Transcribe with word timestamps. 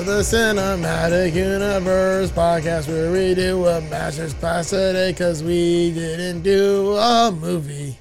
Of 0.00 0.06
the 0.06 0.20
Cinematic 0.22 1.34
Universe 1.34 2.30
podcast, 2.30 2.88
where 2.88 3.12
we 3.12 3.34
do 3.34 3.66
a 3.66 3.82
master's 3.82 4.32
class 4.32 4.70
today 4.70 5.10
because 5.12 5.42
we 5.42 5.92
didn't 5.92 6.40
do 6.42 6.94
a 6.96 7.30
movie. 7.30 7.98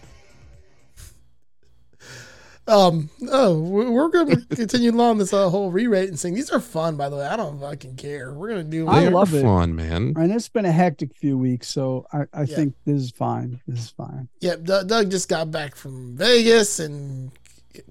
Um. 2.67 3.09
Oh, 3.30 3.59
we- 3.59 3.89
we're 3.89 4.08
going 4.09 4.28
to 4.50 4.56
continue 4.56 4.91
along 4.91 5.17
this 5.17 5.33
uh, 5.33 5.50
whole 5.50 5.72
re-rate 5.72 6.08
and 6.09 6.17
thing. 6.19 6.36
These 6.36 6.52
are 6.52 6.59
fun, 6.61 6.95
by 6.95 7.09
the 7.09 7.17
way. 7.17 7.25
I 7.25 7.36
don't 7.36 7.59
fucking 7.59 7.95
care. 7.97 8.31
We're 8.31 8.50
gonna 8.50 8.63
do. 8.63 8.88
I 8.88 9.09
love 9.09 9.34
it. 9.34 9.41
fun, 9.41 9.75
man. 9.75 10.13
And 10.16 10.31
it's 10.31 10.47
been 10.50 10.66
a 10.66 10.72
hectic 10.72 11.16
few 11.16 11.38
weeks, 11.38 11.67
so 11.67 12.06
I, 12.13 12.22
I 12.31 12.44
Yeah. 12.44 12.56
think 12.56 12.75
this 12.86 13.02
is 13.02 13.11
fine. 13.11 13.59
This 13.67 13.80
is 13.80 13.89
fine. 13.89 14.30
Yep. 14.41 14.63
Doug 14.63 14.88
Doug 14.88 15.11
just 15.11 15.28
got 15.28 15.50
back 15.52 15.75
from 15.75 16.16
Vegas 16.16 16.80
and 16.80 17.31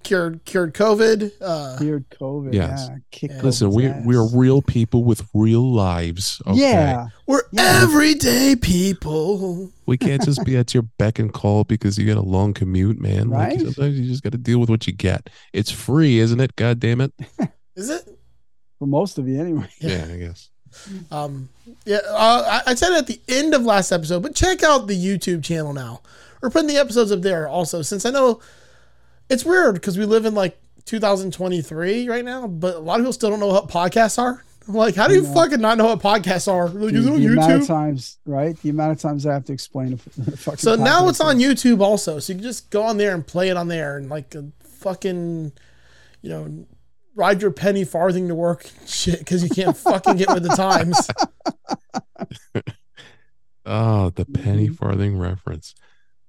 cured 0.03 0.45
cured 0.45 0.75
COVID. 0.75 1.33
Uh, 1.41 1.77
Weird 1.81 2.09
COVID. 2.11 2.53
Yes. 2.55 2.89
Yeah. 3.21 3.41
Listen, 3.43 3.71
we 3.71 3.87
ass. 3.87 4.05
we 4.05 4.17
are 4.17 4.27
real 4.29 4.61
people 4.63 5.05
with 5.05 5.27
real 5.35 5.73
lives. 5.73 6.41
Okay? 6.47 6.59
Yeah. 6.61 7.07
we're 7.27 7.43
Yeah. 7.53 7.81
everyday 7.83 8.57
people. 8.57 9.71
we 9.87 9.97
can't 9.97 10.23
just 10.23 10.45
be 10.45 10.57
at 10.57 10.75
your 10.75 10.83
beck 10.99 11.19
and 11.19 11.33
call 11.33 11.65
because 11.65 11.97
you 11.99 12.07
got 12.07 12.17
a 12.19 12.23
long 12.29 12.53
commute, 12.55 13.01
man. 13.01 13.31
Like, 13.31 13.49
Right. 13.51 13.61
sometimes 13.61 13.99
you 13.99 14.07
just 14.07 14.23
got 14.23 14.33
to 14.33 14.39
deal 14.39 14.59
with 14.59 14.69
what 14.69 14.87
you 14.87 14.93
get. 14.93 15.31
It's 15.53 15.71
free, 15.71 16.19
isn't 16.19 16.41
it? 16.41 16.57
God 16.57 16.81
damn 16.81 17.01
it. 17.01 17.13
Is 17.77 17.89
it? 17.91 18.07
For 18.79 18.87
most 18.87 19.19
of 19.19 19.27
you, 19.29 19.41
anyway. 19.41 19.69
Yeah, 19.81 20.07
I 20.13 20.17
guess. 20.17 20.51
Um, 21.11 21.49
yeah, 21.87 21.99
uh, 22.09 22.61
I, 22.67 22.71
I 22.73 22.75
said 22.75 22.93
it 22.93 22.99
at 22.99 23.07
the 23.07 23.21
end 23.29 23.55
of 23.55 23.63
last 23.63 23.91
episode, 23.91 24.23
but 24.23 24.35
check 24.35 24.63
out 24.63 24.87
the 24.87 24.95
YouTube 24.97 25.43
channel 25.43 25.73
now. 25.73 26.03
We're 26.43 26.51
putting 26.51 26.69
the 26.69 26.77
episodes 26.77 27.11
up 27.11 27.23
there 27.23 27.49
also, 27.49 27.83
since 27.83 28.05
I 28.05 28.11
know 28.11 28.41
it's 29.29 29.45
weird 29.45 29.75
because 29.75 29.97
we 29.99 30.05
live 30.05 30.25
in 30.27 30.35
like 30.35 30.59
2023 30.85 32.09
right 32.09 32.25
now, 32.25 32.47
but 32.47 32.77
a 32.77 32.79
lot 32.79 32.99
of 32.99 33.05
people 33.05 33.13
still 33.13 33.31
don't 33.31 33.41
know 33.41 33.47
what 33.49 33.69
podcasts 33.69 34.19
are. 34.19 34.43
I'm 34.67 34.75
like, 34.75 34.95
how 34.97 35.09
do 35.09 35.15
you 35.15 35.21
I 35.21 35.29
know. 35.29 35.35
fucking 35.35 35.61
not 35.61 35.79
know 35.79 35.87
what 35.87 36.01
podcasts 36.01 36.47
are? 36.53 36.69
Like, 36.69 36.93
The, 36.93 36.99
is 36.99 37.07
it 37.07 37.13
on 37.13 37.21
the 37.21 37.27
amount 37.29 37.53
of 37.63 37.67
times, 37.67 38.19
right? 38.27 38.55
The 38.61 38.69
amount 38.71 38.93
of 38.93 38.99
times 39.01 39.25
I 39.27 39.33
have 39.33 39.45
to 39.47 39.53
explain 39.55 39.93
a, 39.93 39.95
f- 39.95 40.29
a 40.29 40.37
fucking 40.37 40.59
So 40.59 40.75
now 40.77 41.03
podcast 41.05 41.09
it's 41.11 41.21
on. 41.21 41.39
YouTube 41.39 41.81
also, 41.81 42.19
so 42.19 42.33
you 42.33 42.39
can 42.39 42.43
just 42.43 42.71
go 42.71 42.83
on 42.83 42.99
there 42.99 43.15
and 43.15 43.27
play 43.27 43.49
it 43.49 43.57
on 43.57 43.69
there 43.69 43.97
and 43.97 44.11
like 44.11 44.35
a 44.35 44.45
fucking, 44.81 45.53
you 46.21 46.29
know, 46.31 46.67
ride 47.15 47.41
your 47.41 47.51
penny 47.51 47.85
farthing 47.85 48.29
to 48.29 48.35
work 48.35 48.71
shit 48.87 49.19
because 49.21 49.43
you 49.43 49.49
can't 49.49 49.77
fucking 49.77 50.17
get 50.17 50.29
with 50.35 50.43
the 50.43 50.51
times. 50.51 51.09
Oh, 53.71 54.11
the 54.11 54.25
penny 54.25 54.69
Mhm. 54.71 54.77
farthing 54.77 55.19
reference. 55.19 55.75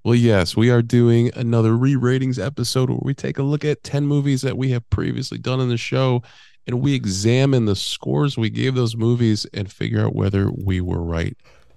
Well, 0.04 0.16
yes, 0.16 0.56
we 0.56 0.70
are 0.70 0.82
doing 0.82 1.32
another 1.36 1.76
re 1.76 1.96
ratings 1.96 2.40
episode 2.40 2.90
where 2.90 3.00
we 3.02 3.14
take 3.14 3.38
a 3.38 3.44
look 3.44 3.66
at 3.66 3.84
10 3.84 4.06
movies 4.08 4.42
that 4.42 4.58
we 4.58 4.72
have 4.72 4.90
previously 4.90 5.38
done 5.38 5.60
in 5.60 5.70
the 5.70 5.78
show 5.78 6.24
and 6.66 6.82
we 6.82 6.94
examine 6.94 7.66
the 7.66 7.76
scores 7.76 8.38
we 8.38 8.50
gave 8.50 8.76
those 8.76 8.96
movies 8.96 9.46
and 9.54 9.72
figure 9.72 10.06
out 10.06 10.16
whether 10.16 10.52
we 10.52 10.80
were 10.82 11.02
right 11.04 11.36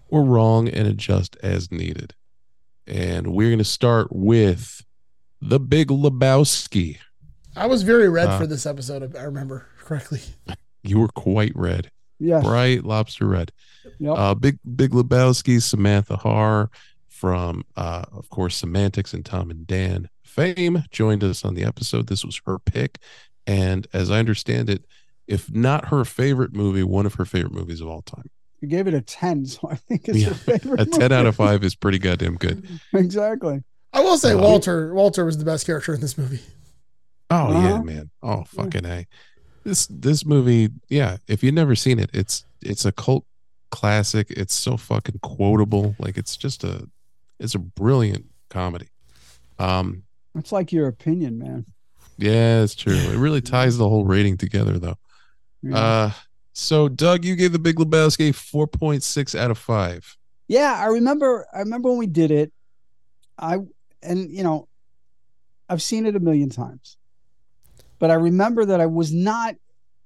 or 0.09 0.23
wrong 0.25 0.69
and 0.69 0.87
adjust 0.87 1.37
as 1.43 1.71
needed. 1.73 2.15
And 2.87 3.29
we're 3.29 3.49
going 3.49 3.59
to 3.59 3.65
start 3.65 4.09
with 4.11 4.85
The 5.41 5.59
Big 5.61 5.89
Lebowski. 5.89 6.99
I 7.57 7.67
was 7.67 7.83
very 7.83 8.09
red 8.09 8.29
Uh, 8.29 8.39
for 8.39 8.47
this 8.47 8.67
episode, 8.67 9.03
if 9.03 9.17
I 9.17 9.23
remember 9.23 9.67
correctly. 9.79 10.21
You 10.85 10.99
were 10.99 11.09
quite 11.09 11.53
red, 11.55 11.93
Yes. 12.19 12.43
bright 12.43 12.83
lobster 12.83 13.29
red. 13.29 13.53
Yep. 14.01 14.15
Uh, 14.19 14.35
Big 14.35 14.59
Big 14.75 14.91
Lebowski, 14.91 15.63
Samantha 15.63 16.17
Har 16.17 16.71
from, 17.23 17.63
uh, 17.77 18.03
of 18.11 18.29
course, 18.31 18.57
Semantics 18.57 19.15
and 19.15 19.25
Tom 19.25 19.49
and 19.49 19.65
Dan 19.65 20.09
fame 20.25 20.83
joined 20.91 21.23
us 21.23 21.45
on 21.45 21.55
the 21.55 21.63
episode. 21.63 22.09
This 22.09 22.25
was 22.25 22.41
her 22.47 22.59
pick, 22.59 22.99
and 23.47 23.87
as 23.93 24.11
I 24.11 24.19
understand 24.19 24.69
it, 24.69 24.85
if 25.29 25.49
not 25.55 25.87
her 25.91 26.05
favorite 26.05 26.53
movie, 26.53 26.83
one 26.83 27.07
of 27.07 27.15
her 27.15 27.25
favorite 27.25 27.53
movies 27.53 27.81
of 27.81 27.87
all 27.87 28.03
time. 28.03 28.29
you 28.61 28.67
gave 28.67 28.89
it 28.89 28.95
a 28.95 29.01
10, 29.01 29.47
so 29.47 29.69
I 29.71 29.77
think 29.77 30.09
it's 30.09 30.19
Yeah, 30.19 30.27
your 30.27 30.35
favorite. 30.35 30.81
A 30.81 30.85
ten 30.85 31.13
out 31.13 31.27
of 31.27 31.37
five 31.37 31.63
is 31.63 31.77
pretty 31.77 32.01
goddamn 32.01 32.35
good. 32.35 32.67
exactly. 32.93 33.63
I 33.93 34.01
will 34.01 34.19
say 34.19 34.33
Uh, 34.33 34.39
Walter 34.39 34.93
Walter 34.93 35.25
was 35.25 35.39
the 35.39 35.45
best 35.45 35.65
character 35.65 35.95
in 35.95 36.01
this 36.01 36.19
movie. 36.19 36.41
Oh 37.31 37.53
yeah, 37.53 37.75
Uh-huh. 37.75 37.83
man. 37.85 38.11
Oh 38.21 38.43
fucking 38.49 38.85
a. 38.85 39.07
This 39.63 39.87
this 39.87 40.27
movie, 40.27 40.71
yeah. 40.89 41.19
If 41.29 41.45
you've 41.45 41.55
never 41.55 41.77
seen 41.77 42.01
it, 42.01 42.11
it's 42.13 42.45
it's 42.61 42.85
a 42.85 42.91
cult 42.91 43.25
classic. 43.71 44.27
It's 44.31 44.55
so 44.55 44.77
fucking 44.77 45.21
quotable. 45.23 45.95
Like 46.01 46.19
it's 46.19 46.37
just 46.37 46.65
a 46.65 46.89
it's 47.43 47.55
a 47.55 47.59
brilliant 47.59 48.27
comedy. 48.49 48.89
Um, 49.59 50.05
It's 50.35 50.53
like 50.53 50.73
your 50.73 50.89
opinion, 50.89 51.39
man. 51.39 51.67
Yeah, 52.19 52.63
it's 52.63 52.75
true. 52.75 52.95
It 52.95 53.17
really 53.17 53.41
ties 53.57 53.77
the 53.79 53.89
whole 53.89 54.05
rating 54.05 54.37
together, 54.37 54.79
though. 54.79 54.99
Yeah. 55.63 55.77
Uh, 55.77 56.11
so 56.53 56.89
Doug, 56.89 57.25
you 57.25 57.35
gave 57.37 57.53
the 57.53 57.59
Big 57.59 57.77
Lebowski 57.77 58.35
four 58.35 58.67
point 58.67 59.03
six 59.03 59.35
out 59.35 59.51
of 59.51 59.59
five. 59.59 60.17
Yeah, 60.49 60.75
I 60.79 60.87
remember. 60.87 61.47
I 61.53 61.61
remember 61.61 61.89
when 61.91 61.99
we 61.99 62.07
did 62.07 62.31
it. 62.31 62.53
I 63.39 63.59
and 64.03 64.31
you 64.31 64.43
know, 64.43 64.69
I've 65.69 65.83
seen 65.83 66.07
it 66.07 66.17
a 66.17 66.21
million 66.21 66.51
times, 66.51 66.97
but 67.99 68.11
I 68.11 68.15
remember 68.15 68.65
that 68.67 68.81
I 68.81 68.87
was 68.87 69.13
not 69.13 69.57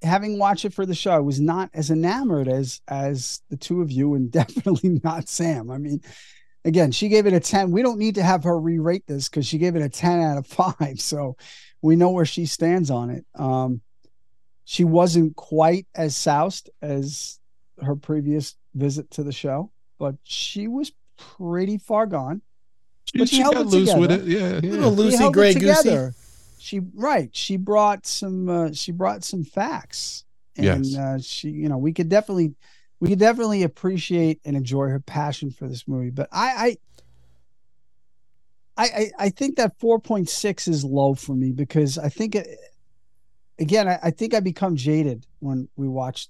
having 0.02 0.38
watched 0.38 0.64
it 0.64 0.74
for 0.74 0.86
the 0.86 0.94
show. 0.94 1.10
I 1.10 1.18
was 1.18 1.40
not 1.40 1.70
as 1.74 1.90
enamored 1.90 2.48
as 2.48 2.80
as 2.86 3.40
the 3.50 3.56
two 3.56 3.82
of 3.82 3.90
you, 3.90 4.14
and 4.14 4.30
definitely 4.40 5.00
not 5.02 5.28
Sam. 5.28 5.70
I 5.70 5.78
mean, 5.78 6.00
again, 6.66 6.92
she 6.92 7.08
gave 7.08 7.26
it 7.26 7.32
a 7.32 7.40
ten. 7.40 7.70
We 7.70 7.80
don't 7.80 7.98
need 7.98 8.16
to 8.16 8.22
have 8.22 8.44
her 8.44 8.58
re-rate 8.58 9.04
this 9.06 9.28
because 9.28 9.46
she 9.46 9.56
gave 9.56 9.74
it 9.76 9.82
a 9.82 9.88
ten 9.88 10.20
out 10.20 10.36
of 10.36 10.46
five. 10.46 11.00
So 11.00 11.36
we 11.80 11.96
know 11.96 12.10
where 12.10 12.26
she 12.26 12.44
stands 12.46 12.90
on 12.90 13.08
it. 13.10 13.24
Um, 13.34 13.80
she 14.64 14.84
wasn't 14.84 15.36
quite 15.36 15.86
as 15.94 16.14
soused 16.16 16.68
as 16.82 17.38
her 17.80 17.94
previous 17.96 18.56
visit 18.74 19.10
to 19.12 19.22
the 19.22 19.32
show 19.32 19.70
but 19.98 20.14
she 20.24 20.68
was 20.68 20.92
pretty 21.16 21.78
far 21.78 22.04
gone. 22.04 22.42
She, 23.06 23.18
But 23.18 23.28
she 23.30 23.36
she 23.36 23.42
held 23.42 23.54
got 23.54 23.60
it 23.62 23.68
loose 23.68 23.94
with 23.94 24.10
together. 24.10 24.22
it. 24.24 24.28
Yeah, 24.28 24.60
yeah. 24.62 24.70
Little 24.84 24.94
She 24.94 25.02
Loosey 25.16 25.18
held 25.18 25.32
Gray 25.34 25.50
it 25.52 25.54
Goosey. 25.54 25.76
together. 25.84 26.14
She 26.58 26.80
right. 26.94 27.34
She 27.34 27.56
brought 27.56 28.04
some. 28.06 28.46
Uh, 28.46 28.72
she 28.74 28.92
brought 28.92 29.24
some 29.24 29.42
facts, 29.42 30.24
and 30.56 30.84
Yes. 30.84 30.96
uh, 30.98 31.18
she, 31.22 31.48
you 31.48 31.70
know, 31.70 31.78
we 31.78 31.94
could 31.94 32.10
definitely, 32.10 32.54
we 33.00 33.08
could 33.08 33.18
definitely 33.18 33.62
appreciate 33.62 34.40
and 34.44 34.56
enjoy 34.56 34.88
her 34.88 35.00
passion 35.00 35.50
for 35.50 35.68
this 35.68 35.86
movie. 35.86 36.10
But 36.10 36.28
I, 36.32 36.76
I, 38.76 38.84
I, 38.84 39.10
I, 39.18 39.28
think 39.30 39.56
that 39.56 39.78
four 39.78 39.98
point 39.98 40.28
six 40.28 40.68
is 40.68 40.84
low 40.84 41.14
for 41.14 41.34
me 41.34 41.52
because 41.52 41.98
I 41.98 42.08
think 42.08 42.34
it. 42.34 42.46
Again, 43.58 43.88
I, 43.88 43.98
I 44.02 44.10
think 44.10 44.34
I 44.34 44.40
become 44.40 44.76
jaded 44.76 45.26
when 45.38 45.68
we 45.76 45.88
watch 45.88 46.28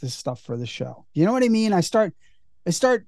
this 0.00 0.14
stuff 0.14 0.40
for 0.40 0.56
the 0.56 0.66
show. 0.66 1.04
You 1.12 1.26
know 1.26 1.32
what 1.32 1.44
I 1.44 1.48
mean? 1.48 1.74
I 1.74 1.80
start, 1.80 2.14
I 2.66 2.70
start 2.70 3.06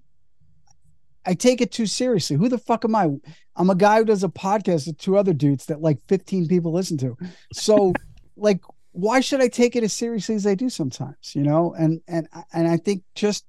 I 1.27 1.35
take 1.35 1.61
it 1.61 1.73
too 1.73 1.87
seriously. 1.87 2.37
Who 2.37 2.49
the 2.49 2.59
fuck 2.59 2.85
am 2.85 2.95
I? 2.95 3.11
I'm 3.57 3.69
a 3.69 3.75
guy 3.75 3.99
who 3.99 4.05
does 4.05 4.23
a 4.23 4.29
podcast 4.29 4.87
with 4.87 4.97
two 4.99 5.19
other 5.19 5.33
dudes 5.33 5.67
that 5.67 5.81
like 5.81 5.99
15 6.09 6.47
people 6.47 6.73
listen 6.73 6.97
to. 6.99 7.17
So, 7.53 7.93
like, 8.37 8.61
why 8.97 9.21
should 9.21 9.43
I 9.43 9.49
take 9.49 9.77
it 9.77 9.85
as 9.85 9.93
seriously 9.93 10.35
as 10.35 10.47
I 10.47 10.55
do 10.55 10.71
sometimes? 10.71 11.35
You 11.35 11.43
know, 11.43 11.75
and 11.79 12.01
and 12.09 12.29
and 12.53 12.67
I 12.67 12.79
think 12.79 13.03
just 13.15 13.45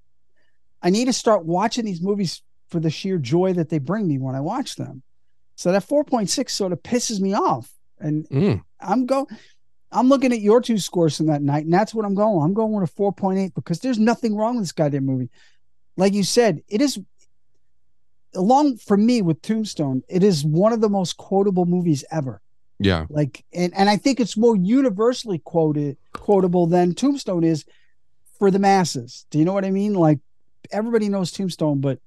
I 0.81 0.89
need 0.89 1.05
to 1.05 1.13
start 1.13 1.45
watching 1.45 1.85
these 1.85 2.01
movies 2.01 2.41
for 2.69 2.79
the 2.79 2.89
sheer 2.89 3.17
joy 3.17 3.53
that 3.53 3.69
they 3.69 3.79
bring 3.79 4.07
me 4.07 4.19
when 4.19 4.35
I 4.35 4.41
watch 4.41 4.75
them. 4.75 5.03
So 5.55 5.71
that 5.71 5.87
4.6 5.87 6.49
sort 6.51 6.73
of 6.73 6.83
pisses 6.83 7.19
me 7.19 7.33
off, 7.33 7.71
and 7.99 8.27
Mm. 8.29 8.61
I'm 8.81 9.05
go. 9.05 9.27
I'm 9.89 10.09
looking 10.09 10.33
at 10.33 10.41
your 10.41 10.59
two 10.59 10.77
scores 10.77 11.15
from 11.15 11.27
that 11.27 11.41
night, 11.41 11.63
and 11.63 11.73
that's 11.73 11.95
what 11.95 12.05
I'm 12.05 12.13
going. 12.13 12.43
I'm 12.43 12.53
going 12.53 12.73
with 12.73 12.91
a 12.91 12.93
4.8 12.93 13.53
because 13.55 13.79
there's 13.79 13.97
nothing 13.97 14.35
wrong 14.35 14.57
with 14.57 14.63
this 14.63 14.73
goddamn 14.73 15.05
movie. 15.05 15.29
Like 15.95 16.13
you 16.13 16.23
said, 16.23 16.61
it 16.67 16.81
is 16.81 16.99
along 18.35 18.77
for 18.77 18.97
me 18.97 19.21
with 19.21 19.41
Tombstone, 19.41 20.03
it 20.09 20.23
is 20.23 20.43
one 20.43 20.73
of 20.73 20.81
the 20.81 20.89
most 20.89 21.15
quotable 21.17 21.65
movies 21.65 22.03
ever. 22.11 22.41
Yeah. 22.79 23.05
Like, 23.09 23.43
and 23.53 23.73
and 23.75 23.89
I 23.89 23.97
think 23.97 24.19
it's 24.19 24.37
more 24.37 24.55
universally 24.55 25.39
quoted 25.39 25.97
quotable 26.13 26.67
than 26.67 26.93
Tombstone 26.93 27.43
is 27.43 27.65
for 28.37 28.51
the 28.51 28.59
masses. 28.59 29.25
Do 29.31 29.39
you 29.39 29.45
know 29.45 29.53
what 29.53 29.65
I 29.65 29.71
mean? 29.71 29.93
Like, 29.95 30.19
everybody 30.71 31.09
knows 31.09 31.31
Tombstone, 31.31 31.81
but 31.81 31.99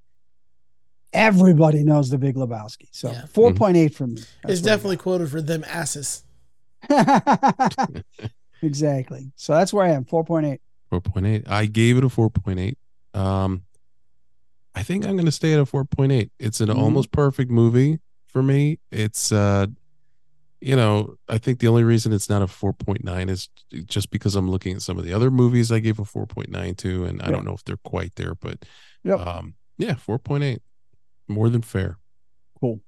everybody 1.12 1.82
knows 1.82 2.08
The 2.10 2.18
Big 2.18 2.36
Lebowski. 2.36 2.88
So 2.92 3.10
Yeah. 3.10 3.26
four 3.26 3.52
point 3.52 3.76
eight 3.76 3.94
from 3.94 4.14
me. 4.14 4.20
That's 4.42 4.54
it's 4.54 4.62
definitely 4.62 4.96
quoted 4.98 5.28
for 5.30 5.42
them 5.42 5.64
asses. 5.66 6.22
exactly. 8.62 9.32
So 9.36 9.54
that's 9.54 9.72
where 9.72 9.84
I 9.84 9.90
am. 9.90 10.04
Four 10.04 10.24
point 10.24 10.46
eight. 10.46 10.60
4.8. 10.92 11.48
I 11.48 11.66
gave 11.66 11.98
it 11.98 12.02
a 12.04 12.08
4.8. 12.08 12.74
Um, 13.14 13.62
I 14.74 14.82
think 14.82 15.04
I'm 15.06 15.12
going 15.12 15.24
to 15.26 15.30
stay 15.30 15.52
at 15.52 15.60
a 15.60 15.64
4.8. 15.64 16.30
It's 16.40 16.60
an 16.60 16.68
Mhm. 16.68 16.78
almost 16.78 17.12
perfect 17.12 17.48
movie 17.48 18.00
for 18.26 18.42
me. 18.42 18.80
It's, 18.90 19.30
uh, 19.30 19.68
you 20.60 20.76
know, 20.76 21.14
I 21.28 21.38
think 21.38 21.58
the 21.58 21.68
only 21.68 21.84
reason 21.84 22.12
it's 22.12 22.28
not 22.28 22.42
a 22.42 22.46
4.9 22.46 23.30
is 23.30 23.48
just 23.86 24.10
because 24.10 24.36
I'm 24.36 24.50
looking 24.50 24.76
at 24.76 24.82
some 24.82 24.98
of 24.98 25.04
the 25.04 25.12
other 25.12 25.30
movies 25.30 25.72
I 25.72 25.78
gave 25.80 25.98
a 25.98 26.02
4.9 26.04 26.76
to, 26.78 27.04
and 27.04 27.22
I 27.22 27.26
Yeah. 27.26 27.30
don't 27.32 27.44
know 27.44 27.54
if 27.54 27.64
they're 27.64 27.76
quite 27.78 28.14
there, 28.16 28.34
but 28.34 28.64
Yep. 29.04 29.20
um, 29.20 29.54
yeah, 29.78 29.94
4.8. 29.94 30.60
More 31.28 31.48
than 31.48 31.62
fair. 31.62 31.96
Cool. 32.60 32.80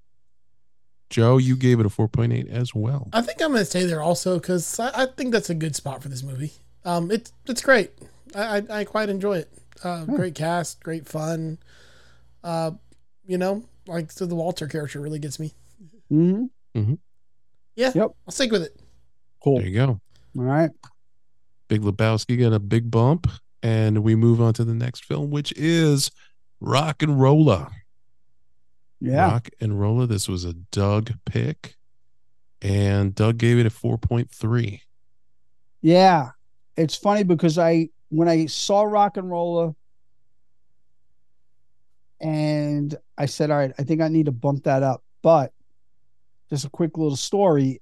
Joe, 1.11 1.37
you 1.37 1.57
gave 1.57 1.79
it 1.81 1.87
a 1.87 1.91
4.8 1.91 2.49
as 2.49 2.75
well. 2.75 3.09
I 3.13 3.21
think 3.23 3.41
I'm 3.43 3.53
gonna 3.53 3.65
stay 3.65 3.85
there 3.85 4.01
also 4.03 4.39
because 4.39 4.81
I, 4.81 5.03
I 5.03 5.07
think 5.07 5.33
that's 5.33 5.51
a 5.51 5.55
good 5.55 5.77
spot 5.77 6.03
for 6.03 6.09
this 6.09 6.23
movie. 6.23 6.53
Um, 6.85 7.11
it's 7.11 7.33
it's 7.47 7.61
great. 7.63 7.91
I 8.35 8.59
I, 8.59 8.63
I 8.81 8.85
quite 8.85 9.09
enjoy 9.11 9.39
it. 9.39 9.53
Uh, 9.85 10.05
Great 10.05 10.35
cast, 10.35 10.83
great 10.83 11.07
fun. 11.09 11.59
Uh, 12.43 12.73
you 13.27 13.37
know, 13.37 13.65
like 13.87 14.11
so 14.11 14.27
the 14.27 14.35
Walter 14.35 14.67
character 14.67 15.01
really 15.01 15.19
gets 15.19 15.39
me. 15.39 15.53
hmm 16.09 16.47
Yeah, 17.75 17.93
Yep. 17.95 18.11
I'll 18.27 18.33
stick 18.33 18.53
with 18.53 18.63
it. 18.63 18.81
Cool. 19.43 19.59
There 19.59 19.67
you 19.67 19.75
go. 19.75 19.89
All 19.89 20.45
right. 20.45 20.71
Big 21.69 21.83
Lebowski 21.83 22.39
got 22.39 22.53
a 22.53 22.59
big 22.59 22.91
bump, 22.91 23.27
and 23.63 24.03
we 24.03 24.15
move 24.15 24.41
on 24.41 24.53
to 24.55 24.65
the 24.65 24.75
next 24.75 25.05
film, 25.05 25.31
which 25.31 25.53
is 25.57 26.11
RocknRolla. 26.63 27.71
Yeah. 29.01 29.33
Rock 29.33 29.49
and 29.61 29.81
Roller. 29.81 30.07
This 30.07 30.29
was 30.29 30.45
a 30.45 30.53
Doug 30.53 31.13
pick, 31.25 31.75
and 32.61 33.15
Doug 33.15 33.39
gave 33.39 33.59
it 33.59 33.67
a 33.67 33.71
4.3. 33.71 34.81
Yeah. 35.81 36.31
It's 36.77 36.95
funny 36.95 37.25
because 37.25 37.59
I 37.59 37.89
when 38.11 38.29
I 38.29 38.47
saw 38.47 38.85
RocknRolla 38.85 39.75
and 42.21 42.95
I 43.19 43.27
said, 43.27 43.51
all 43.51 43.57
right, 43.57 43.73
I 43.79 43.83
think 43.83 44.01
I 44.01 44.09
need 44.09 44.27
to 44.27 44.33
bump 44.33 44.65
that 44.65 44.83
up. 44.83 45.03
But 45.23 45.53
just 46.53 46.67
a 46.67 46.71
quick 46.71 46.99
little 46.99 47.17
story 47.17 47.81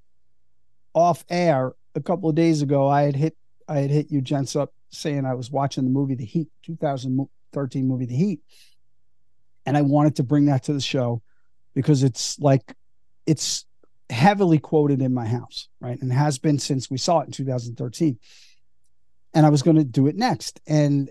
off 0.95 1.25
air 1.29 1.73
a 1.97 2.01
couple 2.01 2.29
of 2.29 2.37
days 2.37 2.63
ago, 2.63 2.87
I 2.87 3.03
had 3.03 3.17
hit 3.17 3.37
I 3.69 3.79
had 3.79 3.91
hit 3.91 4.13
you 4.13 4.21
gents 4.21 4.55
up 4.55 4.73
saying 4.91 5.27
I 5.27 5.35
was 5.35 5.51
watching 5.51 5.83
the 5.83 5.91
movie 5.91 6.15
The 6.15 6.25
Heat, 6.25 6.49
2013 6.63 7.89
movie 7.89 8.07
The 8.07 8.15
Heat. 8.15 8.41
And 9.67 9.77
I 9.77 9.83
wanted 9.83 10.15
to 10.17 10.23
bring 10.23 10.47
that 10.47 10.63
to 10.65 10.73
the 10.73 10.81
show 10.81 11.21
because 11.75 12.05
it's 12.05 12.39
like 12.39 12.77
it's 13.27 13.65
heavily 14.09 14.61
quoted 14.61 15.03
in 15.03 15.13
my 15.13 15.27
house, 15.27 15.69
right? 15.81 16.01
And 16.01 16.13
has 16.13 16.39
been 16.39 16.61
since 16.61 16.89
we 16.89 16.97
saw 16.97 17.21
it 17.21 17.27
in 17.27 17.33
2013. 17.33 18.21
And 19.35 19.47
I 19.47 19.49
was 19.49 19.63
going 19.63 19.79
to 19.79 19.85
do 19.85 20.07
it 20.07 20.15
next. 20.15 20.61
And 20.69 21.11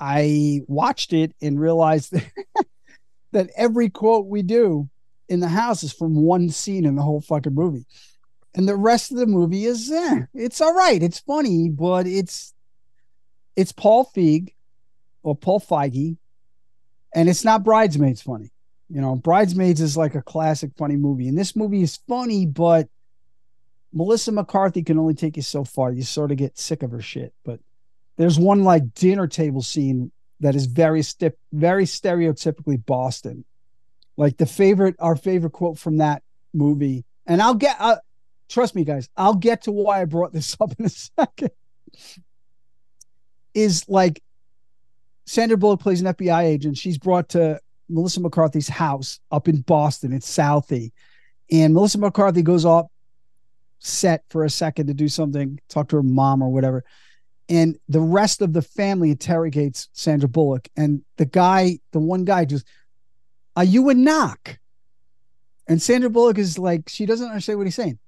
I 0.00 0.62
watched 0.66 1.12
it 1.12 1.32
and 1.40 1.60
realized 1.60 2.12
that 3.32 3.50
every 3.56 3.88
quote 3.88 4.26
we 4.26 4.42
do 4.42 4.88
in 5.32 5.40
the 5.40 5.48
house 5.48 5.82
is 5.82 5.94
from 5.94 6.14
one 6.14 6.50
scene 6.50 6.84
in 6.84 6.94
the 6.94 7.02
whole 7.02 7.22
fucking 7.22 7.54
movie. 7.54 7.86
And 8.54 8.68
the 8.68 8.76
rest 8.76 9.10
of 9.10 9.16
the 9.16 9.26
movie 9.26 9.64
is 9.64 9.90
eh, 9.90 10.20
it's 10.34 10.60
all 10.60 10.74
right. 10.74 11.02
It's 11.02 11.20
funny, 11.20 11.70
but 11.70 12.06
it's 12.06 12.52
it's 13.56 13.72
Paul 13.72 14.10
Feig 14.14 14.52
or 15.22 15.34
Paul 15.34 15.58
Feige, 15.58 16.18
and 17.14 17.28
it's 17.30 17.44
not 17.44 17.64
Bridesmaids 17.64 18.20
funny. 18.20 18.50
You 18.90 19.00
know, 19.00 19.16
Bridesmaids 19.16 19.80
is 19.80 19.96
like 19.96 20.14
a 20.14 20.20
classic 20.20 20.72
funny 20.76 20.96
movie, 20.96 21.28
and 21.28 21.38
this 21.38 21.56
movie 21.56 21.82
is 21.82 21.98
funny, 22.06 22.44
but 22.44 22.88
Melissa 23.94 24.32
McCarthy 24.32 24.82
can 24.82 24.98
only 24.98 25.14
take 25.14 25.36
you 25.36 25.42
so 25.42 25.64
far. 25.64 25.92
You 25.92 26.02
sort 26.02 26.30
of 26.30 26.36
get 26.36 26.58
sick 26.58 26.82
of 26.82 26.90
her 26.90 27.00
shit. 27.00 27.32
But 27.42 27.60
there's 28.18 28.38
one 28.38 28.64
like 28.64 28.92
dinner 28.92 29.26
table 29.26 29.62
scene 29.62 30.12
that 30.40 30.54
is 30.54 30.66
very 30.66 31.02
stip, 31.02 31.38
very 31.54 31.84
stereotypically 31.84 32.84
Boston. 32.84 33.46
Like 34.22 34.36
the 34.36 34.46
favorite, 34.46 34.94
our 35.00 35.16
favorite 35.16 35.50
quote 35.50 35.78
from 35.78 35.96
that 35.96 36.22
movie, 36.54 37.04
and 37.26 37.42
I'll 37.42 37.54
get. 37.54 37.74
Uh, 37.80 37.96
trust 38.48 38.76
me, 38.76 38.84
guys, 38.84 39.08
I'll 39.16 39.34
get 39.34 39.62
to 39.62 39.72
why 39.72 40.00
I 40.00 40.04
brought 40.04 40.32
this 40.32 40.56
up 40.60 40.72
in 40.78 40.84
a 40.84 40.88
second. 40.88 41.50
Is 43.52 43.84
like 43.88 44.22
Sandra 45.26 45.56
Bullock 45.56 45.80
plays 45.80 46.00
an 46.00 46.06
FBI 46.14 46.44
agent. 46.44 46.78
She's 46.78 46.98
brought 46.98 47.30
to 47.30 47.60
Melissa 47.88 48.20
McCarthy's 48.20 48.68
house 48.68 49.18
up 49.32 49.48
in 49.48 49.60
Boston. 49.62 50.12
It's 50.12 50.30
Southie. 50.30 50.92
And 51.50 51.74
Melissa 51.74 51.98
McCarthy 51.98 52.42
goes 52.42 52.64
off 52.64 52.86
set 53.80 54.22
for 54.30 54.44
a 54.44 54.50
second 54.50 54.86
to 54.86 54.94
do 54.94 55.08
something, 55.08 55.58
talk 55.68 55.88
to 55.88 55.96
her 55.96 56.02
mom 56.04 56.42
or 56.42 56.52
whatever. 56.52 56.84
And 57.48 57.76
the 57.88 58.00
rest 58.00 58.40
of 58.40 58.52
the 58.52 58.62
family 58.62 59.10
interrogates 59.10 59.88
Sandra 59.92 60.28
Bullock. 60.28 60.68
And 60.76 61.02
the 61.16 61.26
guy, 61.26 61.80
the 61.90 61.98
one 61.98 62.24
guy 62.24 62.44
just, 62.44 62.64
are 63.56 63.64
you 63.64 63.88
a 63.88 63.94
knock? 63.94 64.58
And 65.68 65.80
Sandra 65.80 66.10
Bullock 66.10 66.38
is 66.38 66.58
like, 66.58 66.88
she 66.88 67.06
doesn't 67.06 67.28
understand 67.28 67.58
what 67.58 67.66
he's 67.66 67.74
saying. 67.74 67.98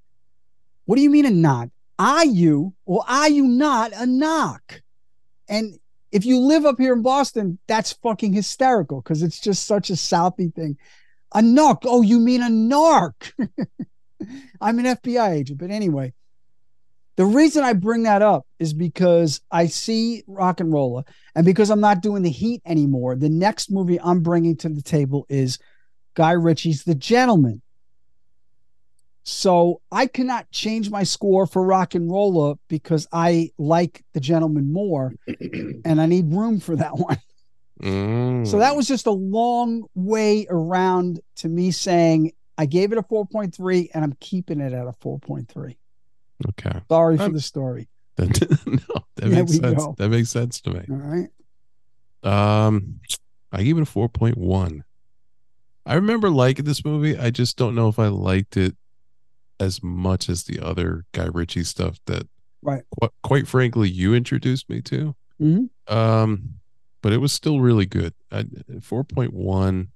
What 0.87 0.96
do 0.96 1.02
you 1.02 1.11
mean 1.11 1.26
a 1.26 1.31
knock? 1.31 1.70
Are 1.99 2.26
you 2.26 2.75
or 2.85 3.05
are 3.08 3.29
you 3.29 3.46
not 3.46 3.93
a 3.94 4.06
knock? 4.06 4.82
And 5.49 5.79
if 6.11 6.25
you 6.25 6.38
live 6.38 6.64
up 6.64 6.76
here 6.79 6.93
in 6.93 7.02
Boston, 7.02 7.58
that's 7.67 7.93
fucking 7.93 8.32
hysterical 8.32 9.00
because 9.00 9.23
it's 9.23 9.41
just 9.41 9.67
such 9.67 9.91
a 9.91 9.94
Southie 9.94 10.55
thing. 10.55 10.76
A 11.32 11.43
knock. 11.43 11.82
Oh, 11.87 12.02
you 12.02 12.20
mean 12.20 12.43
a 12.43 12.46
narc? 12.46 13.32
I'm 14.61 14.79
an 14.79 14.85
FBI 14.85 15.31
agent. 15.31 15.58
But 15.58 15.70
anyway, 15.70 16.12
the 17.17 17.25
reason 17.25 17.63
I 17.63 17.73
bring 17.75 18.03
that 18.05 18.23
up 18.23 18.47
is 18.59 18.73
because 18.73 19.41
I 19.51 19.67
see 19.67 20.25
RocknRolla, 20.29 21.07
and 21.35 21.45
because 21.45 21.71
I'm 21.71 21.81
not 21.81 22.03
doing 22.03 22.23
the 22.23 22.31
Heat 22.31 22.63
anymore. 22.67 23.15
The 23.17 23.29
next 23.29 23.71
movie 23.71 24.01
I'm 24.01 24.21
bringing 24.21 24.57
to 24.59 24.69
the 24.69 24.83
table 24.83 25.27
is 25.29 25.59
Guy 26.15 26.33
Ritchie's 26.33 26.85
The 26.85 26.94
Gentleman. 26.94 27.63
So 29.23 29.81
I 29.91 30.06
cannot 30.06 30.51
change 30.51 30.91
my 30.91 31.03
score 31.03 31.47
for 31.47 31.67
RocknRolla 31.67 32.59
because 32.69 33.06
I 33.13 33.51
like 33.59 34.05
The 34.13 34.21
Gentleman 34.21 34.73
more, 34.73 35.15
and 35.85 36.01
I 36.01 36.06
need 36.06 36.33
room 36.33 36.61
for 36.61 36.77
that 36.77 36.99
one. 36.99 37.19
Mm. 37.81 38.47
So 38.47 38.59
that 38.59 38.77
was 38.77 38.87
just 38.87 39.06
a 39.06 39.13
long 39.13 39.85
way 39.94 40.47
around 40.49 41.21
to 41.37 41.49
me 41.49 41.71
saying 41.71 42.33
I 42.56 42.67
gave 42.67 42.93
it 42.93 42.99
a 42.99 43.03
4.3 43.03 43.89
and 43.94 44.05
I'm 44.05 44.15
keeping 44.21 44.61
it 44.61 44.73
at 44.73 44.87
a 44.87 44.93
4.3. 44.93 45.77
okay. 46.50 46.81
Sorry 46.88 47.17
for 47.17 47.22
Um, 47.24 47.32
the 47.32 47.41
story. 47.41 47.88
That, 48.17 48.67
no, 48.67 49.05
that 49.17 49.29
makes 49.29 49.56
sense. 49.56 49.76
go. 49.84 49.94
That 49.98 50.08
makes 50.08 50.29
sense 50.31 50.60
to 50.60 50.70
me. 50.70 50.82
All 50.88 50.96
right. 50.96 51.29
Um, 52.22 53.00
I 53.50 53.62
gave 53.64 53.76
it 53.76 53.82
a 53.82 53.86
four 53.86 54.08
point 54.08 54.38
one. 54.38 54.84
I 55.84 55.94
remember 55.94 56.31
liking 56.31 56.64
this 56.64 56.84
movie. 56.84 57.19
I 57.19 57.31
just 57.31 57.56
don't 57.56 57.74
know 57.74 57.88
if 57.88 57.98
I 57.98 58.06
liked 58.08 58.56
it 58.56 58.76
as 59.60 59.82
much 59.82 60.29
as 60.29 60.44
the 60.44 60.60
other 60.60 61.05
Guy 61.12 61.26
Ritchie 61.26 61.64
stuff 61.64 61.98
that, 62.06 62.29
Right. 62.62 62.82
Quite, 62.98 63.10
quite 63.22 63.46
frankly, 63.48 63.91
you 63.91 64.14
introduced 64.14 64.70
me 64.70 64.81
to. 64.82 65.14
Mhm. 65.41 65.69
Um, 65.88 66.55
but 67.03 67.12
it 67.12 67.19
was 67.19 67.32
still 67.32 67.60
really 67.60 67.84
good. 67.84 68.14
Four 68.81 69.03
point 69.05 69.34
one. 69.34 69.88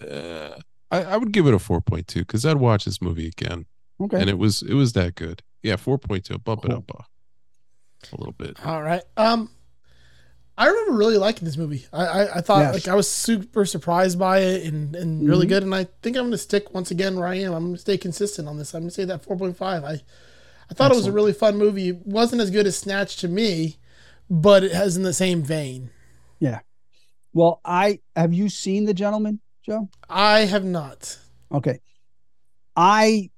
Uh, 0.00 0.56
I, 0.90 1.04
I 1.04 1.16
would 1.16 1.32
give 1.32 1.46
it 1.46 1.54
a 1.54 1.58
four 1.58 1.80
point 1.80 2.08
two 2.08 2.20
because 2.20 2.44
I'd 2.44 2.56
watch 2.56 2.86
this 2.86 3.00
movie 3.00 3.28
again, 3.28 3.66
Okay. 4.00 4.20
and 4.20 4.28
it 4.28 4.38
was 4.38 4.62
it 4.62 4.74
was 4.74 4.92
that 4.94 5.14
good. 5.14 5.42
Yeah, 5.62 5.76
four 5.76 5.98
point 5.98 6.24
two. 6.24 6.38
Bump 6.38 6.64
it 6.64 6.72
up 6.72 6.90
a, 6.90 7.04
a 8.12 8.16
little 8.16 8.32
bit. 8.32 8.64
All 8.66 8.82
right. 8.82 9.02
Um, 9.16 9.50
I 10.56 10.66
remember 10.66 10.92
really 10.92 11.16
liking 11.16 11.44
this 11.44 11.56
movie. 11.56 11.86
I 11.92 12.04
I, 12.04 12.36
I 12.36 12.40
thought 12.40 12.60
Yes. 12.60 12.74
like 12.74 12.88
I 12.88 12.94
was 12.94 13.08
super 13.10 13.64
surprised 13.64 14.18
by 14.18 14.38
it 14.40 14.64
and 14.72 14.94
and 14.94 15.28
really 15.28 15.46
Mhm. 15.46 15.50
good. 15.50 15.62
And 15.62 15.74
I 15.74 15.84
think 16.02 16.16
I'm 16.16 16.22
going 16.24 16.30
to 16.32 16.38
stick 16.38 16.72
once 16.74 16.90
again 16.90 17.16
where 17.16 17.26
I 17.26 17.36
am. 17.36 17.52
I'm 17.54 17.62
going 17.64 17.74
to 17.74 17.80
stay 17.80 17.96
consistent 17.98 18.48
on 18.48 18.56
this. 18.58 18.74
I'm 18.74 18.82
going 18.82 18.90
to 18.90 18.94
say 18.94 19.04
that 19.04 19.22
4.5. 19.22 19.84
I 19.84 20.00
I 20.70 20.74
thought 20.74 20.90
it 20.92 20.96
was 20.96 21.06
a 21.06 21.12
really 21.12 21.32
fun 21.32 21.56
movie. 21.56 21.88
It 21.90 22.06
wasn't 22.06 22.40
as 22.42 22.50
good 22.50 22.66
as 22.66 22.76
Snatch 22.76 23.16
to 23.18 23.28
me, 23.28 23.76
but 24.30 24.64
it 24.64 24.72
has 24.72 24.96
in 24.96 25.02
the 25.02 25.12
same 25.12 25.42
vein. 25.42 25.90
Yeah. 26.40 26.60
Well, 27.32 27.60
I 27.64 28.00
have 28.16 28.32
you 28.32 28.48
seen 28.48 28.84
The 28.84 28.94
Gentleman, 28.94 29.40
Joe? 29.62 29.88
I 30.08 30.40
have 30.40 30.64
not. 30.64 31.18
Okay. 31.52 31.80
I 32.76 33.30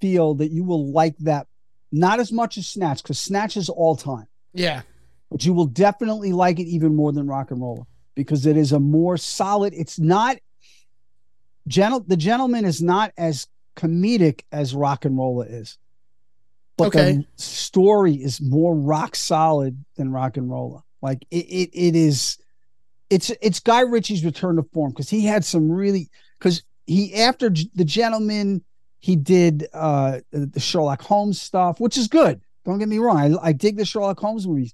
feel 0.00 0.34
that 0.34 0.50
you 0.50 0.64
will 0.64 0.90
like 0.92 1.16
that 1.18 1.46
not 1.92 2.20
as 2.20 2.30
much 2.32 2.56
as 2.56 2.66
Snatch 2.66 3.02
because 3.02 3.18
Snatch 3.18 3.56
is 3.56 3.68
all 3.68 3.96
time. 3.96 4.26
Yeah. 4.52 4.82
but 5.30 5.44
you 5.44 5.52
will 5.54 5.66
definitely 5.66 6.32
like 6.32 6.58
it 6.58 6.66
even 6.66 6.94
more 6.96 7.12
than 7.12 7.26
RocknRolla 7.26 7.84
because 8.14 8.46
it 8.46 8.56
is 8.56 8.72
a 8.72 8.80
more 8.80 9.16
solid. 9.16 9.72
It's 9.76 9.98
not 9.98 10.36
gentle. 11.68 12.00
The 12.00 12.16
gentleman 12.16 12.64
is 12.64 12.82
not 12.82 13.12
as 13.16 13.46
comedic 13.76 14.42
as 14.52 14.74
RocknRolla 14.74 15.46
is, 15.50 15.78
but 16.76 16.88
Okay. 16.88 17.12
the 17.12 17.26
story 17.36 18.14
is 18.14 18.40
more 18.40 18.74
rock 18.74 19.14
solid 19.14 19.84
than 19.96 20.10
RocknRolla. 20.10 20.82
Like 21.02 21.24
it, 21.30 21.46
it, 21.46 21.70
it 21.72 21.96
is. 21.96 22.38
It's 23.08 23.30
it's 23.40 23.60
Guy 23.60 23.80
Ritchie's 23.80 24.24
return 24.24 24.56
to 24.56 24.62
form 24.72 24.90
because 24.92 25.10
he 25.10 25.24
had 25.24 25.44
some 25.44 25.70
really 25.70 26.10
because 26.38 26.62
he 26.86 27.14
after 27.14 27.50
the 27.74 27.84
gentleman 27.84 28.62
he 29.00 29.16
did 29.16 29.66
uh 29.72 30.20
the 30.30 30.60
Sherlock 30.60 31.02
Holmes 31.02 31.40
stuff, 31.40 31.80
which 31.80 31.96
is 31.96 32.08
good. 32.08 32.40
Don't 32.64 32.78
get 32.78 32.88
me 32.88 32.98
wrong. 32.98 33.16
I, 33.38 33.48
I 33.48 33.52
dig 33.52 33.76
the 33.76 33.84
Sherlock 33.84 34.18
Holmes 34.20 34.46
movies, 34.46 34.72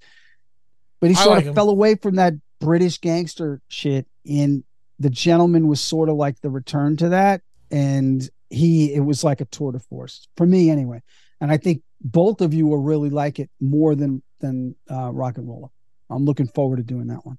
but 1.00 1.10
he 1.10 1.16
I 1.16 1.22
sort 1.22 1.36
like 1.36 1.44
of 1.44 1.48
'em. 1.50 1.54
fell 1.54 1.70
away 1.70 1.94
from 1.94 2.16
that 2.16 2.34
British 2.60 2.98
gangster 3.00 3.60
shit. 3.68 4.06
And 4.28 4.64
the 4.98 5.10
gentleman 5.10 5.68
was 5.68 5.80
sort 5.80 6.08
of 6.08 6.16
like 6.16 6.40
the 6.40 6.50
return 6.50 6.96
to 6.96 7.10
that, 7.10 7.42
and 7.70 8.28
he 8.50 8.92
it 8.94 9.00
was 9.00 9.22
like 9.22 9.40
a 9.40 9.44
tour 9.46 9.72
de 9.72 9.78
force 9.78 10.26
for 10.36 10.46
me 10.46 10.70
anyway. 10.70 11.02
And 11.40 11.50
I 11.52 11.58
think 11.58 11.82
both 12.00 12.40
of 12.40 12.52
you 12.54 12.66
will 12.66 12.82
really 12.82 13.10
like 13.10 13.38
it 13.38 13.50
more 13.60 13.94
than 13.94 14.22
than 14.40 14.74
uh, 14.90 15.10
RocknRolla. 15.10 15.68
I'm 16.10 16.24
looking 16.24 16.46
forward 16.48 16.76
to 16.76 16.82
doing 16.82 17.06
that 17.08 17.24
one. 17.26 17.38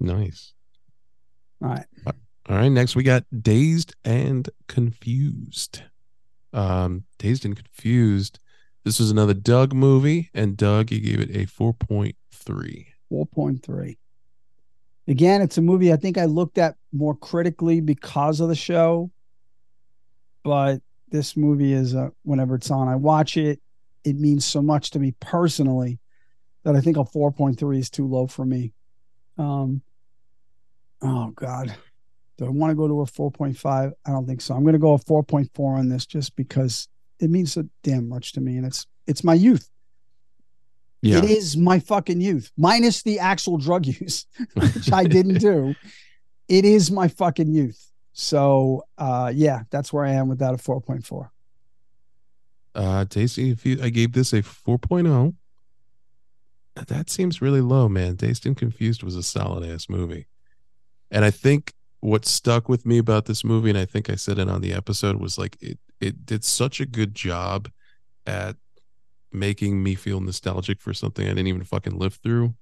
Nice. 0.00 0.52
All 1.62 1.68
right. 1.70 1.86
All 2.06 2.56
right, 2.56 2.68
next 2.68 2.94
we 2.96 3.02
got 3.02 3.24
Dazed 3.42 3.94
and 4.04 4.48
Confused. 4.68 5.82
Um, 6.54 7.04
Dazed 7.18 7.44
and 7.44 7.56
Confused. 7.56 8.38
This 8.84 8.98
was 8.98 9.10
another 9.10 9.34
Doug 9.34 9.74
movie, 9.74 10.30
and 10.32 10.56
Doug, 10.56 10.92
you 10.92 11.00
gave 11.00 11.20
it 11.20 11.36
a 11.36 11.46
4.3. 11.46 12.14
4.3. 13.12 13.96
Again, 15.06 15.42
it's 15.42 15.58
a 15.58 15.62
movie 15.62 15.92
I 15.92 15.96
think 15.96 16.16
I 16.16 16.24
looked 16.24 16.56
at 16.56 16.76
more 16.92 17.14
critically 17.14 17.80
because 17.80 18.40
of 18.40 18.48
the 18.48 18.54
show. 18.54 19.10
But 20.42 20.80
this 21.08 21.36
movie 21.36 21.72
is, 21.72 21.94
uh, 21.94 22.10
whenever 22.22 22.54
it's 22.54 22.70
on, 22.70 22.88
I 22.88 22.96
watch 22.96 23.36
it. 23.36 23.60
It 24.04 24.16
means 24.16 24.44
so 24.44 24.62
much 24.62 24.90
to 24.90 24.98
me 24.98 25.14
personally 25.20 25.98
that 26.62 26.76
I 26.76 26.80
think 26.80 26.96
a 26.96 27.04
4.3 27.04 27.78
is 27.78 27.90
too 27.90 28.06
low 28.06 28.26
for 28.26 28.44
me. 28.44 28.72
Um, 29.38 29.82
oh, 31.02 31.30
God. 31.34 31.74
Do 32.36 32.46
I 32.46 32.48
want 32.48 32.70
to 32.70 32.74
go 32.74 32.88
to 32.88 33.00
a 33.00 33.04
4.5? 33.04 33.92
I 34.04 34.10
don't 34.10 34.26
think 34.26 34.40
so. 34.40 34.54
I'm 34.54 34.62
going 34.62 34.74
to 34.74 34.78
go 34.78 34.94
a 34.94 34.98
4.4 34.98 35.78
on 35.78 35.88
this 35.88 36.04
just 36.06 36.34
because 36.36 36.88
it 37.20 37.30
means 37.30 37.52
so 37.52 37.64
damn 37.82 38.08
much 38.08 38.32
to 38.32 38.40
me. 38.40 38.56
And 38.56 38.66
it's, 38.66 38.86
it's 39.06 39.22
my 39.22 39.34
youth. 39.34 39.70
Yeah. 41.00 41.18
It 41.18 41.26
is 41.26 41.56
my 41.56 41.80
fucking 41.80 42.22
youth, 42.22 42.50
minus 42.56 43.02
the 43.02 43.18
actual 43.18 43.58
drug 43.58 43.86
use, 44.00 44.26
which 44.54 44.90
I 44.92 45.04
didn't 45.04 45.38
do. 45.38 45.74
It 46.46 46.66
is 46.66 46.90
my 46.90 47.08
fucking 47.08 47.54
youth. 47.54 47.90
So 48.12 48.84
uh 48.98 49.32
yeah, 49.34 49.62
that's 49.70 49.94
where 49.94 50.04
I 50.04 50.10
am 50.10 50.28
with 50.28 50.40
that 50.40 50.52
a 50.52 50.58
4.4. 50.58 51.30
Uh, 52.74 53.04
Dazed 53.04 53.38
if 53.38 53.64
you 53.64 53.78
I 53.82 53.88
gave 53.88 54.12
this 54.12 54.34
a 54.34 54.42
4.0. 54.42 55.34
That 56.74 57.08
seems 57.08 57.40
really 57.40 57.62
low, 57.62 57.88
man. 57.88 58.16
Dazed 58.16 58.44
and 58.44 58.54
Confused 58.56 59.02
was 59.02 59.16
a 59.16 59.22
solid 59.22 59.66
ass 59.68 59.88
movie. 59.88 60.26
And 61.10 61.24
I 61.24 61.30
think 61.30 61.72
what 62.04 62.26
stuck 62.26 62.68
with 62.68 62.84
me 62.84 62.98
about 62.98 63.24
this 63.24 63.42
movie, 63.42 63.70
and 63.70 63.78
I 63.78 63.86
think 63.86 64.10
I 64.10 64.14
said 64.14 64.38
it 64.38 64.46
on 64.46 64.60
the 64.60 64.74
episode, 64.74 65.16
was 65.16 65.38
like 65.38 65.56
it 65.62 65.78
it 66.00 66.26
did 66.26 66.44
such 66.44 66.78
a 66.78 66.84
good 66.86 67.14
job 67.14 67.70
at 68.26 68.56
making 69.32 69.82
me 69.82 69.94
feel 69.94 70.20
nostalgic 70.20 70.82
for 70.82 70.92
something 70.92 71.24
I 71.24 71.30
didn't 71.30 71.46
even 71.46 71.64
fucking 71.64 71.98
live 71.98 72.16
through. 72.22 72.54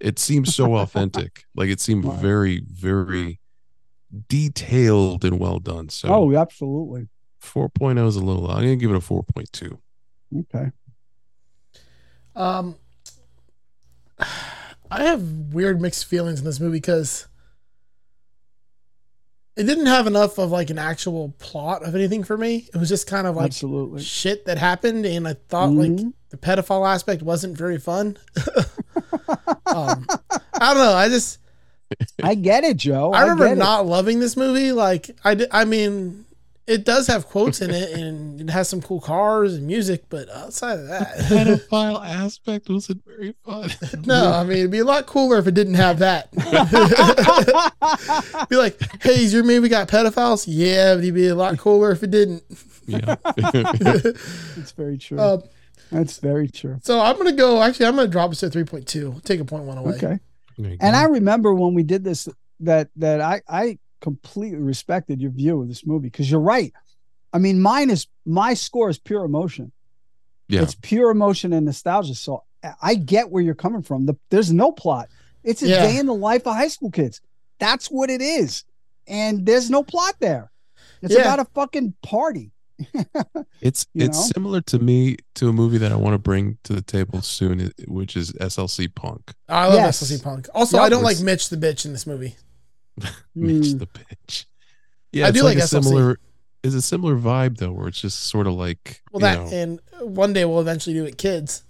It 0.00 0.18
seems 0.18 0.52
so 0.54 0.74
authentic. 0.82 1.44
Like 1.54 1.68
it 1.70 1.78
seemed 1.80 2.04
Right. 2.04 2.18
very, 2.18 2.60
very 2.66 3.38
detailed 4.28 5.24
and 5.24 5.38
well 5.38 5.60
done. 5.60 5.88
So 5.88 6.08
oh, 6.08 6.36
absolutely. 6.36 7.08
4.0 7.40 8.06
is 8.08 8.16
a 8.16 8.24
little 8.24 8.42
low. 8.42 8.50
I'm 8.50 8.62
gonna 8.62 8.74
give 8.76 8.90
it 8.90 8.96
a 8.96 9.00
4.2. 9.00 9.78
Okay. 10.40 10.72
Um, 12.34 12.74
I 14.90 15.04
have 15.04 15.22
weird 15.22 15.80
mixed 15.80 16.06
feelings 16.06 16.40
in 16.40 16.44
this 16.44 16.58
movie 16.58 16.78
because 16.78 17.28
it 19.56 19.64
didn't 19.64 19.86
have 19.86 20.06
enough 20.06 20.38
of 20.38 20.50
like 20.50 20.70
an 20.70 20.78
actual 20.78 21.34
plot 21.38 21.82
of 21.82 21.94
anything 21.94 22.24
for 22.24 22.36
me. 22.38 22.68
It 22.72 22.78
was 22.78 22.88
just 22.88 23.06
kind 23.06 23.26
of 23.26 23.36
like 23.36 23.46
absolutely. 23.46 24.02
shit 24.02 24.46
that 24.46 24.58
happened, 24.58 25.04
and 25.06 25.26
I 25.28 25.34
thought 25.48 25.70
like 25.72 25.90
Mhm. 25.90 26.12
the 26.30 26.36
pedophile 26.36 26.88
aspect 26.88 27.22
wasn't 27.22 27.56
very 27.58 27.78
fun. 27.78 28.16
um, 29.66 30.06
I 30.54 30.74
don't 30.74 30.78
know. 30.78 30.92
I 30.94 31.08
just 31.08 31.38
I 32.22 32.34
get 32.34 32.64
it, 32.64 32.76
Joe. 32.76 33.12
I 33.12 33.22
remember 33.22 33.46
get 33.46 33.52
it. 33.54 33.58
not 33.58 33.86
loving 33.86 34.20
this 34.20 34.36
movie. 34.36 34.72
Like 34.72 35.10
I, 35.24 35.34
di- 35.34 35.46
I 35.50 35.64
mean, 35.64 36.24
it 36.70 36.84
does 36.84 37.08
have 37.08 37.26
quotes 37.26 37.60
in 37.60 37.70
it, 37.70 37.90
and 37.90 38.40
it 38.40 38.48
has 38.48 38.68
some 38.68 38.80
cool 38.80 39.00
cars 39.00 39.54
and 39.54 39.66
music. 39.66 40.04
But 40.08 40.30
outside 40.30 40.78
of 40.78 40.86
that, 40.86 41.18
pedophile 41.18 42.06
aspect 42.06 42.68
wasn't 42.68 43.04
very 43.04 43.34
fun. 43.44 43.70
no. 44.06 44.30
I 44.30 44.44
mean, 44.44 44.58
it'd 44.58 44.70
be 44.70 44.78
a 44.78 44.84
lot 44.84 45.06
cooler 45.06 45.38
if 45.38 45.48
it 45.48 45.54
didn't 45.54 45.74
have 45.74 45.98
that. 45.98 46.30
be 48.48 48.56
like, 48.56 48.80
hey, 49.02 49.24
is 49.24 49.34
your 49.34 49.42
movie 49.42 49.68
got 49.68 49.88
pedophiles? 49.88 50.44
Yeah, 50.46 50.94
but 50.94 51.02
it'd 51.02 51.14
be 51.14 51.26
a 51.26 51.34
lot 51.34 51.58
cooler 51.58 51.90
if 51.90 52.04
it 52.04 52.12
didn't. 52.12 52.44
yeah. 52.86 53.16
It's 54.56 54.72
very 54.72 54.96
true. 54.96 55.18
Um, 55.18 55.42
That's 55.90 56.18
very 56.18 56.48
true. 56.48 56.78
so 56.82 57.00
I'm 57.00 57.16
gonna 57.16 57.32
go. 57.32 57.60
Actually, 57.60 57.86
I'm 57.86 57.96
gonna 57.96 58.06
drop 58.06 58.30
us 58.30 58.40
to 58.40 58.50
three 58.50 58.64
point 58.64 58.86
two. 58.86 59.20
Take 59.24 59.40
a 59.40 59.44
point 59.44 59.64
one 59.64 59.76
away. 59.76 59.94
Okay. 59.94 60.20
And 60.56 60.78
go. 60.78 60.86
I 60.86 61.04
remember 61.04 61.52
when 61.52 61.74
we 61.74 61.82
did 61.82 62.04
this 62.04 62.28
that 62.60 62.90
that 62.96 63.20
I 63.20 63.42
I 63.48 63.78
completely 64.00 64.58
respected 64.58 65.20
your 65.20 65.30
view 65.30 65.62
of 65.62 65.68
this 65.68 65.84
movie 65.86 66.08
because 66.08 66.30
you're 66.30 66.40
right. 66.40 66.72
I 67.32 67.38
mean, 67.38 67.60
mine 67.60 67.90
is 67.90 68.06
my 68.26 68.54
score 68.54 68.88
is 68.90 68.98
pure 68.98 69.24
emotion. 69.24 69.72
yeah. 70.48 70.62
It's 70.62 70.74
pure 70.74 71.10
emotion 71.10 71.52
and 71.52 71.66
nostalgia. 71.66 72.14
So 72.14 72.42
I- 72.64 72.74
I 72.82 72.94
get 72.96 73.30
where 73.30 73.42
you're 73.42 73.54
coming 73.54 73.82
from. 73.82 74.06
The, 74.06 74.14
there's 74.30 74.52
no 74.52 74.72
plot. 74.72 75.08
It's 75.44 75.62
a 75.62 75.68
Yeah. 75.68 75.82
day 75.86 75.96
in 75.98 76.06
the 76.06 76.14
life 76.14 76.46
of 76.46 76.54
high 76.54 76.68
school 76.68 76.90
kids. 76.90 77.20
That's 77.60 77.86
what 77.90 78.10
it 78.10 78.20
is. 78.20 78.64
And 79.06 79.46
there's 79.46 79.70
no 79.70 79.82
plot 79.82 80.16
there. 80.20 80.50
It's 81.02 81.14
Yeah. 81.14 81.20
about 81.20 81.38
a 81.40 81.44
fucking 81.54 81.94
party. 82.02 82.50
It's 83.60 83.86
you 83.92 84.06
it's 84.06 84.16
know? 84.18 84.30
similar 84.34 84.60
to 84.62 84.78
me 84.78 85.16
to 85.34 85.48
a 85.48 85.52
movie 85.52 85.76
that 85.78 85.92
I 85.92 85.96
want 85.96 86.14
to 86.14 86.18
bring 86.18 86.56
to 86.64 86.72
the 86.72 86.80
table 86.80 87.20
soon, 87.20 87.70
which 87.86 88.16
is 88.16 88.32
SLC 88.40 88.88
Punk. 88.94 89.34
I 89.48 89.66
love 89.66 89.74
Yes. 89.74 90.02
SLC 90.02 90.22
Punk. 90.22 90.48
Also, 90.54 90.78
Yep. 90.78 90.86
I 90.86 90.88
don't 90.88 91.02
like 91.02 91.20
Mitch 91.20 91.50
the 91.50 91.56
bitch 91.58 91.84
in 91.84 91.92
this 91.92 92.06
movie. 92.06 92.36
Mitch 93.34 93.64
Mm. 93.74 93.78
the 93.80 93.86
bitch. 93.86 94.44
Yeah, 95.12 95.26
I 95.26 95.28
it's 95.28 95.38
do 95.38 95.44
like, 95.44 95.56
like 95.56 95.64
a 95.64 95.66
SLC. 95.66 95.82
similar. 95.84 96.18
It's 96.62 96.74
a 96.74 96.82
similar 96.82 97.16
vibe 97.16 97.56
though, 97.58 97.72
where 97.72 97.88
it's 97.88 98.00
just 98.00 98.24
sort 98.24 98.46
of 98.46 98.52
like 98.54 99.02
Well, 99.12 99.20
that 99.20 99.38
know, 99.50 99.56
and 99.56 99.80
one 100.14 100.32
day 100.32 100.44
we'll 100.44 100.60
eventually 100.60 100.94
do 100.94 101.04
it, 101.06 101.16
kids. 101.18 101.62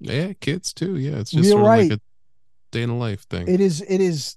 yeah, 0.00 0.32
kids 0.40 0.72
too. 0.72 0.96
Yeah, 0.96 1.18
it's 1.18 1.30
just 1.30 1.44
You're 1.44 1.52
sort 1.52 1.62
of 1.62 1.66
right. 1.68 1.90
like 1.90 1.98
a 1.98 2.02
day 2.72 2.82
in 2.82 2.88
the 2.88 2.94
life 2.94 3.22
thing. 3.28 3.46
It 3.48 3.60
is 3.60 3.82
it 3.82 4.00
is 4.00 4.36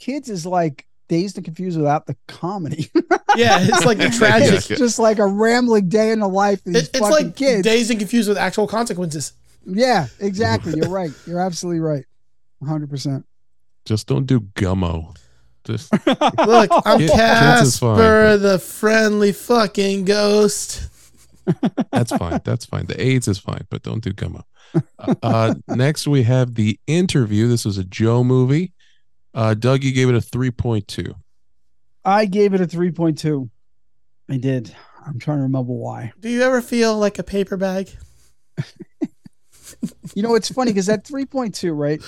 kids 0.00 0.28
is 0.28 0.44
like 0.46 0.86
dazed 1.08 1.36
and 1.36 1.44
confused 1.44 1.76
without 1.78 2.06
the 2.06 2.16
comedy. 2.28 2.90
Yeah, 3.36 3.58
it's 3.60 3.84
like 3.84 3.98
the 3.98 4.04
Yeah. 4.04 4.10
tragic. 4.10 4.54
it's 4.54 4.66
just 4.66 4.98
like 4.98 5.20
a 5.20 5.26
rambling 5.26 5.88
day 5.88 6.10
in 6.10 6.18
the 6.18 6.26
life 6.26 6.60
It, 6.66 6.90
it's 6.92 7.00
like 7.00 7.36
kids. 7.36 7.62
dazed 7.62 7.90
and 7.92 8.00
confused 8.00 8.28
with 8.28 8.36
actual 8.36 8.66
consequences. 8.66 9.34
Yeah, 9.64 10.08
exactly. 10.18 10.72
You're 10.76 10.88
right. 10.88 11.12
You're 11.28 11.38
absolutely 11.38 11.78
right. 11.78 12.04
100%. 12.60 13.22
just 13.84 14.08
don't 14.08 14.26
do 14.26 14.40
gummo. 14.40 15.16
Just 15.64 15.92
Look, 16.06 16.70
I'm 16.84 16.98
Kid- 16.98 17.10
kids 17.10 17.62
is 17.62 17.78
fine, 17.78 17.96
Casper, 17.96 18.36
the 18.36 18.58
friendly 18.58 19.32
fucking 19.32 20.04
ghost. 20.04 20.88
That's 21.92 22.12
fine. 22.16 22.40
That's 22.44 22.64
fine. 22.64 22.86
The 22.86 23.00
AIDS 23.02 23.28
is 23.28 23.38
fine, 23.38 23.66
but 23.70 23.82
don't 23.82 24.02
do 24.02 24.12
gummo. 24.12 24.42
Uh, 24.98 25.14
uh, 25.22 25.54
next, 25.68 26.06
we 26.06 26.22
have 26.22 26.54
the 26.54 26.78
interview. 26.86 27.48
This 27.48 27.64
was 27.64 27.76
a 27.78 27.84
Joe 27.84 28.22
movie. 28.22 28.72
Uh, 29.34 29.54
Doug, 29.54 29.82
you 29.82 29.92
gave 29.92 30.08
it 30.08 30.14
a 30.14 30.20
three 30.20 30.50
point 30.50 30.86
two. 30.88 31.14
I 32.04 32.24
gave 32.24 32.54
it 32.54 32.60
a 32.62 32.66
3.2. 32.66 33.50
I 34.30 34.36
did. 34.38 34.74
I'm 35.06 35.18
trying 35.18 35.38
to 35.38 35.42
remember 35.42 35.72
why. 35.72 36.12
Do 36.18 36.30
you 36.30 36.42
ever 36.42 36.62
feel 36.62 36.96
like 36.96 37.18
a 37.18 37.22
paper 37.22 37.56
bag? 37.56 37.90
You 40.14 40.22
know, 40.24 40.34
it's 40.34 40.50
funny 40.50 40.72
because 40.72 40.86
that 40.86 41.04
3.2, 41.04 41.70
right? 41.76 42.02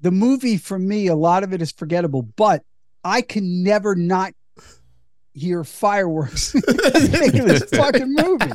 The 0.00 0.10
movie 0.10 0.56
for 0.56 0.78
me, 0.78 1.08
a 1.08 1.14
lot 1.14 1.42
of 1.42 1.52
it 1.52 1.60
is 1.62 1.72
forgettable, 1.72 2.22
but 2.22 2.62
I 3.04 3.22
can 3.22 3.62
never 3.62 3.94
not 3.94 4.32
hear 5.34 5.62
fireworks 5.64 6.54
of 6.56 6.62
this 6.64 7.64
fucking 7.72 8.14
movie. 8.14 8.52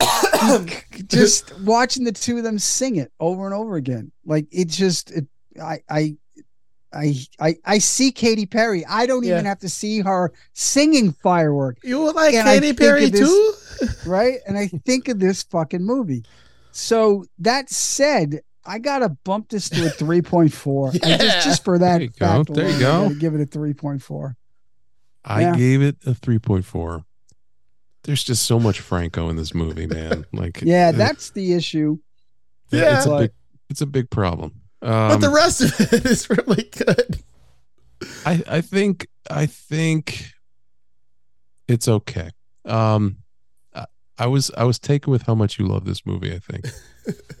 just 1.06 1.58
watching 1.60 2.04
the 2.04 2.12
two 2.12 2.38
of 2.38 2.44
them 2.44 2.58
sing 2.58 2.96
it 2.96 3.12
over 3.20 3.44
and 3.46 3.54
over 3.54 3.76
again. 3.76 4.10
Like 4.24 4.46
it 4.50 4.68
just 4.68 5.10
it 5.10 5.26
I 5.62 5.80
I 5.88 6.16
I 6.92 7.14
I, 7.38 7.56
I 7.64 7.78
see 7.78 8.10
Katy 8.10 8.46
Perry. 8.46 8.84
I 8.86 9.06
don't 9.06 9.24
even 9.24 9.44
have 9.44 9.60
to 9.60 9.68
see 9.68 10.00
her 10.00 10.32
singing 10.54 11.12
firework, 11.12 11.78
You 11.84 12.12
like 12.12 12.34
And 12.34 12.44
Katy 12.46 12.72
Perry 12.74 13.08
this- 13.10 13.20
too? 13.20 13.54
right? 14.10 14.38
And 14.46 14.58
I 14.58 14.66
think 14.84 15.08
of 15.08 15.18
this 15.20 15.42
fucking 15.44 15.84
movie. 15.84 16.24
So 16.72 17.24
that 17.38 17.68
said, 17.70 18.40
I 18.70 18.78
gotta 18.78 19.08
bump 19.08 19.48
this 19.48 19.68
to 19.70 19.86
a 19.86 19.90
three 19.90 20.22
point 20.22 20.52
four. 20.52 20.92
Yeah. 21.02 21.16
Just 21.16 21.44
just 21.46 21.64
for 21.64 21.78
that 21.78 21.94
There 21.98 22.02
you 22.02 22.10
fact 22.10 22.46
go. 22.48 22.54
There 22.54 22.70
you 22.70 22.78
go. 22.78 23.10
Give 23.18 23.34
it 23.34 23.40
a 23.40 23.46
three 23.46 23.74
point 23.74 24.00
four. 24.02 24.36
I 25.24 25.40
Yeah. 25.42 25.56
gave 25.56 25.82
it 25.82 25.96
a 26.06 26.12
3.4. 26.12 27.04
There's 28.04 28.24
just 28.24 28.46
so 28.46 28.58
much 28.58 28.80
Franco 28.80 29.28
in 29.28 29.36
this 29.36 29.52
movie, 29.54 29.86
man. 29.86 30.24
Like 30.32 30.62
Yeah, 30.62 30.88
uh, 30.88 30.92
that's 30.92 31.30
the 31.32 31.52
issue. 31.52 31.98
yeah, 32.70 32.96
it's 32.96 33.06
a 33.06 33.18
big 33.18 33.30
it's 33.68 33.80
a 33.82 33.86
big 33.86 34.08
problem. 34.08 34.62
but 34.80 35.12
Um, 35.12 35.20
the 35.20 35.28
rest 35.30 35.60
of 35.62 35.78
it 35.92 36.06
is 36.06 36.30
really 36.30 36.70
good. 36.74 37.22
I 38.24 38.42
I 38.48 38.60
think 38.62 39.08
I 39.28 39.46
think 39.46 40.30
it's 41.68 41.86
okay. 41.88 42.30
Um, 42.64 43.18
I, 43.74 43.84
I 44.16 44.26
was 44.26 44.50
I 44.56 44.64
was 44.64 44.78
taken 44.78 45.10
with 45.10 45.22
how 45.22 45.34
much 45.34 45.58
you 45.58 45.66
love 45.66 45.84
this 45.84 46.06
movie. 46.06 46.32
I 46.34 46.38
think. 46.38 46.66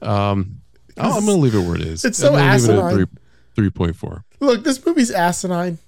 Um, 0.02 0.60
I'm, 0.98 1.12
I'm 1.12 1.26
gonna 1.26 1.38
leave 1.38 1.54
it 1.54 1.60
where 1.60 1.76
it 1.76 1.82
is. 1.82 2.04
It's 2.04 2.18
so 2.18 2.34
I'm 2.34 2.34
gonna 2.34 2.52
leave 2.56 2.64
it 2.64 2.72
at 2.72 2.78
asinine. 2.78 2.94
three 2.94 3.06
three 3.54 3.70
point 3.70 3.96
four. 3.96 4.24
Look, 4.40 4.64
this 4.64 4.84
movie's 4.84 5.10
asinine, 5.10 5.78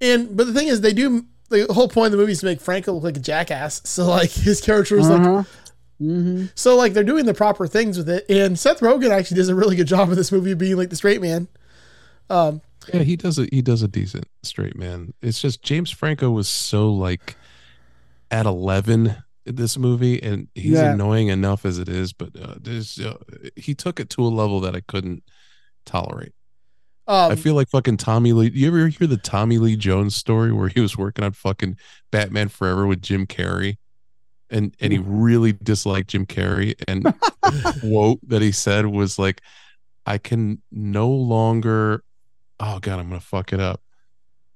and 0.00 0.36
but 0.36 0.46
the 0.46 0.52
thing 0.54 0.68
is, 0.68 0.80
they 0.80 0.92
do 0.92 1.24
the 1.50 1.66
whole 1.72 1.88
point 1.88 2.06
of 2.06 2.12
the 2.12 2.18
movie 2.18 2.32
is 2.32 2.40
to 2.40 2.46
make 2.46 2.60
Franco 2.60 2.92
look 2.92 3.02
like 3.04 3.16
a 3.16 3.20
jackass. 3.20 3.80
So 3.84 4.06
like 4.06 4.30
his 4.30 4.60
character 4.60 4.98
is 4.98 5.08
like 5.08 5.20
Uh-huh. 5.20 5.44
hmm 5.98 6.46
So 6.54 6.76
like 6.76 6.92
they're 6.92 7.04
doing 7.04 7.24
the 7.26 7.34
proper 7.34 7.66
things 7.66 7.96
with 7.98 8.08
it, 8.08 8.24
and 8.28 8.58
Seth 8.58 8.80
Rogen 8.80 9.10
actually 9.10 9.36
does 9.38 9.48
a 9.48 9.54
really 9.54 9.74
good 9.76 9.86
job 9.88 10.10
of 10.10 10.16
this 10.16 10.30
movie 10.30 10.54
being 10.54 10.76
like 10.76 10.90
the 10.90 10.96
straight 10.96 11.20
man. 11.22 11.48
Um, 12.30 12.60
Yeah, 12.92 13.02
he 13.02 13.16
does 13.16 13.38
a 13.38 13.46
he 13.50 13.62
does 13.62 13.82
a 13.82 13.88
decent 13.88 14.26
straight 14.42 14.76
man. 14.76 15.14
It's 15.22 15.40
just 15.40 15.62
James 15.62 15.90
Franco 15.90 16.30
was 16.30 16.48
so 16.48 16.92
like 16.92 17.36
at 18.30 18.44
eleven 18.46 19.06
in 19.06 19.16
this 19.56 19.76
movie, 19.78 20.22
and 20.22 20.48
he's 20.54 20.72
Yeah. 20.72 20.92
annoying 20.92 21.28
enough 21.28 21.64
as 21.64 21.78
it 21.78 21.88
is. 21.88 22.12
But 22.12 22.30
uh, 22.40 22.54
there's 22.60 22.98
uh, 22.98 23.18
he 23.56 23.74
took 23.74 23.98
it 24.00 24.10
to 24.10 24.22
a 24.22 24.28
level 24.28 24.60
that 24.60 24.74
I 24.76 24.80
couldn't 24.80 25.22
tolerate. 25.86 26.32
um 27.06 27.32
I 27.32 27.36
feel 27.36 27.54
like 27.54 27.68
fucking 27.70 27.96
Tommy 27.96 28.32
Lee. 28.32 28.50
You 28.52 28.68
ever 28.68 28.88
hear 28.88 29.06
the 29.06 29.16
Tommy 29.16 29.58
Lee 29.58 29.76
Jones 29.76 30.14
story 30.14 30.52
where 30.52 30.68
he 30.68 30.80
was 30.80 30.96
working 30.98 31.24
on 31.24 31.32
fucking 31.32 31.76
Batman 32.10 32.48
Forever 32.48 32.86
with 32.86 33.00
Jim 33.02 33.26
Carrey, 33.26 33.76
and 34.50 34.74
and 34.80 34.92
he 34.92 34.98
really 34.98 35.52
disliked 35.52 36.10
Jim 36.10 36.26
Carrey, 36.26 36.74
and 36.86 37.04
the 37.42 37.78
quote 37.80 38.18
that 38.28 38.42
he 38.42 38.52
said 38.52 38.86
was 38.86 39.18
like, 39.18 39.40
"I 40.06 40.18
can 40.18 40.60
no 40.70 41.08
longer." 41.08 42.02
Oh 42.60 42.78
god, 42.80 42.98
I'm 42.98 43.08
gonna 43.08 43.20
fuck 43.20 43.52
it 43.52 43.60
up. 43.60 43.80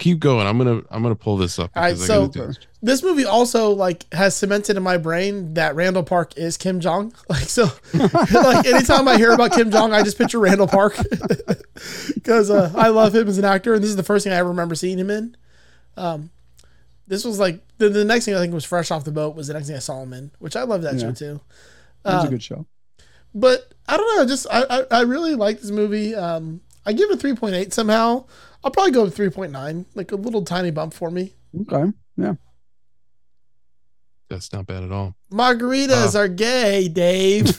Keep 0.02 0.18
going. 0.18 0.46
I'm 0.48 0.58
gonna 0.58 0.82
I'm 0.90 1.02
gonna 1.02 1.14
pull 1.14 1.36
this 1.36 1.58
up. 1.58 1.70
All 1.76 1.82
right, 1.82 1.92
I 1.92 1.94
so- 1.96 2.26
do 2.28 2.46
this. 2.46 2.58
this 2.82 3.02
movie 3.04 3.24
also 3.24 3.70
like 3.70 4.12
has 4.12 4.34
cemented 4.36 4.76
in 4.76 4.82
my 4.82 4.96
brain 4.96 5.54
that 5.54 5.76
Randall 5.76 6.02
Park 6.02 6.36
is 6.36 6.56
Kim 6.56 6.80
Jong. 6.80 7.14
Like 7.28 7.44
so, 7.48 7.70
like 7.94 8.66
anytime 8.66 9.06
I 9.06 9.16
hear 9.16 9.32
about 9.32 9.52
Kim 9.52 9.70
Jong, 9.70 9.92
I 9.92 10.02
just 10.02 10.18
picture 10.18 10.40
Randall 10.40 10.66
Park 10.66 10.96
because 12.14 12.50
uh, 12.50 12.72
I 12.76 12.88
love 12.88 13.14
him 13.14 13.28
as 13.28 13.38
an 13.38 13.44
actor, 13.44 13.74
and 13.74 13.82
this 13.82 13.90
is 13.90 13.96
the 13.96 14.02
first 14.02 14.24
thing 14.24 14.32
I 14.32 14.36
ever 14.36 14.48
remember 14.48 14.74
seeing 14.74 14.98
him 14.98 15.10
in. 15.10 15.36
Um, 15.96 16.30
this 17.06 17.24
was 17.24 17.38
like 17.38 17.60
the, 17.78 17.88
the 17.88 18.04
next 18.04 18.24
thing 18.24 18.34
I 18.34 18.38
think 18.38 18.52
was 18.54 18.64
fresh 18.64 18.90
off 18.90 19.04
the 19.04 19.12
boat 19.12 19.36
was 19.36 19.46
the 19.46 19.54
next 19.54 19.66
thing 19.68 19.76
I 19.76 19.80
saw 19.80 20.02
him 20.02 20.12
in, 20.12 20.30
which 20.38 20.56
I 20.56 20.62
love 20.62 20.82
that 20.82 20.94
Yeah. 20.94 21.00
show 21.00 21.12
too. 21.12 21.40
That's 22.02 22.24
Uh, 22.24 22.26
a 22.26 22.30
good 22.30 22.42
show. 22.42 22.66
but 23.34 23.72
I 23.86 23.96
don't 23.96 24.16
know. 24.16 24.26
Just 24.26 24.46
I 24.50 24.64
I, 24.68 24.84
I 24.90 25.00
really 25.02 25.34
like 25.36 25.60
this 25.60 25.70
movie. 25.70 26.14
Um, 26.14 26.60
I 26.86 26.92
give 26.92 27.10
it 27.10 27.20
three 27.20 27.34
point 27.34 27.54
eight 27.54 27.72
somehow. 27.72 28.24
I'll 28.64 28.70
probably 28.70 28.92
go 28.92 29.04
with 29.04 29.14
three 29.16 29.30
point 29.30 29.52
nine, 29.52 29.86
like 29.94 30.12
a 30.12 30.16
little 30.16 30.44
tiny 30.44 30.70
bump 30.70 30.94
for 30.94 31.10
me. 31.10 31.34
Okay. 31.62 31.92
Yeah. 32.16 32.34
That's 34.28 34.52
not 34.52 34.66
bad 34.66 34.82
at 34.82 34.90
all. 34.92 35.14
Margaritas 35.30 36.14
Uh. 36.14 36.20
are 36.20 36.28
gay, 36.28 36.88
Dave. 36.88 37.56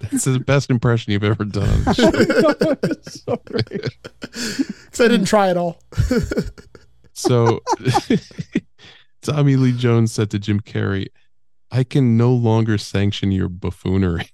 That's 0.00 0.24
the 0.24 0.38
best 0.38 0.70
impression 0.70 1.12
you've 1.12 1.24
ever 1.24 1.44
done. 1.44 1.68
on 1.68 1.84
the 1.84 1.94
show. 1.94 2.08
So. 3.02 3.36
Because 3.46 5.00
I 5.00 5.08
didn't 5.08 5.26
try 5.26 5.50
it 5.50 5.56
all. 5.56 5.80
So 7.14 7.60
Tommy 9.22 9.56
Lee 9.56 9.72
Jones 9.72 10.12
said 10.12 10.30
to 10.30 10.38
Jim 10.38 10.60
Carrey, 10.60 11.08
I 11.72 11.82
can 11.84 12.16
no 12.16 12.32
longer 12.32 12.78
sanction 12.78 13.32
your 13.32 13.48
buffoonery. 13.48 14.28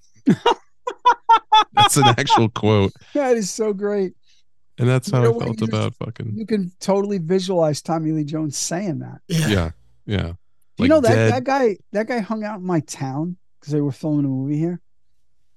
that's 1.77 1.97
an 1.97 2.05
actual 2.07 2.49
quote. 2.49 2.93
That 3.15 3.37
is 3.37 3.51
so 3.51 3.73
great. 3.73 4.15
And 4.79 4.89
that's 4.89 5.09
You 5.09 5.17
how 5.19 5.23
know 5.25 5.41
I 5.41 5.45
felt 5.45 5.61
you- 5.61 5.67
about 5.67 5.95
fucking 5.97 6.35
You 6.37 6.47
can 6.47 6.73
totally 6.81 7.19
visualize 7.19 7.81
Tommy 7.83 8.13
Lee 8.13 8.25
Jones 8.25 8.57
saying 8.57 8.99
that. 9.01 9.21
Yeah. 9.29 9.49
Yeah. 9.49 9.71
Yeah. 10.07 10.33
Do 10.77 10.83
you 10.85 10.89
know 10.89 11.01
that 11.01 11.15
dead- 11.15 11.33
that 11.33 11.45
guy 11.45 11.77
that 11.93 12.09
guy 12.09 12.19
hung 12.19 12.43
out 12.45 12.59
in 12.59 12.67
my 12.67 12.81
town 12.81 13.37
because 13.61 13.73
they 13.73 13.81
were 13.81 13.93
filming 13.93 14.25
a 14.25 14.29
movie 14.29 14.59
here? 14.59 14.81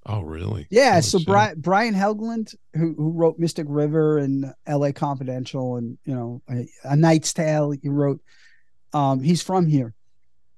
Oh 0.06 0.22
really? 0.22 0.68
Yeah, 0.70 0.92
Holy 0.92 1.02
so 1.02 1.18
shit. 1.18 1.28
Brian 1.28 1.60
Brian 1.60 1.94
Helgeland, 1.96 2.56
who 2.76 2.94
who 2.94 3.12
wrote 3.12 3.40
Mystic 3.40 3.66
River 3.68 4.20
and 4.20 4.54
L.A. 4.66 4.94
Confidential, 4.94 5.76
and 5.78 5.98
you 6.06 6.14
know 6.16 6.42
a, 6.50 6.66
a 6.86 6.96
Knight's 6.96 7.34
Tale, 7.34 7.72
he 7.72 7.90
wrote. 7.90 8.22
Um, 8.94 9.20
he's 9.22 9.42
from 9.42 9.66
here, 9.68 9.94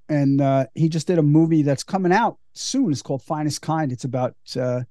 and 0.07 0.39
uh, 0.39 0.67
he 0.75 0.87
just 0.87 1.07
did 1.07 1.17
a 1.17 1.23
movie 1.23 1.63
that's 1.63 1.83
coming 1.83 2.11
out 2.11 2.37
soon. 2.53 2.91
It's 2.91 3.01
called 3.01 3.23
Finest 3.23 3.61
Kind. 3.63 3.91
It's 3.91 4.03
about 4.03 4.35
uh, 4.55 4.81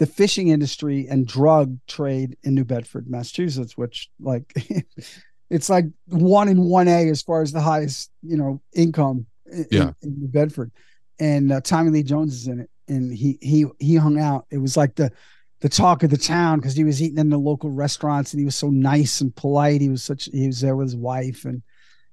the 0.00 0.06
fishing 0.06 0.48
industry 0.48 1.06
and 1.10 1.26
drug 1.26 1.78
trade 1.86 2.34
in 2.42 2.54
New 2.54 2.64
Bedford, 2.64 3.08
Massachusetts, 3.08 3.76
which 3.76 4.08
like 4.18 4.50
it's 5.50 5.68
like 5.68 5.84
one 6.06 6.48
in 6.48 6.62
one 6.62 6.88
A 6.88 7.10
as 7.10 7.20
far 7.20 7.42
as 7.42 7.52
the 7.52 7.60
highest 7.60 8.10
you 8.22 8.38
know 8.38 8.62
income 8.74 9.26
in, 9.52 9.66
Yeah. 9.70 9.92
in 10.02 10.18
New 10.20 10.28
Bedford, 10.28 10.72
and 11.18 11.52
uh, 11.52 11.60
Tommy 11.60 11.90
Lee 11.90 12.02
Jones 12.02 12.32
is 12.34 12.46
in 12.48 12.60
it, 12.60 12.70
and 12.88 13.12
he 13.12 13.38
he 13.42 13.66
he 13.78 13.96
hung 13.96 14.18
out. 14.18 14.46
It 14.50 14.56
was 14.58 14.74
like 14.74 14.94
the 14.94 15.12
the 15.60 15.68
talk 15.68 16.02
of 16.02 16.08
the 16.08 16.16
town 16.16 16.58
because 16.58 16.74
he 16.74 16.84
was 16.84 17.02
eating 17.02 17.18
in 17.18 17.28
the 17.28 17.36
local 17.36 17.70
restaurants 17.70 18.32
and 18.32 18.40
he 18.40 18.46
was 18.46 18.56
so 18.56 18.70
nice 18.70 19.20
and 19.20 19.36
polite. 19.36 19.82
He 19.82 19.90
was 19.90 20.02
such 20.02 20.30
he 20.32 20.46
was 20.46 20.62
there 20.62 20.76
with 20.76 20.86
his 20.86 20.96
wife 20.96 21.44
and 21.44 21.60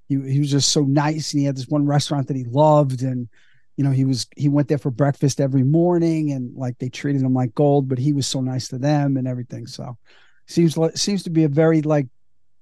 he 0.10 0.16
he 0.30 0.40
was 0.40 0.52
just 0.52 0.74
so 0.74 0.82
nice 0.82 1.32
and 1.32 1.40
he 1.40 1.46
had 1.46 1.56
this 1.56 1.70
one 1.70 1.86
restaurant 1.86 2.28
that 2.28 2.36
he 2.36 2.44
loved 2.44 3.04
and 3.04 3.30
you 3.78 3.84
know 3.84 3.92
he 3.92 4.04
was 4.04 4.28
he 4.36 4.50
went 4.50 4.68
there 4.68 4.78
for 4.78 4.92
breakfast 4.92 5.40
every 5.40 5.64
morning 5.64 6.32
and 6.32 6.56
like 6.56 6.78
they 6.80 6.90
treated 6.90 7.22
him 7.22 7.34
like 7.34 7.54
gold 7.56 7.88
but 7.88 7.98
he 8.00 8.12
was 8.12 8.28
so 8.28 8.42
nice 8.42 8.68
to 8.68 8.78
them 8.78 9.16
and 9.18 9.28
everything 9.28 9.66
so 9.68 9.96
seems 10.48 10.76
like 10.78 10.98
seems 10.98 11.24
to 11.24 11.30
be 11.30 11.44
a 11.44 11.48
very 11.50 11.82
like 11.84 12.08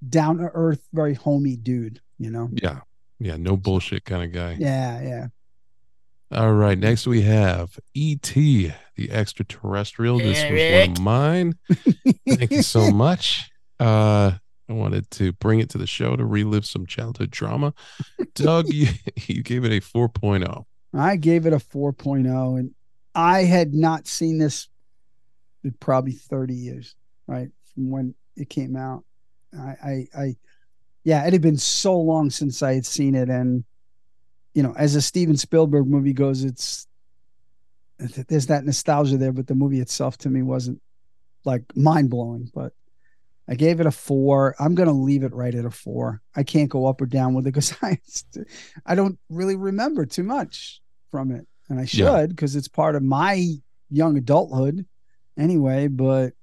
down 0.08 0.36
to 0.38 0.50
earth 0.54 0.86
very 0.92 1.14
homey 1.14 1.56
dude 1.56 2.00
you 2.18 2.30
know 2.30 2.48
Yeah. 2.52 2.80
Yeah. 3.18 3.36
No 3.38 3.56
bullshit 3.56 4.04
kind 4.04 4.22
of 4.22 4.32
guy. 4.32 4.56
yeah 4.58 5.00
yeah 5.02 5.26
All 6.32 6.52
right. 6.52 6.78
Next 6.78 7.06
we 7.06 7.22
have 7.22 7.78
E.T. 7.94 8.72
the 8.96 9.10
extraterrestrial. 9.10 10.18
This 10.18 10.42
was 10.50 10.88
one 10.88 10.90
of 10.96 11.00
mine. 11.00 11.54
Thank 12.28 12.50
you 12.50 12.62
so 12.62 12.90
much. 13.04 13.50
Uh 13.80 14.32
I 14.68 14.72
wanted 14.72 15.10
to 15.12 15.32
bring 15.32 15.60
it 15.60 15.70
to 15.70 15.78
the 15.78 15.86
show 15.86 16.16
to 16.16 16.24
relive 16.26 16.66
some 16.66 16.86
childhood 16.86 17.30
drama. 17.30 17.72
Doug, 18.34 18.66
you, 18.72 18.88
you 19.28 19.42
gave 19.42 19.64
it 19.64 19.70
a 19.72 19.76
oh. 19.98 20.08
4.0. 20.08 20.64
I 21.00 21.16
gave 21.16 21.46
it 21.46 21.52
a 21.52 21.56
4.0 21.56 22.58
and 22.58 22.74
I 23.14 23.44
had 23.44 23.74
not 23.74 24.06
seen 24.06 24.38
this 24.38 24.68
in 25.64 25.72
probably 25.80 26.12
30 26.12 26.54
years, 26.54 26.94
right? 27.26 27.48
From 27.74 27.90
when 27.90 28.14
it 28.36 28.50
came 28.50 28.76
out. 28.76 29.04
I, 29.58 29.74
I, 29.82 30.06
I, 30.16 30.36
yeah, 31.02 31.26
it 31.26 31.32
had 31.32 31.42
been 31.42 31.56
so 31.56 31.98
long 31.98 32.30
since 32.30 32.62
I 32.62 32.74
had 32.74 32.86
seen 32.86 33.14
it. 33.14 33.28
And, 33.28 33.64
you 34.54 34.62
know, 34.62 34.74
as 34.76 34.94
a 34.94 35.02
Steven 35.02 35.36
Spielberg 35.36 35.86
movie 35.86 36.12
goes, 36.12 36.44
it's, 36.44 36.86
there's 37.98 38.48
that 38.48 38.64
nostalgia 38.64 39.16
there, 39.16 39.32
but 39.32 39.46
the 39.46 39.54
movie 39.54 39.80
itself 39.80 40.18
to 40.18 40.30
me 40.30 40.42
wasn't 40.42 40.80
like 41.44 41.64
mind 41.74 42.10
blowing, 42.10 42.50
but 42.54 42.72
I 43.48 43.54
gave 43.54 43.80
it 43.80 43.86
a 43.86 43.90
four. 43.90 44.54
I'm 44.58 44.74
going 44.74 44.88
to 44.88 44.94
leave 44.94 45.22
it 45.22 45.32
right 45.32 45.54
at 45.54 45.64
a 45.64 45.70
four. 45.70 46.20
I 46.34 46.42
can't 46.42 46.68
go 46.68 46.86
up 46.86 47.00
or 47.00 47.06
down 47.06 47.34
with 47.34 47.46
it 47.46 47.52
because 47.52 47.74
I, 47.82 47.98
I 48.84 48.94
don't 48.94 49.18
really 49.30 49.56
remember 49.56 50.04
too 50.04 50.24
much 50.24 50.82
from 51.16 51.30
it. 51.30 51.46
And 51.70 51.80
I 51.80 51.86
should 51.86 52.28
because 52.28 52.54
it's 52.56 52.68
part 52.68 52.94
of 52.94 53.02
my 53.02 53.54
young 53.88 54.18
adulthood 54.18 54.84
anyway. 55.38 55.88
But 55.88 56.34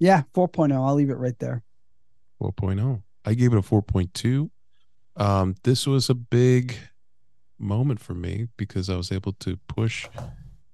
yeah, 0.00 0.24
4.0. 0.34 0.74
I'll 0.74 0.96
leave 0.96 1.10
it 1.10 1.14
right 1.14 1.38
there. 1.38 1.62
4.0. 2.42 3.02
I 3.24 3.34
gave 3.34 3.52
it 3.52 3.58
a 3.58 3.62
4.2. 3.62 4.50
Um, 5.14 5.54
this 5.62 5.86
was 5.86 6.10
a 6.10 6.14
big 6.14 6.76
moment 7.56 8.00
for 8.00 8.14
me 8.14 8.48
because 8.56 8.90
I 8.90 8.96
was 8.96 9.12
able 9.12 9.32
to 9.34 9.58
push 9.68 10.08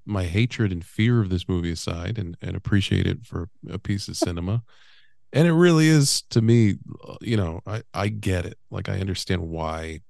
my 0.07 0.25
hatred 0.25 0.73
and 0.73 0.83
fear 0.83 1.21
of 1.21 1.29
this 1.29 1.47
movie 1.47 1.73
aside 1.73 2.19
and, 2.19 2.39
and 2.41 2.57
appreciate 2.57 3.07
it 3.07 3.27
for 3.27 3.51
a 3.71 3.79
piece 3.79 4.09
of 4.09 4.17
cinema. 4.17 4.63
And 5.35 5.47
it 5.47 5.53
really 5.53 5.89
is 5.89 6.23
to 6.31 6.41
me, 6.41 6.77
you 7.21 7.37
know, 7.37 7.61
I, 7.67 7.83
I 7.93 8.09
get 8.09 8.47
it. 8.47 8.57
Like 8.71 8.89
I 8.89 8.99
understand 8.99 9.43
why, 9.43 10.01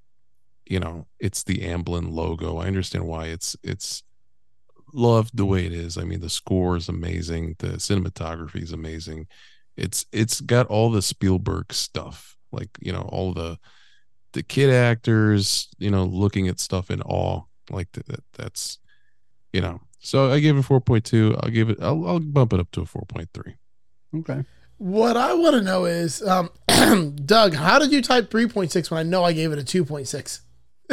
you 0.72 0.80
know, 0.80 1.06
it's 1.18 1.42
the 1.42 1.58
Amblin 1.58 2.12
logo. 2.12 2.58
I 2.58 2.66
understand 2.66 3.06
why 3.06 3.26
it's 3.26 3.56
it's 3.62 4.02
loved 4.92 5.36
the 5.36 5.46
way 5.46 5.66
it 5.66 5.72
is. 5.72 5.96
I 5.98 6.04
mean, 6.04 6.20
the 6.20 6.30
score 6.30 6.76
is 6.76 6.88
amazing, 6.88 7.56
the 7.58 7.78
cinematography 7.88 8.62
is 8.62 8.72
amazing 8.72 9.26
it's 9.76 10.06
it's 10.12 10.40
got 10.40 10.66
all 10.66 10.90
the 10.90 11.02
Spielberg 11.02 11.72
stuff, 11.72 12.36
like 12.50 12.70
you 12.80 12.92
know 12.92 13.08
all 13.10 13.32
the 13.32 13.58
the 14.32 14.42
kid 14.42 14.70
actors, 14.70 15.68
you 15.78 15.90
know, 15.90 16.04
looking 16.04 16.48
at 16.48 16.58
stuff 16.58 16.90
in 16.90 17.02
awe, 17.02 17.42
like 17.70 17.92
that. 17.92 18.06
that 18.06 18.24
that's 18.32 18.78
you 19.52 19.60
know 19.60 19.80
So 19.98 20.30
I 20.30 20.40
gave 20.40 20.56
it 20.56 20.64
4.2. 20.64 21.38
I'll 21.42 21.50
give 21.50 21.70
it. 21.70 21.78
I'll, 21.80 22.06
I'll 22.06 22.20
bump 22.20 22.52
it 22.52 22.60
up 22.60 22.70
to 22.72 22.82
a 22.82 22.84
4.3. 22.84 23.54
Okay. 24.20 24.44
What 24.78 25.16
I 25.16 25.34
want 25.34 25.54
to 25.54 25.62
know 25.62 25.84
is, 25.84 26.22
um, 26.22 26.50
Doug, 27.24 27.54
how 27.54 27.78
did 27.78 27.92
you 27.92 28.02
type 28.02 28.30
3.6 28.30 28.90
when 28.90 28.98
I 28.98 29.02
know 29.04 29.22
I 29.22 29.32
gave 29.32 29.52
it 29.52 29.58
a 29.58 29.62
2.6? 29.62 30.40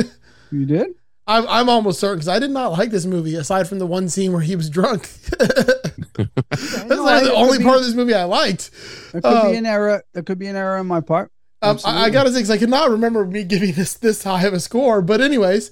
You 0.52 0.66
did? 0.66 0.88
I'm, 1.28 1.46
I'm 1.48 1.70
almost 1.70 2.00
certain 2.00 2.18
because 2.18 2.28
I 2.28 2.40
did 2.40 2.50
not 2.50 2.72
like 2.72 2.90
this 2.90 3.06
movie 3.06 3.36
aside 3.36 3.68
from 3.70 3.78
the 3.78 3.86
one 3.86 4.10
scene 4.10 4.32
where 4.34 4.42
he 4.42 4.56
was 4.56 4.68
drunk. 4.68 5.08
That's 5.38 6.86
no, 6.88 7.04
like 7.04 7.22
I- 7.22 7.26
the 7.26 7.34
only 7.34 7.58
could 7.58 7.66
part 7.66 7.76
be- 7.78 7.82
of 7.82 7.86
this 7.86 7.94
movie 7.96 8.14
I 8.16 8.24
liked. 8.24 8.72
There 9.12 9.22
could 9.22 9.28
Uh, 9.28 9.52
be 9.52 9.58
an 9.58 9.66
error. 9.66 10.04
There 10.14 10.24
could 10.24 10.40
be 10.40 10.48
an 10.48 10.56
error 10.56 10.78
on 10.78 10.88
my 10.88 11.02
part. 11.02 11.32
Um, 11.62 11.78
I, 11.86 12.06
I 12.06 12.10
gotta 12.10 12.30
say, 12.32 12.38
because 12.40 12.50
I 12.50 12.58
cannot 12.58 12.90
remember 12.90 13.26
me 13.26 13.44
giving 13.44 13.74
this 13.76 13.94
this 13.96 14.24
high 14.24 14.46
of 14.46 14.54
a 14.54 14.60
score. 14.60 15.02
But 15.02 15.22
anyways, 15.22 15.72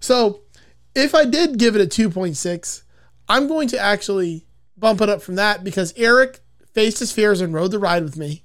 so 0.00 0.42
if 0.94 1.14
I 1.14 1.24
did 1.24 1.58
give 1.58 1.74
it 1.74 1.80
a 1.80 1.86
two 1.86 2.10
point 2.10 2.36
six, 2.36 2.82
I'm 3.28 3.48
going 3.48 3.68
to 3.68 3.78
actually 3.78 4.46
bump 4.76 5.00
it 5.00 5.08
up 5.08 5.22
from 5.22 5.36
that 5.36 5.64
because 5.64 5.94
Eric 5.96 6.40
faced 6.74 6.98
his 6.98 7.12
fears 7.12 7.40
and 7.40 7.54
rode 7.54 7.70
the 7.70 7.78
ride 7.78 8.02
with 8.02 8.16
me, 8.16 8.44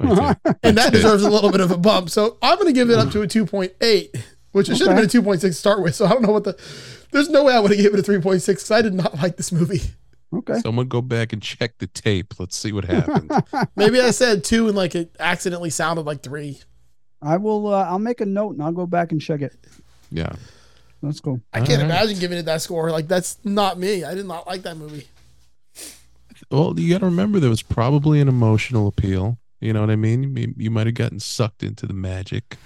and 0.00 0.76
that 0.78 0.88
deserves 0.92 1.22
a 1.22 1.30
little 1.30 1.50
bit 1.52 1.60
of 1.60 1.70
a 1.70 1.76
bump. 1.78 2.10
So 2.10 2.38
I'm 2.42 2.56
going 2.56 2.66
to 2.66 2.72
give 2.72 2.90
it 2.90 2.98
up 2.98 3.10
to 3.12 3.22
a 3.22 3.26
two 3.28 3.46
point 3.46 3.72
eight, 3.80 4.14
which 4.52 4.68
it 4.68 4.76
should 4.76 4.86
have 4.86 4.96
been 4.96 5.04
a 5.06 5.08
two 5.08 5.22
point 5.22 5.40
six 5.40 5.56
to 5.56 5.60
start 5.60 5.82
with. 5.82 5.94
So 5.94 6.06
I 6.06 6.10
don't 6.10 6.22
know 6.22 6.32
what 6.32 6.44
the. 6.44 6.56
There's 7.10 7.28
no 7.28 7.44
way 7.44 7.54
I 7.54 7.60
would 7.60 7.70
have 7.70 7.80
given 7.80 7.98
it 7.98 8.00
a 8.00 8.02
three 8.04 8.20
point 8.20 8.42
six 8.42 8.62
because 8.62 8.70
I 8.70 8.82
did 8.82 8.94
not 8.94 9.14
like 9.18 9.36
this 9.36 9.52
movie. 9.52 9.82
Okay. 10.34 10.60
Someone 10.60 10.88
go 10.88 11.02
back 11.02 11.34
and 11.34 11.42
check 11.42 11.76
the 11.78 11.86
tape. 11.88 12.40
Let's 12.40 12.56
see 12.56 12.72
what 12.72 12.84
happened. 12.86 13.30
Maybe 13.76 14.00
I 14.00 14.12
said 14.12 14.44
two 14.44 14.66
and 14.68 14.74
like 14.76 14.94
it 14.94 15.14
accidentally 15.20 15.68
sounded 15.70 16.06
like 16.06 16.22
three. 16.22 16.58
I 17.20 17.36
will. 17.36 17.66
Uh, 17.72 17.84
I'll 17.84 17.98
make 17.98 18.20
a 18.22 18.26
note 18.26 18.52
and 18.54 18.62
I'll 18.62 18.72
go 18.72 18.86
back 18.86 19.12
and 19.12 19.20
check 19.20 19.42
it. 19.42 19.54
yeah. 20.10 20.32
That's 21.02 21.18
cool. 21.20 21.40
I 21.52 21.58
can't 21.58 21.70
All 21.70 21.76
right. 21.78 21.84
imagine 21.84 22.18
giving 22.20 22.38
it 22.38 22.44
that 22.44 22.62
score. 22.62 22.90
Like 22.92 23.08
that's 23.08 23.36
not 23.44 23.76
me. 23.76 24.04
I 24.04 24.14
did 24.14 24.24
not 24.24 24.46
like 24.46 24.62
that 24.62 24.76
movie. 24.76 25.06
Well, 26.50 26.78
you 26.78 26.92
got 26.92 27.00
to 27.00 27.06
remember 27.06 27.40
there 27.40 27.50
was 27.50 27.62
probably 27.62 28.20
an 28.20 28.28
emotional 28.28 28.86
appeal. 28.88 29.38
You 29.60 29.72
know 29.72 29.80
what 29.80 29.90
I 29.90 29.96
mean? 29.96 30.36
You, 30.36 30.54
you 30.56 30.70
might 30.70 30.86
have 30.86 30.94
gotten 30.94 31.20
sucked 31.20 31.62
into 31.62 31.86
the 31.86 31.92
magic, 31.92 32.56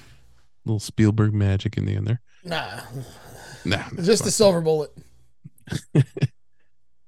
little 0.66 0.80
Spielberg 0.80 1.32
magic 1.32 1.76
in 1.76 1.86
the 1.86 1.96
end 1.96 2.06
there. 2.06 2.20
Nah, 2.44 2.80
Nah, 3.64 3.82
just 4.02 4.24
the 4.24 4.30
silver 4.30 4.60
bullet. 4.60 4.90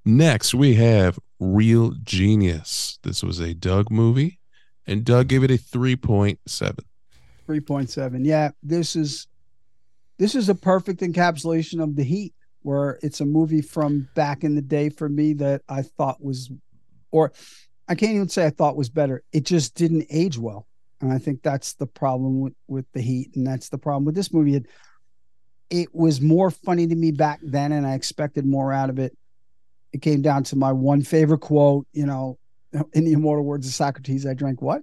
Next, 0.05 0.53
we 0.53 0.75
have 0.75 1.19
Real 1.39 1.91
Genius. 2.03 2.99
This 3.03 3.23
was 3.23 3.39
a 3.39 3.53
Doug 3.53 3.91
movie, 3.91 4.39
and 4.87 5.05
Doug 5.05 5.27
gave 5.27 5.43
it 5.43 5.51
a 5.51 5.55
3.7. 5.57 6.79
Three 7.45 7.59
point 7.59 7.89
seven. 7.89 8.25
Yeah. 8.25 8.51
This 8.61 8.95
is. 8.95 9.27
This 10.19 10.35
is 10.35 10.49
a 10.49 10.55
perfect 10.55 10.99
encapsulation 10.99 11.81
of 11.81 11.95
the 11.95 12.03
heat, 12.03 12.33
where 12.61 12.99
it's 13.01 13.21
a 13.21 13.25
movie 13.25 13.61
from 13.61 14.09
back 14.15 14.43
in 14.43 14.53
the 14.53 14.61
day 14.61 14.89
for 14.89 15.07
me 15.07 15.33
that 15.33 15.61
I 15.69 15.81
thought 15.81 16.21
was, 16.21 16.51
or 17.09 17.31
I 17.87 17.95
can't 17.95 18.11
even 18.11 18.29
say 18.29 18.45
I 18.45 18.49
thought 18.49 18.75
was 18.75 18.89
better. 18.89 19.23
It 19.31 19.45
just 19.45 19.75
didn't 19.75 20.05
age 20.11 20.37
well, 20.37 20.67
and 21.01 21.11
I 21.11 21.17
think 21.17 21.41
that's 21.41 21.73
the 21.73 21.87
problem 21.87 22.41
with 22.41 22.53
with 22.67 22.85
the 22.93 23.01
heat, 23.01 23.35
and 23.35 23.45
that's 23.45 23.69
the 23.69 23.77
problem 23.77 24.05
with 24.05 24.15
this 24.15 24.33
movie. 24.33 24.55
It, 24.55 24.65
it 25.69 25.93
was 25.93 26.19
more 26.19 26.51
funny 26.51 26.87
to 26.87 26.95
me 26.95 27.11
back 27.11 27.39
then, 27.43 27.71
and 27.71 27.85
I 27.85 27.93
expected 27.93 28.45
more 28.45 28.73
out 28.73 28.89
of 28.89 28.99
it. 28.99 29.15
It 29.93 30.01
came 30.01 30.21
down 30.21 30.43
to 30.45 30.55
my 30.55 30.71
one 30.71 31.01
favorite 31.01 31.39
quote, 31.39 31.87
you 31.93 32.05
know, 32.05 32.37
in 32.93 33.05
the 33.05 33.13
immortal 33.13 33.45
words 33.45 33.67
of 33.67 33.73
Socrates, 33.73 34.25
I 34.25 34.33
drank 34.33 34.61
what? 34.61 34.81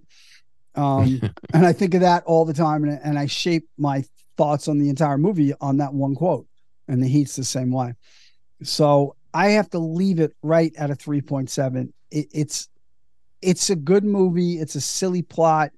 Um, 0.75 1.21
and 1.53 1.67
I 1.67 1.73
think 1.73 1.95
of 1.95 2.01
that 2.01 2.25
all 2.25 2.45
the 2.45 2.55
time, 2.55 2.85
and, 2.85 3.01
and 3.03 3.19
I 3.19 3.27
shape 3.27 3.69
my 3.77 4.05
thoughts 4.37 4.69
on 4.69 4.79
the 4.79 4.89
entire 4.89 5.19
movie 5.19 5.53
on 5.61 5.79
that 5.79 5.93
one 5.93 6.15
quote. 6.15 6.47
And 6.89 7.03
the 7.03 7.09
Heat's 7.09 7.35
the 7.35 7.43
same 7.43 7.73
way. 7.73 7.95
So 8.63 9.17
I 9.35 9.49
have 9.51 9.69
to 9.71 9.79
leave 9.79 10.21
it 10.21 10.33
right 10.43 10.73
at 10.79 10.91
a 10.91 10.95
three 10.95 11.21
point 11.21 11.51
seven. 11.51 11.93
It, 12.11 12.29
it's 12.33 12.69
it's 13.43 13.71
a 13.71 13.77
good 13.77 14.05
movie. 14.05 14.59
It's 14.59 14.77
a 14.77 14.81
silly 14.81 15.23
plot. 15.23 15.73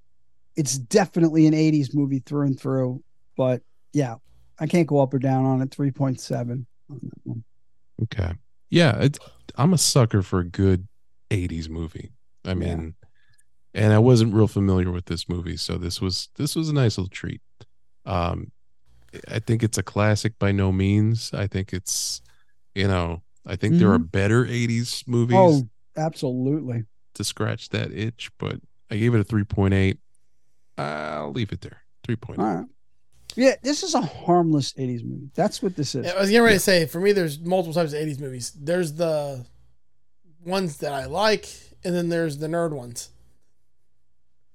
It's 0.59 0.77
definitely 0.77 1.47
an 1.47 1.55
'80s 1.55 1.95
movie 1.95 2.19
through 2.19 2.47
and 2.47 2.61
through. 2.61 3.03
But 3.37 3.63
yeah, 3.93 4.17
I 4.59 4.67
can't 4.67 4.87
go 4.89 5.01
up 5.01 5.15
or 5.15 5.19
down 5.19 5.45
on 5.47 5.63
it. 5.63 5.71
Three 5.71 5.91
point 5.93 6.21
seven. 6.21 6.67
on 6.91 7.01
that 7.03 7.21
one. 7.25 7.45
Okay. 8.03 8.33
Yeah, 8.69 8.99
it, 9.01 9.19
I'm 9.57 9.73
a 9.73 9.79
sucker 9.79 10.21
for 10.23 10.41
a 10.41 10.45
good 10.45 10.87
80s 11.31 11.69
movie. 11.69 12.11
I 12.45 12.55
mean, 12.55 12.95
and 13.75 13.93
I 13.93 13.99
wasn't 13.99 14.35
real 14.35 14.47
familiar 14.49 14.91
with 14.91 15.07
this 15.07 15.29
movie, 15.29 15.57
so 15.57 15.79
this 15.79 16.01
was 16.01 16.29
this 16.37 16.55
was 16.57 16.69
a 16.69 16.75
nice 16.75 16.99
little 16.99 17.09
treat. 17.11 17.41
Um 18.05 18.51
I 19.29 19.39
think 19.39 19.63
it's 19.63 19.79
a 19.79 19.83
classic 19.83 20.39
by 20.39 20.53
no 20.53 20.71
means. 20.73 21.33
I 21.33 21.47
think 21.47 21.73
it's 21.73 22.21
you 22.75 22.87
know, 22.89 23.23
I 23.47 23.57
think 23.57 23.79
there 23.79 23.93
are 23.93 23.99
better 23.99 24.45
80s 24.45 25.05
movies 25.07 25.37
Oh, 25.39 25.69
absolutely. 25.97 26.85
to 27.15 27.25
scratch 27.25 27.71
that 27.71 27.91
itch, 27.93 28.31
but 28.39 28.61
I 28.91 28.97
gave 28.97 29.15
it 29.15 29.21
a 29.21 29.25
3.8. 29.25 29.97
I'll 30.79 31.33
leave 31.33 31.53
it 31.53 31.61
there. 31.61 31.83
3.8. 32.07 32.39
All 32.39 32.45
right. 32.45 32.67
Yeah, 33.37 33.55
this 33.63 33.83
is 33.83 33.95
a 33.95 34.01
harmless 34.01 34.73
'80s 34.73 35.05
movie. 35.05 35.31
That's 35.35 35.63
what 35.63 35.77
this 35.77 35.95
is. 35.95 36.07
Yeah, 36.07 36.13
I 36.13 36.21
was 36.21 36.31
getting 36.31 36.43
ready 36.45 36.57
to 36.57 36.61
say, 36.61 36.87
for 36.87 36.99
me, 36.99 37.13
there's 37.13 37.39
multiple 37.39 37.75
types 37.75 37.93
of 37.93 38.01
80s 38.01 38.19
movies. 38.19 38.53
There's 38.59 38.95
the 38.95 39.45
ones 40.45 40.79
that 40.79 40.93
I 40.93 41.05
like, 41.05 41.47
and 41.85 41.95
then 41.95 42.09
there's 42.09 42.39
the 42.39 42.47
nerd 42.49 42.73
ones. 42.73 43.11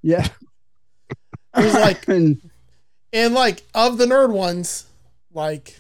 Yeah. 0.02 0.28
There's 1.56 1.76
like, 1.76 2.08
and 2.10 2.42
and 3.14 3.34
like, 3.36 3.62
of 3.76 3.98
the 4.00 4.06
nerd 4.06 4.32
ones, 4.32 4.88
like, 5.32 5.80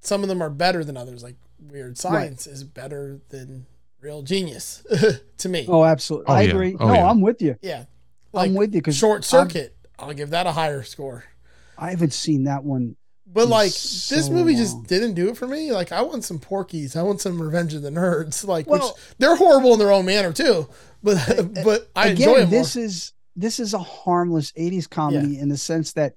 some 0.00 0.22
of 0.22 0.28
them 0.28 0.40
are 0.40 0.50
better 0.50 0.84
than 0.84 0.96
others. 0.96 1.22
Like, 1.22 1.34
Weird 1.60 1.98
Science 1.98 2.46
is 2.46 2.62
better 2.62 3.20
than 3.28 3.66
Real 4.00 4.22
Genius 4.22 4.86
to 5.38 5.48
me. 5.48 5.66
oh, 5.68 5.84
absolutely. 5.84 6.26
Oh, 6.28 6.34
I 6.34 6.42
yeah. 6.42 6.50
agree. 6.50 6.76
Oh, 6.78 6.86
no, 6.86 6.94
yeah. 6.94 7.10
I'm 7.10 7.20
with 7.20 7.42
you. 7.42 7.56
Yeah. 7.60 7.84
Like, 8.32 8.48
I'm 8.48 8.54
with 8.54 8.74
you 8.74 8.80
because 8.80 8.96
Short 8.96 9.24
Circuit, 9.24 9.76
I'll 9.98 10.12
give 10.12 10.30
that 10.30 10.46
a 10.46 10.52
higher 10.52 10.82
score. 10.82 11.24
I 11.76 11.90
haven't 11.90 12.12
seen 12.12 12.44
that 12.44 12.64
one. 12.64 12.96
But 13.30 13.48
like 13.48 13.72
this 13.72 14.26
so 14.26 14.32
movie 14.32 14.54
just 14.54 14.84
didn't 14.84 15.14
do 15.14 15.28
it 15.28 15.36
for 15.36 15.46
me. 15.46 15.70
Like 15.70 15.92
I 15.92 16.00
want 16.00 16.24
some 16.24 16.38
Porky's. 16.38 16.96
I 16.96 17.02
want 17.02 17.20
some 17.20 17.40
Revenge 17.40 17.74
of 17.74 17.82
the 17.82 17.90
Nerds. 17.90 18.44
Like 18.48 18.66
Well- 18.66 18.94
which 18.94 19.16
they're 19.18 19.36
horrible 19.36 19.74
in 19.74 19.78
their 19.78 19.92
own 19.92 20.06
manner 20.06 20.32
too. 20.32 20.68
But 21.02 21.18
but 21.64 21.90
I 21.94 22.08
Again, 22.08 22.28
enjoy 22.28 22.46
this 22.46 22.74
is 22.74 23.12
this 23.36 23.60
is 23.60 23.74
a 23.74 23.78
harmless 23.78 24.52
'80s 24.52 24.88
comedy 24.88 25.38
in 25.38 25.48
the 25.48 25.58
sense 25.58 25.92
that 25.92 26.14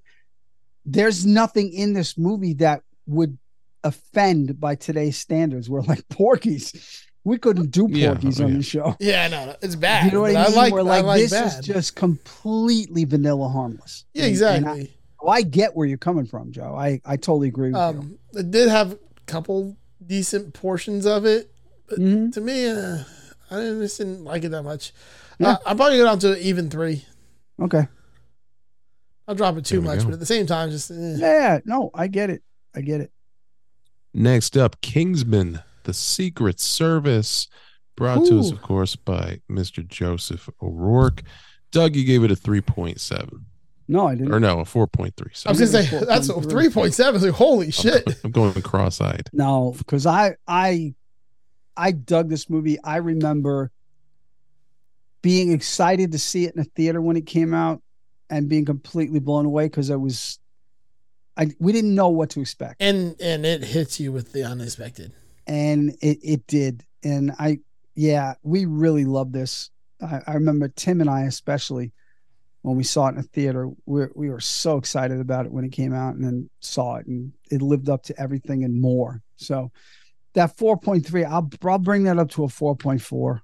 there's 0.86 1.26
nothing 1.26 1.72
in 1.72 1.92
this 1.92 2.16
movie 2.16 2.54
that 2.54 2.82
would 3.06 3.38
offend 3.84 4.58
by 4.58 4.74
today's 4.74 5.18
standards. 5.18 5.68
We're 5.68 5.82
like 5.82 6.08
Porky's. 6.08 7.04
We 7.24 7.38
couldn't 7.38 7.70
do 7.70 7.86
Yeah, 7.90 8.14
Porky's 8.14 8.40
oh, 8.40 8.44
on 8.44 8.50
yeah. 8.52 8.56
the 8.58 8.62
show. 8.64 8.96
Yeah, 9.00 9.28
no, 9.28 9.46
no, 9.46 9.56
it's 9.62 9.76
bad. 9.76 10.06
You 10.06 10.10
know 10.12 10.20
what 10.22 10.36
I 10.36 10.44
mean? 10.46 10.54
like 10.56 10.72
We're 10.72 10.80
I 10.80 10.82
like, 10.82 11.04
like 11.04 11.20
this 11.22 11.30
bad. 11.30 11.46
is 11.60 11.66
just 11.66 11.94
completely 11.96 13.04
vanilla 13.04 13.48
harmless. 13.48 14.04
yeah, 14.12 14.24
And- 14.24 14.34
and 14.42 14.44
I- 14.44 14.54
exactly. 14.72 14.92
well, 15.22 15.34
I 15.34 15.42
get 15.42 15.76
where 15.76 15.86
you're 15.86 15.98
coming 15.98 16.26
from, 16.26 16.50
Joe. 16.50 16.74
I, 16.76 17.00
I 17.04 17.16
totally 17.16 17.48
agree 17.48 17.68
with 17.68 17.76
Um, 17.80 18.18
it 18.34 18.50
did 18.50 18.68
have 18.68 18.92
a 18.92 18.98
couple 19.26 19.76
decent 20.04 20.52
portions 20.54 21.06
of 21.06 21.24
it. 21.24 21.52
you. 21.90 21.98
Mhm. 21.98 22.32
To 22.32 22.40
me, 22.40 22.66
uh, 22.68 23.04
I 23.50 23.56
didn't, 23.56 23.80
just 23.82 23.98
didn't 23.98 24.24
like 24.24 24.42
it 24.44 24.48
that 24.48 24.62
much. 24.64 24.92
Yeah. 25.38 25.50
Uh, 25.52 25.56
I'm 25.66 25.76
probably 25.76 25.98
go 25.98 26.04
down 26.04 26.18
to 26.20 26.36
even 26.40 26.70
three. 26.70 27.04
Okay. 27.60 27.86
I'll 29.28 29.34
drop 29.36 29.56
it 29.56 29.64
too 29.64 29.80
much, 29.80 30.00
go. 30.00 30.06
but 30.06 30.14
at 30.14 30.20
the 30.20 30.26
same 30.26 30.46
time, 30.46 30.70
just 30.70 30.90
eh. 30.90 30.94
Yeah, 31.18 31.60
no, 31.64 31.90
I 31.94 32.08
get 32.08 32.30
it. 32.30 32.42
I 32.74 32.80
get 32.80 33.00
it. 33.00 33.12
Next 34.12 34.56
up, 34.56 34.80
Kingsman, 34.80 35.60
The 35.84 35.94
Secret 35.94 36.60
Service, 36.60 37.48
brought 37.96 38.26
to 38.26 38.38
us, 38.40 38.50
of 38.50 38.62
course, 38.62 38.96
by 38.96 39.40
Mr. 39.50 39.86
Joseph 39.86 40.48
O'Rourke. 40.60 41.22
Doug, 41.70 41.96
you 41.96 42.04
gave 42.04 42.24
it 42.24 42.30
a 42.30 42.36
3.7. 42.36 43.44
No, 43.88 44.08
I 44.08 44.14
didn't. 44.14 44.32
Or 44.32 44.40
no, 44.40 44.60
a 44.60 44.64
4.3. 44.64 45.46
I 45.46 45.50
was 45.50 45.58
gonna 45.58 45.66
say 45.66 45.86
Four 45.86 46.06
that's 46.06 46.28
point 46.28 46.50
three 46.50 46.68
point 46.70 46.94
seven. 46.94 47.20
Like 47.20 47.32
holy 47.32 47.70
shit! 47.70 48.16
I'm 48.24 48.30
going 48.30 48.52
cross 48.62 49.00
eyed. 49.00 49.28
No, 49.32 49.74
because 49.76 50.06
I 50.06 50.36
I 50.46 50.94
I 51.76 51.90
dug 51.92 52.30
this 52.30 52.48
movie. 52.48 52.78
I 52.82 52.98
remember 52.98 53.70
being 55.20 55.52
excited 55.52 56.12
to 56.12 56.18
see 56.18 56.44
it 56.44 56.54
in 56.54 56.60
a 56.60 56.64
theater 56.64 57.02
when 57.02 57.16
it 57.16 57.26
came 57.26 57.52
out 57.52 57.82
and 58.30 58.48
being 58.48 58.64
completely 58.64 59.20
blown 59.20 59.46
away 59.46 59.66
because 59.66 59.90
I 59.90 59.96
was 59.96 60.38
I 61.36 61.50
we 61.58 61.72
didn't 61.72 61.94
know 61.94 62.08
what 62.08 62.30
to 62.30 62.40
expect. 62.40 62.76
And 62.80 63.16
and 63.20 63.44
it 63.44 63.62
hits 63.62 64.00
you 64.00 64.12
with 64.12 64.32
the 64.32 64.44
unexpected. 64.44 65.12
And 65.46 65.90
it 66.00 66.18
it 66.22 66.46
did. 66.46 66.84
And 67.02 67.32
I 67.38 67.58
yeah, 67.94 68.34
we 68.42 68.64
really 68.64 69.04
loved 69.04 69.32
this. 69.32 69.70
I, 70.00 70.20
I 70.26 70.34
remember 70.34 70.68
Tim 70.68 71.00
and 71.00 71.10
I 71.10 71.22
especially 71.22 71.92
when 72.62 72.76
we 72.76 72.84
saw 72.84 73.08
it 73.08 73.14
in 73.14 73.18
a 73.18 73.22
theater, 73.24 73.68
we 73.86 74.06
we 74.14 74.30
were 74.30 74.40
so 74.40 74.78
excited 74.78 75.20
about 75.20 75.46
it 75.46 75.52
when 75.52 75.64
it 75.64 75.72
came 75.72 75.92
out 75.92 76.14
and 76.14 76.24
then 76.24 76.48
saw 76.60 76.96
it 76.96 77.06
and 77.06 77.32
it 77.50 77.60
lived 77.60 77.88
up 77.88 78.04
to 78.04 78.20
everything 78.20 78.64
and 78.64 78.80
more. 78.80 79.20
So 79.36 79.72
that 80.34 80.56
4.3, 80.56 81.26
I'll 81.26 81.50
I'll 81.68 81.78
bring 81.78 82.04
that 82.04 82.18
up 82.18 82.30
to 82.30 82.44
a 82.44 82.48
4.4 82.48 83.40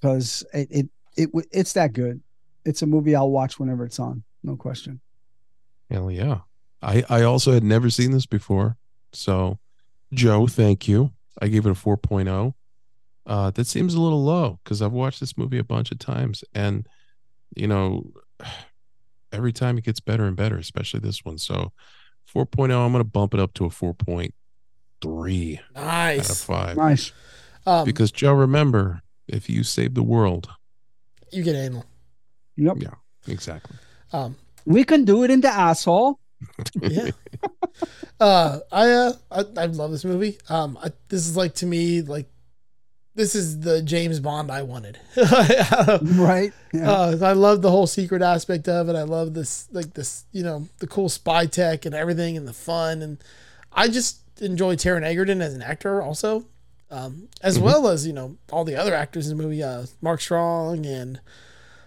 because 0.00 0.44
it, 0.52 0.68
it 0.70 0.88
it 1.16 1.30
it's 1.52 1.74
that 1.74 1.92
good. 1.92 2.22
It's 2.64 2.80
a 2.80 2.86
movie 2.86 3.14
I'll 3.14 3.30
watch 3.30 3.60
whenever 3.60 3.84
it's 3.84 4.00
on, 4.00 4.24
no 4.42 4.56
question. 4.56 5.00
Hell 5.90 6.10
yeah. 6.10 6.40
I, 6.80 7.04
I 7.08 7.22
also 7.22 7.52
had 7.52 7.64
never 7.64 7.90
seen 7.90 8.10
this 8.10 8.26
before. 8.26 8.76
So 9.12 9.58
Joe, 10.14 10.46
thank 10.46 10.86
you. 10.88 11.12
I 11.40 11.48
gave 11.48 11.66
it 11.66 11.70
a 11.70 11.74
4.0. 11.74 12.54
Uh, 13.26 13.50
that 13.50 13.66
seems 13.66 13.94
a 13.94 14.00
little 14.00 14.22
low 14.22 14.60
because 14.62 14.82
I've 14.82 14.92
watched 14.92 15.20
this 15.20 15.36
movie 15.38 15.58
a 15.58 15.64
bunch 15.64 15.90
of 15.90 15.98
times, 15.98 16.44
and 16.54 16.86
you 17.56 17.66
know, 17.66 18.12
every 19.32 19.52
time 19.52 19.78
it 19.78 19.84
gets 19.84 20.00
better 20.00 20.24
and 20.24 20.36
better, 20.36 20.56
especially 20.58 21.00
this 21.00 21.24
one. 21.24 21.38
So, 21.38 21.72
4.0, 22.34 22.62
I'm 22.84 22.92
going 22.92 23.02
to 23.02 23.04
bump 23.04 23.34
it 23.34 23.40
up 23.40 23.54
to 23.54 23.64
a 23.64 23.68
4.3 23.70 25.58
out 25.76 25.80
of 25.80 25.84
Nice. 25.84 26.44
five. 26.44 26.76
Nice. 26.76 27.12
Um, 27.66 27.84
Because 27.84 28.12
Joe, 28.12 28.32
remember, 28.34 29.00
if 29.26 29.48
you 29.48 29.62
save 29.64 29.94
the 29.94 30.02
world, 30.02 30.48
you 31.32 31.42
get 31.42 31.56
anal. 31.56 31.84
Yep. 32.56 32.76
Yeah. 32.80 32.94
exactly. 33.26 33.76
Um, 34.12 34.36
We 34.66 34.84
can 34.84 35.04
do 35.04 35.24
it 35.24 35.30
in 35.30 35.40
the 35.40 35.48
asshole. 35.48 36.20
Yeah. 36.80 37.10
uh, 38.20 38.60
I, 38.70 38.90
uh, 38.90 39.12
I 39.30 39.44
I 39.56 39.66
love 39.66 39.90
this 39.90 40.04
movie. 40.04 40.38
Um, 40.48 40.78
I, 40.82 40.92
this 41.08 41.26
is 41.26 41.36
like 41.36 41.54
to 41.56 41.66
me 41.66 42.02
like 42.02 42.28
this 43.14 43.34
is 43.34 43.60
the 43.60 43.80
James 43.80 44.20
Bond 44.20 44.50
I 44.50 44.62
wanted. 44.62 44.98
Right. 46.02 46.52
Yeah. 46.72 46.90
Uh, 46.90 47.18
I 47.22 47.32
love 47.32 47.62
the 47.62 47.70
whole 47.70 47.86
secret 47.86 48.22
aspect 48.22 48.68
of 48.68 48.88
it. 48.88 48.96
I 48.96 49.02
love 49.02 49.34
this, 49.34 49.68
like 49.70 49.94
this, 49.94 50.24
you 50.32 50.42
know, 50.42 50.68
the 50.78 50.88
cool 50.88 51.08
spy 51.08 51.46
tech 51.46 51.86
and 51.86 51.94
everything, 51.94 52.36
and 52.36 52.48
the 52.48 52.52
fun. 52.52 53.02
And 53.02 53.18
I 53.72 53.86
just 53.88 54.18
enjoy 54.40 54.74
Taron 54.74 55.04
Egerton 55.04 55.40
as 55.40 55.54
an 55.54 55.62
actor, 55.62 56.02
also, 56.02 56.46
um, 56.90 57.28
as 57.42 57.58
well 57.58 57.86
as 57.88 58.06
you 58.06 58.12
know 58.12 58.36
all 58.50 58.64
the 58.64 58.74
other 58.76 58.94
actors 58.94 59.28
in 59.28 59.36
the 59.36 59.42
movie. 59.42 59.62
Uh, 59.62 59.86
Mark 60.00 60.20
Strong 60.20 60.84
and 60.86 61.20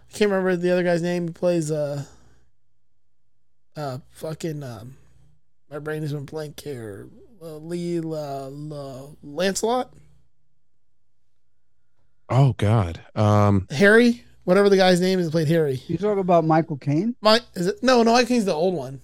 I 0.09 0.17
can't 0.17 0.31
remember 0.31 0.55
the 0.55 0.71
other 0.71 0.83
guy's 0.83 1.01
name. 1.01 1.27
He 1.27 1.33
plays 1.33 1.69
uh, 1.69 2.05
uh, 3.77 3.99
fucking 4.09 4.63
um, 4.63 4.97
my 5.71 5.79
brain 5.79 6.01
has 6.01 6.11
been 6.11 6.25
blank 6.25 6.59
here. 6.59 7.07
Uh, 7.41 7.57
Lee 7.57 7.99
uh, 7.99 8.01
La- 8.49 9.07
Lancelot, 9.23 9.93
Oh 12.29 12.53
God. 12.57 12.99
Um, 13.15 13.67
Harry, 13.71 14.23
whatever 14.43 14.69
the 14.69 14.75
guy's 14.77 14.99
name 14.99 15.19
is, 15.19 15.27
that 15.27 15.31
played 15.31 15.47
Harry. 15.47 15.81
you 15.87 15.97
talk 15.97 16.17
about 16.17 16.43
Michael 16.45 16.77
Caine? 16.77 17.15
Mike 17.21 17.43
is 17.53 17.67
it? 17.67 17.81
No, 17.81 18.03
no, 18.03 18.11
Mike 18.13 18.27
King's 18.27 18.45
the 18.45 18.53
old 18.53 18.73
one. 18.73 19.01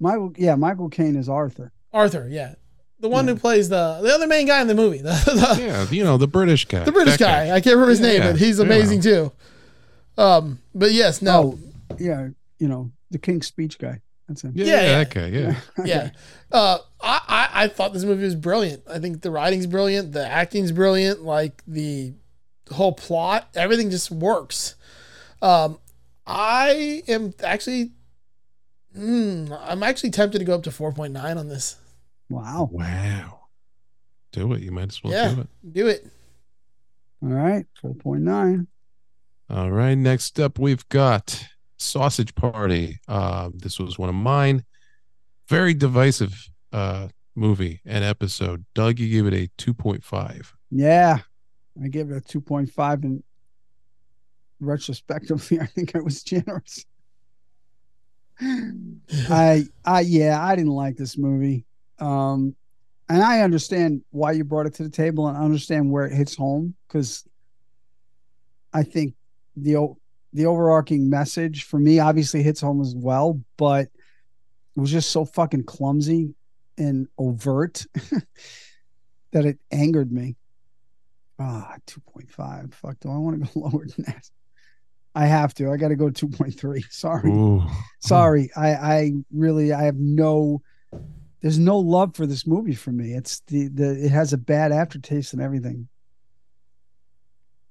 Michael, 0.00 0.32
yeah, 0.36 0.54
Michael 0.56 0.88
Caine 0.88 1.16
is 1.16 1.28
Arthur. 1.28 1.72
Arthur, 1.92 2.26
yeah, 2.28 2.54
the 2.98 3.08
one 3.08 3.28
who 3.28 3.36
plays 3.36 3.68
the 3.68 4.00
the 4.02 4.12
other 4.12 4.26
main 4.26 4.46
guy 4.46 4.60
in 4.60 4.66
the 4.66 4.74
movie, 4.74 4.98
the 5.02 5.12
the, 5.56 5.62
yeah, 5.62 5.86
you 5.90 6.02
know 6.02 6.16
the 6.16 6.26
British 6.26 6.64
guy, 6.64 6.82
the 6.84 6.90
British 6.92 7.18
that 7.18 7.46
guy. 7.48 7.54
I 7.54 7.60
can't 7.60 7.74
remember 7.74 7.90
his 7.90 8.00
name, 8.00 8.22
Yeah, 8.22 8.32
but 8.32 8.40
he's 8.40 8.58
yeah. 8.58 8.64
amazing 8.64 9.00
too. 9.02 9.30
Um, 10.18 10.58
but 10.74 10.90
yes, 10.92 11.22
no, 11.22 11.58
Oh, 11.90 11.96
yeah, 11.98 12.28
you 12.58 12.66
know 12.66 12.90
the 13.10 13.18
King's 13.18 13.46
Speech 13.46 13.78
guy. 13.78 14.00
That's. 14.28 14.44
Yeah, 14.44 14.50
Yeah, 14.54 14.64
yeah. 14.64 14.98
that 14.98 15.14
guy. 15.14 15.26
Yeah. 15.26 15.60
yeah. 15.84 16.10
Uh, 16.50 16.78
I, 17.00 17.20
I 17.28 17.64
I 17.64 17.68
thought 17.68 17.92
this 17.92 18.04
movie 18.04 18.24
was 18.24 18.34
brilliant. 18.34 18.82
I 18.88 18.98
think 18.98 19.22
the 19.22 19.30
writing's 19.30 19.66
brilliant, 19.66 20.12
the 20.12 20.26
acting's 20.26 20.72
brilliant, 20.72 21.22
like 21.22 21.62
the 21.66 22.14
whole 22.70 22.92
plot, 22.92 23.48
everything 23.54 23.90
just 23.90 24.10
works. 24.10 24.76
Um, 25.42 25.78
I 26.26 27.02
am 27.06 27.34
actually, 27.42 27.92
hmm, 28.94 29.52
I'm 29.60 29.82
actually 29.82 30.10
tempted 30.10 30.38
to 30.38 30.44
go 30.44 30.54
up 30.54 30.62
to 30.62 30.70
four 30.70 30.92
point 30.92 31.12
nine 31.12 31.36
on 31.36 31.48
this. 31.48 31.76
Wow. 32.30 32.70
Wow. 32.72 33.40
Do 34.32 34.52
it. 34.54 34.62
You 34.62 34.72
might 34.72 34.88
as 34.88 35.04
well 35.04 35.12
yeah, 35.12 35.34
do 35.34 35.40
it. 35.42 35.48
do 35.72 35.86
it. 35.88 36.06
All 37.22 37.28
right, 37.28 37.66
four 37.80 37.94
point 37.94 38.22
nine. 38.22 38.66
All 39.50 39.70
right. 39.70 39.94
Next 39.94 40.40
up, 40.40 40.58
we've 40.58 40.88
got 40.88 41.46
Sausage 41.84 42.34
Party. 42.34 42.98
Uh, 43.08 43.50
this 43.54 43.78
was 43.78 43.98
one 43.98 44.08
of 44.08 44.14
mine. 44.14 44.64
Very 45.48 45.74
divisive 45.74 46.48
uh, 46.72 47.08
movie 47.34 47.80
and 47.84 48.04
episode. 48.04 48.64
Doug, 48.74 48.98
you 48.98 49.08
gave 49.08 49.32
it 49.32 49.36
a 49.36 49.62
2.5. 49.62 50.52
Yeah, 50.70 51.18
I 51.82 51.88
gave 51.88 52.10
it 52.10 52.16
a 52.16 52.20
two 52.20 52.40
point 52.40 52.70
five, 52.70 53.04
and 53.04 53.22
retrospectively, 54.60 55.60
I 55.60 55.66
think 55.66 55.94
I 55.94 56.00
was 56.00 56.22
generous. 56.22 56.84
I, 58.40 59.64
I, 59.84 60.00
yeah, 60.00 60.44
I 60.44 60.56
didn't 60.56 60.72
like 60.72 60.96
this 60.96 61.16
movie, 61.16 61.64
um, 62.00 62.56
and 63.08 63.22
I 63.22 63.42
understand 63.42 64.02
why 64.10 64.32
you 64.32 64.42
brought 64.44 64.66
it 64.66 64.74
to 64.74 64.82
the 64.82 64.90
table, 64.90 65.28
and 65.28 65.36
I 65.36 65.42
understand 65.42 65.90
where 65.90 66.06
it 66.06 66.12
hits 66.12 66.34
home 66.34 66.74
because 66.88 67.24
I 68.72 68.82
think 68.82 69.14
the 69.56 69.76
o- 69.76 69.98
the 70.34 70.46
overarching 70.46 71.08
message 71.08 71.64
for 71.64 71.78
me 71.78 72.00
obviously 72.00 72.42
hits 72.42 72.60
home 72.60 72.80
as 72.80 72.94
well, 72.94 73.40
but 73.56 73.88
it 74.76 74.80
was 74.80 74.90
just 74.90 75.10
so 75.10 75.24
fucking 75.24 75.64
clumsy 75.64 76.34
and 76.76 77.06
overt 77.16 77.86
that 79.32 79.44
it 79.46 79.58
angered 79.70 80.12
me. 80.12 80.36
Ah, 81.38 81.76
2.5. 81.86 82.74
Fuck, 82.74 83.00
do 83.00 83.10
I 83.10 83.16
want 83.16 83.44
to 83.44 83.52
go 83.52 83.60
lower 83.68 83.86
than 83.86 84.04
that? 84.06 84.28
I 85.14 85.26
have 85.26 85.54
to. 85.54 85.70
I 85.70 85.76
got 85.76 85.88
to 85.88 85.96
go 85.96 86.06
2.3. 86.06 86.84
Sorry. 86.90 87.30
Ooh. 87.30 87.62
Sorry. 88.00 88.50
I 88.56 88.74
I 88.74 89.12
really 89.32 89.72
I 89.72 89.84
have 89.84 89.96
no 89.96 90.62
there's 91.40 91.58
no 91.58 91.78
love 91.78 92.16
for 92.16 92.26
this 92.26 92.46
movie 92.46 92.74
for 92.74 92.90
me. 92.90 93.12
It's 93.12 93.40
the 93.46 93.68
the 93.68 94.04
it 94.04 94.10
has 94.10 94.32
a 94.32 94.38
bad 94.38 94.72
aftertaste 94.72 95.32
and 95.32 95.42
everything. 95.42 95.88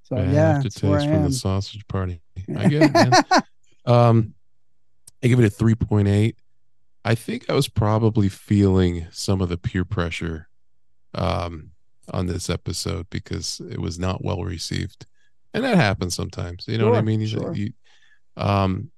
So 0.04 0.16
Bad 0.16 0.34
yeah, 0.34 0.60
that's 0.62 0.82
where 0.82 0.94
I 0.94 0.96
aftertaste 0.96 1.14
from 1.14 1.24
the 1.24 1.32
Sausage 1.34 1.88
Party. 1.88 2.22
I 2.58 2.68
get 2.68 2.84
it, 2.84 2.94
man. 2.94 3.14
Um, 3.86 4.34
I 5.22 5.28
give 5.28 5.40
it 5.42 5.46
a 5.46 5.64
3.8. 5.64 6.36
I 7.04 7.16
think 7.16 7.50
I 7.50 7.54
was 7.54 7.68
probably 7.68 8.30
feeling 8.30 9.08
some 9.12 9.42
of 9.42 9.50
the 9.50 9.58
peer 9.58 9.84
pressure 9.84 10.48
um, 11.14 11.72
on 12.14 12.28
this 12.28 12.50
episode 12.50 13.08
because 13.10 13.60
it 13.70 13.80
was 13.82 14.00
not 14.00 14.24
well 14.24 14.44
received. 14.44 15.06
And 15.54 15.66
that 15.66 15.76
happens 15.76 16.16
sometimes. 16.16 16.66
You 16.66 16.78
know 16.78 16.90
what 16.90 16.98
I 16.98 17.02
mean? 17.02 17.20
You- 17.20 17.28
sure. 17.28 17.54
you- 17.54 17.74
um, 18.38 18.90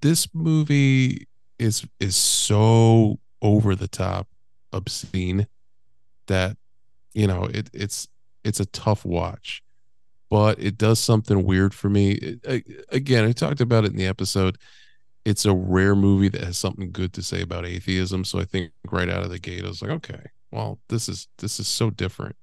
this 0.00 0.28
movie 0.34 1.28
is 1.58 1.86
is 2.00 2.16
so 2.16 3.18
over 3.42 3.76
the 3.76 3.86
top 3.88 4.28
obscene 4.72 5.46
that 6.26 6.56
you 7.14 7.26
know 7.26 7.44
it 7.44 7.70
it's 7.72 8.08
it's 8.44 8.58
a 8.60 8.66
tough 8.66 9.04
watch 9.04 9.62
but 10.30 10.58
it 10.60 10.76
does 10.78 10.98
something 11.00 11.44
weird 11.44 11.74
for 11.74 11.88
me. 11.88 12.12
It- 12.12 12.40
I- 12.48 12.64
again, 12.94 13.24
I 13.24 13.32
talked 13.32 13.60
about 13.60 13.84
it 13.84 13.92
in 13.92 13.96
the 13.96 14.06
episode. 14.06 14.58
It's 15.24 15.44
a 15.44 15.52
rare 15.54 15.96
movie 15.96 16.28
that 16.28 16.42
has 16.44 16.56
something 16.58 16.92
good 16.92 17.12
to 17.14 17.22
say 17.22 17.42
about 17.42 17.66
atheism. 17.66 18.24
So 18.24 18.38
I 18.38 18.44
think 18.44 18.72
right 18.90 19.08
out 19.08 19.24
of 19.24 19.30
the 19.30 19.38
gate, 19.40 19.64
I 19.64 19.68
was 19.68 19.82
like, 19.82 19.90
okay, 19.92 20.20
well, 20.52 20.78
this 20.88 21.08
is 21.08 21.28
this 21.38 21.58
is 21.60 21.68
so 21.68 21.90
different. 21.90 22.36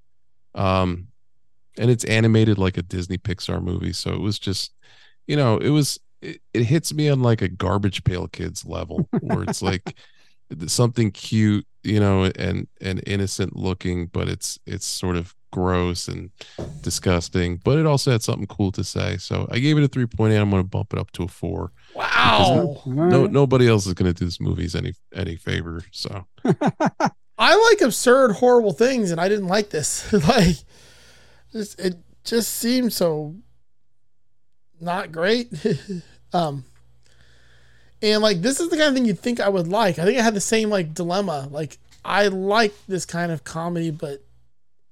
Um, 0.55 1.07
and 1.77 1.89
it's 1.89 2.03
animated 2.05 2.57
like 2.57 2.77
a 2.77 2.83
Disney 2.83 3.17
Pixar 3.17 3.61
movie, 3.63 3.93
so 3.93 4.13
it 4.13 4.19
was 4.19 4.37
just, 4.37 4.73
you 5.27 5.35
know, 5.35 5.57
it 5.57 5.69
was 5.69 5.99
it, 6.21 6.41
it 6.53 6.63
hits 6.65 6.93
me 6.93 7.09
on 7.09 7.21
like 7.21 7.41
a 7.41 7.47
garbage 7.47 8.03
pail 8.03 8.27
kids 8.27 8.65
level, 8.65 9.07
where 9.21 9.43
it's 9.43 9.61
like 9.61 9.95
something 10.67 11.11
cute, 11.11 11.65
you 11.83 11.99
know, 11.99 12.25
and 12.35 12.67
and 12.81 13.01
innocent 13.07 13.55
looking, 13.55 14.07
but 14.07 14.27
it's 14.29 14.59
it's 14.65 14.85
sort 14.85 15.15
of 15.15 15.33
gross 15.53 16.07
and 16.07 16.31
disgusting. 16.81 17.57
But 17.63 17.77
it 17.77 17.85
also 17.85 18.11
had 18.11 18.21
something 18.23 18.47
cool 18.47 18.71
to 18.73 18.83
say. 18.83 19.17
So 19.17 19.47
I 19.51 19.59
gave 19.59 19.77
it 19.77 19.83
a 19.83 19.87
three 19.87 20.05
point 20.07 20.33
eight. 20.33 20.37
I'm 20.37 20.49
going 20.49 20.63
to 20.63 20.67
bump 20.67 20.91
it 20.93 20.99
up 20.99 21.11
to 21.11 21.23
a 21.23 21.27
four. 21.27 21.71
Wow. 21.95 22.39
All 22.39 22.83
No, 22.85 23.21
right. 23.21 23.31
nobody 23.31 23.69
else 23.69 23.85
is 23.85 23.93
going 23.93 24.11
to 24.13 24.17
do 24.19 24.25
this 24.25 24.41
movies 24.41 24.75
any 24.75 24.93
any 25.15 25.35
favor. 25.35 25.83
So 25.91 26.25
I 27.37 27.55
like 27.69 27.81
absurd, 27.81 28.33
horrible 28.33 28.73
things, 28.73 29.11
and 29.11 29.21
I 29.21 29.29
didn't 29.29 29.47
like 29.47 29.69
this. 29.69 30.11
like, 30.27 30.57
just 31.51 31.79
it 31.79 31.95
just 32.23 32.51
seemed 32.53 32.91
so 32.93 33.35
not 34.81 35.11
great. 35.11 35.49
um, 36.33 36.65
and 38.01 38.21
like 38.21 38.41
this 38.41 38.59
is 38.59 38.69
the 38.69 38.77
kind 38.77 38.89
of 38.89 38.93
thing 38.95 39.05
you'd 39.05 39.19
think 39.19 39.39
I 39.39 39.49
would 39.49 39.67
like. 39.67 39.99
I 39.99 40.05
think 40.05 40.19
I 40.19 40.23
had 40.23 40.33
the 40.33 40.41
same 40.41 40.69
like 40.69 40.93
dilemma. 40.93 41.47
Like 41.51 41.77
I 42.03 42.27
like 42.27 42.73
this 42.87 43.05
kind 43.05 43.31
of 43.31 43.43
comedy, 43.43 43.91
but 43.91 44.23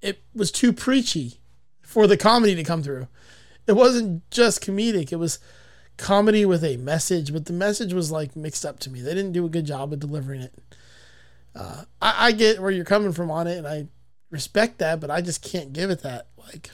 it 0.02 0.24
was 0.34 0.52
too 0.52 0.74
preachy 0.74 1.40
for 1.82 2.08
the 2.08 2.18
comedy 2.18 2.56
to 2.56 2.64
come 2.64 2.84
through. 2.84 3.08
It 3.68 3.74
wasn't 3.74 4.30
just 4.32 4.64
comedic; 4.64 5.12
it 5.12 5.18
was 5.18 5.40
comedy 5.98 6.46
with 6.46 6.64
a 6.64 6.78
message, 6.78 7.32
but 7.32 7.46
the 7.46 7.54
message 7.54 7.94
was 7.94 8.12
like 8.12 8.36
mixed 8.36 8.66
up 8.66 8.80
to 8.80 8.90
me. 8.90 9.02
They 9.02 9.14
didn't 9.14 9.34
do 9.34 9.46
a 9.46 9.50
good 9.50 9.66
job 9.66 9.94
of 9.94 10.00
delivering 10.00 10.42
it. 10.42 10.54
Uh, 11.56 11.84
I, 12.02 12.28
I 12.28 12.32
get 12.32 12.60
where 12.62 12.72
you're 12.72 12.86
coming 12.86 13.12
from 13.12 13.30
on 13.30 13.48
it, 13.48 13.58
and 13.58 13.68
I 13.68 13.88
respect 14.30 14.80
that, 14.80 15.00
but 15.00 15.12
I 15.12 15.22
just 15.22 15.44
can't 15.44 15.74
give 15.74 15.90
it 15.90 16.02
that. 16.02 16.28
Like, 16.38 16.72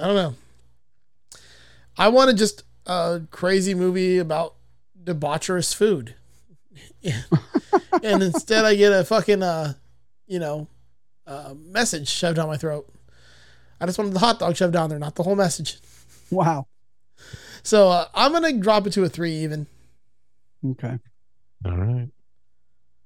I 0.00 0.06
don't 0.06 0.16
know. 0.16 0.34
I 1.96 2.08
wanted 2.08 2.36
just 2.36 2.64
a 2.86 3.22
crazy 3.30 3.74
movie 3.74 4.18
about 4.18 4.54
debaucherous 5.02 5.74
food, 5.74 6.14
and 8.02 8.22
instead 8.22 8.64
I 8.64 8.74
get 8.74 8.92
a 8.92 9.04
fucking 9.04 9.42
uh, 9.42 9.74
you 10.26 10.38
know, 10.38 10.68
uh, 11.28 11.54
message 11.54 12.08
shoved 12.08 12.36
down 12.36 12.48
my 12.48 12.56
throat. 12.56 12.88
I 13.80 13.86
just 13.86 13.98
wanted 13.98 14.14
the 14.14 14.18
hot 14.18 14.40
dog 14.40 14.56
shoved 14.56 14.72
down 14.72 14.90
there, 14.90 14.98
not 14.98 15.14
the 15.14 15.22
whole 15.22 15.36
message. 15.36 15.78
Wow. 16.30 16.66
So 17.62 17.88
uh, 17.88 18.06
I'm 18.14 18.32
gonna 18.32 18.52
drop 18.54 18.86
it 18.86 18.92
to 18.94 19.04
a 19.04 19.08
three 19.08 19.32
even. 19.32 19.66
Okay. 20.64 20.98
all 21.64 21.76
right. 21.76 22.08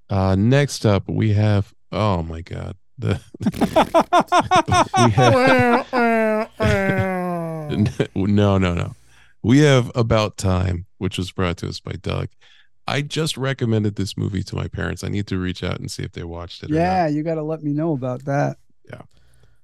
Uh, 0.08 0.34
next 0.36 0.86
up 0.86 1.08
we 1.08 1.32
have 1.32 1.74
oh 1.90 2.22
my 2.22 2.40
god, 2.40 2.76
the 2.98 3.20
we 5.04 5.10
have 5.10 6.48
no 8.14 8.58
no 8.58 8.74
no 8.74 8.94
we 9.42 9.60
have 9.60 9.90
about 9.94 10.36
time 10.36 10.86
which 10.98 11.18
was 11.18 11.32
brought 11.32 11.56
to 11.58 11.68
us 11.68 11.80
by 11.80 11.92
doug 11.92 12.28
i 12.86 13.00
just 13.00 13.36
recommended 13.36 13.96
this 13.96 14.16
movie 14.16 14.42
to 14.42 14.56
my 14.56 14.68
parents 14.68 15.04
i 15.04 15.08
need 15.08 15.26
to 15.26 15.38
reach 15.38 15.62
out 15.62 15.78
and 15.80 15.90
see 15.90 16.02
if 16.02 16.12
they 16.12 16.24
watched 16.24 16.62
it 16.62 16.70
or 16.70 16.80
not. 16.80 16.80
Yeah, 16.80 17.08
you 17.08 17.22
got 17.22 17.36
to 17.36 17.42
let 17.42 17.62
me 17.62 17.72
know 17.72 17.92
about 17.92 18.24
that. 18.26 18.56
Yeah. 18.90 19.02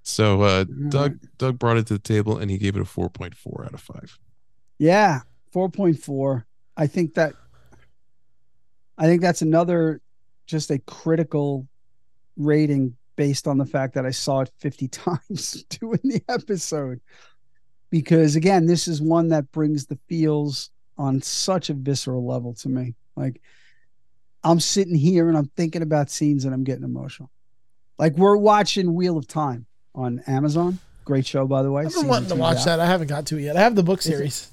So 0.02 0.42
uh 0.42 0.64
doug 0.88 1.18
doug 1.37 1.59
brought 1.59 1.76
it 1.76 1.87
to 1.88 1.94
the 1.94 1.98
table 1.98 2.38
and 2.38 2.50
he 2.50 2.59
gave 2.59 2.76
it 2.76 2.81
a 2.83 2.85
4.4 2.85 3.66
out 3.66 3.74
of 3.74 3.81
5 3.81 4.18
Yeah, 4.78 5.20
four 5.52 5.68
point 5.68 5.98
four. 5.98 6.46
I 6.76 6.87
think 6.87 7.14
that. 7.14 7.35
I 8.96 9.07
think 9.07 9.22
that's 9.22 9.42
another, 9.42 10.00
just 10.46 10.70
a 10.70 10.78
critical 10.81 11.68
rating 12.37 12.96
based 13.16 13.46
on 13.48 13.59
the 13.59 13.66
fact 13.66 13.94
that 13.94 14.07
I 14.07 14.11
saw 14.11 14.40
it 14.40 14.50
fifty 14.59 14.88
times 14.90 15.64
doing 15.68 16.00
the 16.04 16.22
episode. 16.28 17.00
Because 17.90 18.37
again, 18.37 18.66
this 18.66 18.87
is 18.87 19.00
one 19.00 19.28
that 19.28 19.50
brings 19.52 19.87
the 19.87 19.98
feels 20.09 20.70
on 20.98 21.22
such 21.22 21.70
a 21.70 21.74
visceral 21.74 22.26
level 22.26 22.54
to 22.54 22.68
me. 22.68 22.94
Like, 23.18 23.40
I'm 24.44 24.61
sitting 24.61 24.94
here 24.94 25.28
and 25.28 25.37
I'm 25.37 25.50
thinking 25.57 25.83
about 25.83 26.11
scenes 26.11 26.44
and 26.44 26.54
I'm 26.54 26.64
getting 26.64 26.85
emotional. 26.85 27.31
Like 27.98 28.16
we're 28.16 28.37
watching 28.37 28.94
Wheel 28.94 29.18
of 29.18 29.26
Time 29.26 29.66
on 29.94 30.22
Amazon. 30.26 30.78
Great 31.04 31.26
show, 31.26 31.46
by 31.46 31.62
the 31.62 31.70
way. 31.72 31.83
I've 31.83 31.87
been 31.87 31.92
Season 31.92 32.09
wanting 32.09 32.28
to 32.28 32.37
watch 32.37 32.64
that. 32.64 32.81
I 32.81 32.87
haven't 32.87 33.09
got 33.09 33.26
to 33.26 33.38
it 33.38 33.42
yet. 33.42 33.57
I 33.57 33.61
have 33.61 33.74
the 33.74 33.83
book 33.83 34.02
series. 34.02 34.50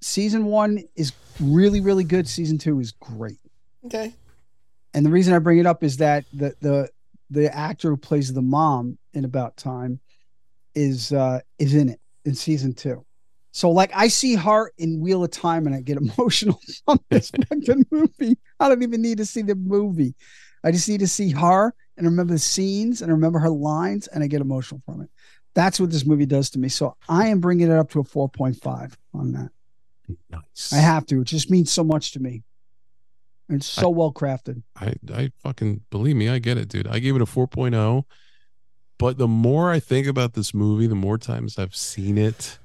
Season 0.00 0.44
one 0.44 0.82
is 0.96 1.12
really, 1.40 1.80
really 1.80 2.04
good. 2.04 2.28
Season 2.28 2.58
two 2.58 2.80
is 2.80 2.92
great. 2.92 3.38
Okay. 3.86 4.12
And 4.94 5.06
the 5.06 5.10
reason 5.10 5.32
I 5.32 5.38
bring 5.38 5.58
it 5.58 5.66
up 5.66 5.82
is 5.82 5.98
that 5.98 6.24
the 6.32 6.54
the 6.60 6.90
the 7.30 7.56
actor 7.56 7.90
who 7.90 7.96
plays 7.96 8.32
the 8.32 8.42
mom 8.42 8.98
in 9.14 9.24
About 9.24 9.56
Time 9.56 10.00
is 10.74 11.12
uh 11.12 11.40
is 11.58 11.74
in 11.74 11.88
it 11.88 12.00
in 12.24 12.34
season 12.34 12.74
two. 12.74 13.04
So 13.52 13.70
like 13.70 13.92
I 13.94 14.08
see 14.08 14.34
her 14.34 14.72
in 14.78 15.00
Wheel 15.00 15.22
of 15.22 15.30
Time 15.30 15.66
and 15.66 15.74
I 15.74 15.80
get 15.80 15.96
emotional 16.18 16.58
from 16.84 16.98
this 17.10 17.30
fucking 17.30 17.86
movie. 17.90 18.38
I 18.58 18.68
don't 18.68 18.82
even 18.82 19.02
need 19.02 19.18
to 19.18 19.26
see 19.26 19.42
the 19.42 19.54
movie. 19.54 20.14
I 20.64 20.72
just 20.72 20.88
need 20.88 21.00
to 21.00 21.08
see 21.08 21.30
her 21.30 21.74
and 21.96 22.06
remember 22.06 22.32
the 22.32 22.38
scenes 22.38 23.02
and 23.02 23.12
remember 23.12 23.38
her 23.38 23.50
lines 23.50 24.06
and 24.08 24.24
I 24.24 24.26
get 24.26 24.40
emotional 24.40 24.80
from 24.84 25.02
it. 25.02 25.10
That's 25.54 25.78
what 25.78 25.90
this 25.90 26.06
movie 26.06 26.26
does 26.26 26.50
to 26.50 26.58
me. 26.58 26.68
So 26.68 26.96
I 27.08 27.28
am 27.28 27.40
bringing 27.40 27.70
it 27.70 27.76
up 27.76 27.90
to 27.90 28.00
a 28.00 28.04
4.5 28.04 28.94
on 29.12 29.32
that. 29.32 29.50
nice 30.30 30.72
I 30.72 30.76
have 30.76 31.04
to. 31.06 31.20
It 31.20 31.24
just 31.24 31.50
means 31.50 31.70
so 31.70 31.84
much 31.84 32.12
to 32.12 32.20
me. 32.20 32.42
And 33.48 33.58
it's 33.58 33.66
so 33.66 33.90
well 33.90 34.12
crafted. 34.12 34.62
I, 34.80 34.94
I 35.12 35.30
fucking 35.42 35.82
believe 35.90 36.16
me, 36.16 36.30
I 36.30 36.38
get 36.38 36.56
it, 36.56 36.68
dude. 36.68 36.88
I 36.88 37.00
gave 37.00 37.16
it 37.16 37.22
a 37.22 37.26
4.0. 37.26 38.04
But 38.98 39.18
the 39.18 39.28
more 39.28 39.70
I 39.70 39.80
think 39.80 40.06
about 40.06 40.32
this 40.34 40.54
movie, 40.54 40.86
the 40.86 40.94
more 40.94 41.18
times 41.18 41.58
I've 41.58 41.74
seen 41.74 42.16
it, 42.16 42.58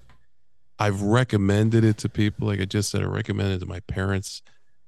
I've 0.80 1.02
recommended 1.02 1.84
it 1.84 1.98
to 2.00 2.10
people. 2.10 2.48
Like 2.48 2.60
I 2.62 2.66
just 2.66 2.90
said, 2.92 3.02
I 3.02 3.06
recommended 3.06 3.56
it 3.56 3.60
to 3.60 3.66
my 3.66 3.80
parents. 3.82 4.42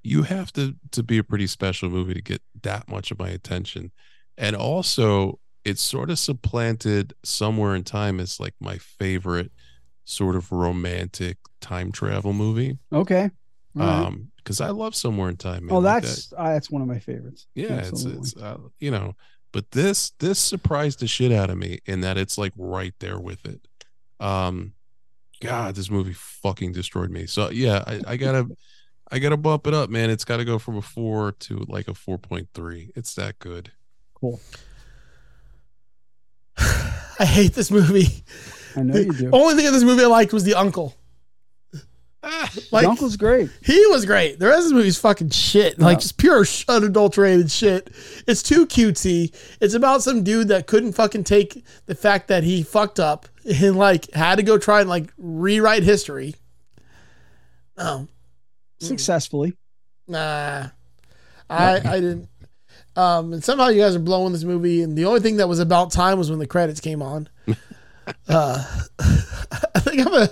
You 0.04 0.24
have 0.24 0.52
to 0.54 0.76
to 0.92 1.04
be 1.04 1.18
a 1.18 1.24
pretty 1.24 1.48
special 1.48 1.90
movie 1.90 2.14
to 2.14 2.22
get 2.22 2.42
that 2.64 2.88
much 2.90 3.12
of 3.12 3.20
my 3.20 3.30
attention. 3.30 3.92
And 4.38 4.56
also, 4.56 5.40
it's 5.66 5.82
sort 5.82 6.10
of 6.10 6.20
supplanted 6.20 7.14
somewhere 7.24 7.76
in 7.76 7.84
time 7.84 8.20
as 8.20 8.40
like 8.40 8.54
my 8.62 8.78
favorite 8.78 9.52
sort 10.06 10.36
of 10.36 10.52
romantic 10.52 11.38
time 11.62 11.92
travel 11.92 12.34
movie. 12.34 12.78
Okay. 12.94 13.30
Right. 13.76 13.88
Um, 14.06 14.32
because 14.38 14.62
I 14.62 14.70
love 14.70 14.96
Somewhere 14.96 15.30
in 15.30 15.38
Time. 15.38 15.66
man. 15.68 15.76
oh, 15.76 15.80
Like 15.80 16.02
that- 16.02 16.08
that's 16.08 16.34
uh, 16.36 16.44
that's 16.54 16.72
one 16.72 16.82
of 16.82 16.88
my 16.88 16.98
favorites. 17.00 17.46
yeah 17.54 17.68
Absolutely. 17.74 18.20
it's 18.22 18.34
it's 18.34 18.42
uh, 18.42 18.58
you 18.80 18.90
know 18.90 19.16
but 19.52 19.70
this 19.72 20.12
this 20.20 20.40
surprised 20.40 21.02
the 21.02 21.08
shit 21.08 21.32
out 21.32 21.50
of 21.52 21.58
me 21.58 21.78
in 21.86 22.02
that 22.02 22.18
it's 22.18 22.36
like 22.38 22.54
right 22.58 22.94
there 23.00 23.20
with 23.20 23.46
it 23.46 23.68
um 24.20 24.74
god 25.42 25.76
this 25.76 25.90
movie 25.90 26.14
fucking 26.14 26.72
destroyed 26.72 27.10
me 27.12 27.26
so 27.26 27.50
yeah 27.50 27.84
i, 27.88 28.02
I 28.08 28.18
gotta 28.18 28.48
i 29.12 29.20
gotta 29.20 29.38
bump 29.38 29.68
it 29.68 29.74
up 29.74 29.90
man 29.90 30.10
it's 30.10 30.26
gotta 30.26 30.44
go 30.46 30.60
from 30.60 30.78
a 30.78 30.82
four 30.82 31.32
to 31.34 31.66
like 31.68 31.88
a 31.88 31.94
4.3 31.94 32.92
it's 32.96 33.14
that 33.16 33.40
good 33.40 33.72
cool. 34.14 34.40
I 36.58 37.26
hate 37.26 37.54
this 37.54 37.70
movie. 37.72 38.24
I 38.76 38.82
know 38.84 38.98
you 38.98 39.12
do. 39.14 39.30
Only 39.32 39.56
thing 39.56 39.66
in 39.66 39.74
this 39.74 39.84
movie 39.84 40.04
I 40.04 40.08
liked 40.08 40.32
was 40.34 40.44
the 40.44 40.56
uncle. 40.56 40.96
Ah, 42.22 42.52
Like 42.72 42.84
the 42.84 42.90
uncle's 42.90 43.16
great. 43.16 43.50
he 43.64 43.86
was 43.88 44.06
great. 44.06 44.40
The 44.40 44.48
rest 44.48 44.64
of 44.64 44.70
the 44.70 44.76
movie's 44.76 44.98
fucking 45.00 45.30
shit. 45.30 45.80
Like 45.80 45.96
Yeah. 45.98 46.00
just 46.02 46.18
pure 46.18 46.46
unadulterated 46.68 47.50
shit. 47.50 47.90
It's 48.28 48.44
too 48.44 48.66
cutesy. 48.68 49.34
It's 49.62 49.74
about 49.74 50.02
some 50.04 50.24
dude 50.24 50.50
that 50.50 50.68
couldn't 50.68 50.94
fucking 50.94 51.24
take 51.24 51.64
the 51.86 51.96
fact 51.96 52.28
that 52.28 52.44
he 52.44 52.62
fucked 52.64 53.00
up 53.00 53.28
and 53.50 53.76
like 53.76 54.12
had 54.14 54.36
to 54.36 54.44
go 54.44 54.58
try 54.58 54.82
and 54.82 54.90
like 54.90 55.12
rewrite 55.18 55.84
history. 55.84 56.36
No, 57.78 58.08
Successfully. 58.80 59.56
Nah, 60.08 60.68
I 61.50 61.76
I 61.78 62.00
didn't. 62.00 62.30
Um, 62.96 63.34
and 63.34 63.44
somehow 63.44 63.68
you 63.70 63.82
guys 63.82 63.96
are 63.96 64.00
blowing 64.00 64.34
this 64.34 64.44
movie, 64.44 64.82
and 64.82 64.98
the 64.98 65.06
only 65.06 65.20
thing 65.22 65.38
that 65.38 65.48
was 65.48 65.60
about 65.60 65.92
time 65.92 66.18
was 66.18 66.30
when 66.30 66.40
the 66.40 66.48
credits 66.48 66.80
came 66.82 67.02
on. 67.02 67.30
uh, 68.28 68.80
I 69.00 69.80
think 69.80 70.00
I'm 70.00 70.12
gonna 70.12 70.30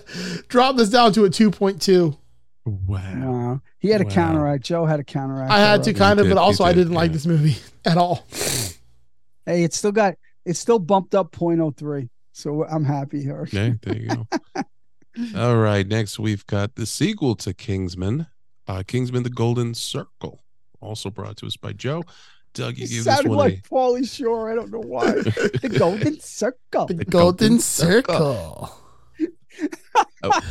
drop 0.48 0.76
this 0.76 0.90
down 0.90 1.14
to 1.14 1.24
a 1.26 1.30
two 1.30 1.52
point 1.52 1.82
two. 1.82 2.18
wow 2.66 3.02
Wow. 3.18 3.62
He 3.80 3.90
had 3.90 4.02
a 4.02 4.06
Wow. 4.06 4.10
counteract. 4.10 4.66
Joe 4.66 4.86
had 4.86 5.00
a 5.00 5.04
counteract. 5.04 5.52
I 5.52 5.60
had 5.60 5.84
to 5.84 5.94
kind 5.94 6.20
of, 6.20 6.26
did, 6.26 6.34
but 6.34 6.42
you 6.42 6.46
also 6.46 6.64
I 6.64 6.74
did, 6.74 6.82
didn't 6.82 6.96
like 6.96 7.12
this 7.14 7.26
movie 7.26 7.56
at 7.86 7.98
all. 7.98 8.26
Hey, 9.46 9.64
it's 9.64 9.78
still 9.78 9.92
got 9.92 10.16
it's 10.46 10.60
still 10.60 10.80
bumped 10.80 11.14
up 11.16 11.32
0.03. 11.32 12.10
So 12.38 12.64
I'm 12.66 12.84
happy 12.86 13.24
here. 13.24 13.42
okay 13.42 13.74
there 13.82 13.98
you 13.98 14.10
go 14.10 14.28
all 15.36 15.58
right 15.58 15.88
next 15.88 16.20
we've 16.20 16.46
got 16.46 16.76
the 16.76 16.86
sequel 16.86 17.34
to 17.38 17.52
kingsman 17.52 18.28
uh 18.68 18.84
kingsman 18.86 19.24
the 19.24 19.32
golden 19.32 19.74
circle 19.74 20.44
also 20.80 21.10
brought 21.10 21.36
to 21.38 21.48
us 21.48 21.58
by 21.58 21.74
joe 21.74 22.04
doug 22.54 22.78
you 22.78 22.84
It 22.84 22.90
gave 22.90 23.06
this 23.06 23.16
sounded 23.16 23.30
one 23.30 23.38
like 23.40 23.68
Pauly 23.68 24.08
Shore. 24.08 24.52
I 24.52 24.56
don't 24.56 24.72
know 24.72 24.82
why. 24.82 25.12
the 25.64 25.76
Golden 25.80 26.20
Circle. 26.20 26.86
The, 26.86 26.94
golden 27.06 27.10
Golden 27.10 27.60
circle. 27.60 28.72
Circle. 30.30 30.42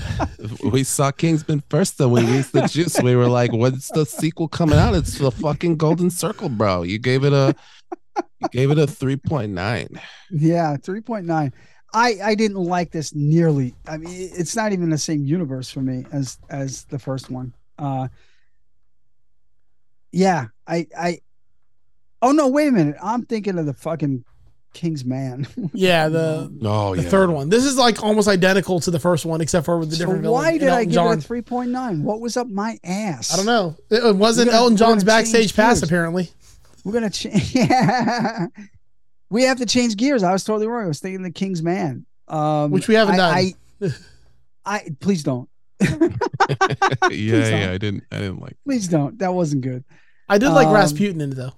we 0.70 0.82
saw 0.82 1.10
Kingsman 1.12 1.62
first, 1.70 1.98
then 1.98 2.10
we 2.10 2.24
reached 2.24 2.52
the 2.52 2.66
juice. 2.66 3.00
We 3.00 3.14
were 3.14 3.28
like, 3.28 3.52
"What's 3.52 3.90
the 3.92 4.04
sequel 4.04 4.48
coming 4.48 4.78
out?" 4.78 4.94
It's 4.94 5.18
the 5.18 5.30
fucking 5.30 5.76
Golden 5.76 6.10
Circle, 6.10 6.48
bro. 6.50 6.82
You 6.82 6.98
gave 6.98 7.24
it 7.24 7.32
a, 7.32 7.54
you 8.40 8.48
gave 8.50 8.70
it 8.70 8.78
a 8.78 8.86
three 8.86 9.16
point 9.16 9.52
nine. 9.52 10.00
Yeah, 10.30 10.76
3.9. 10.76 11.52
I 11.96 12.18
I 12.22 12.34
didn't 12.34 12.58
like 12.62 12.90
this 12.92 13.14
nearly. 13.14 13.74
I 13.88 13.96
mean, 13.96 14.10
it's 14.34 14.54
not 14.54 14.72
even 14.72 14.90
the 14.90 14.98
same 14.98 15.24
universe 15.24 15.70
for 15.70 15.80
me 15.80 16.04
as 16.12 16.38
as 16.50 16.84
the 16.84 16.98
first 16.98 17.30
one. 17.30 17.54
Uh 17.78 18.08
Yeah, 20.12 20.46
I 20.66 20.86
I 20.96 21.18
Oh 22.22 22.32
no, 22.32 22.48
wait 22.48 22.68
a 22.68 22.72
minute. 22.72 22.96
I'm 23.02 23.24
thinking 23.24 23.58
of 23.58 23.66
the 23.66 23.74
fucking 23.74 24.24
King's 24.72 25.04
Man. 25.04 25.46
Yeah, 25.72 26.08
the 26.08 26.52
Oh 26.62 26.94
the 26.94 27.02
yeah, 27.02 27.08
third 27.08 27.30
one. 27.30 27.48
This 27.48 27.64
is 27.64 27.76
like 27.76 28.02
almost 28.02 28.28
identical 28.28 28.78
to 28.80 28.90
the 28.90 28.98
first 29.00 29.24
one, 29.24 29.40
except 29.40 29.64
for 29.64 29.78
with 29.78 29.90
the 29.90 29.96
so 29.96 30.00
different 30.04 30.22
villain. 30.22 30.42
why 30.42 30.50
and 30.52 30.60
did 30.60 30.68
I 30.68 30.72
Elton 30.84 30.84
give 30.88 30.94
John. 30.94 31.18
it 31.18 31.24
a 31.24 31.28
3.9? 31.28 32.02
What 32.02 32.20
was 32.20 32.36
up 32.36 32.46
my 32.48 32.78
ass? 32.84 33.32
I 33.32 33.36
don't 33.36 33.46
know. 33.46 33.76
It 33.90 34.04
it 34.04 34.16
wasn't 34.16 34.48
gonna- 34.50 34.58
Elton 34.58 34.76
John's 34.76 35.04
backstage 35.04 35.54
pass, 35.56 35.82
apparently. 35.82 36.30
We're 36.84 36.92
gonna 36.92 37.10
change. 37.10 37.54
yeah. 37.54 38.46
We 39.28 39.42
have 39.44 39.58
to 39.58 39.66
change 39.66 39.96
gears. 39.96 40.22
I 40.22 40.32
was 40.32 40.44
totally 40.44 40.66
wrong. 40.66 40.84
I 40.84 40.88
was 40.88 41.00
thinking 41.00 41.22
the 41.22 41.30
King's 41.30 41.62
Man, 41.62 42.06
um, 42.28 42.70
Which 42.70 42.88
we 42.88 42.94
haven't 42.94 43.18
I, 43.18 43.52
done. 43.80 43.94
I, 44.64 44.74
I 44.76 44.88
please 45.00 45.22
don't. 45.22 45.48
yeah, 45.80 47.08
yeah. 47.10 47.70
I 47.72 47.78
didn't, 47.78 48.04
I 48.12 48.18
didn't 48.18 48.40
like. 48.40 48.56
Please 48.64 48.88
don't. 48.88 49.18
That 49.18 49.34
wasn't 49.34 49.62
good. 49.62 49.84
I 50.28 50.38
did 50.38 50.50
like 50.50 50.68
Um, 50.68 50.74
Rasputin 50.74 51.20
in 51.20 51.32
it 51.32 51.34
though. 51.34 51.52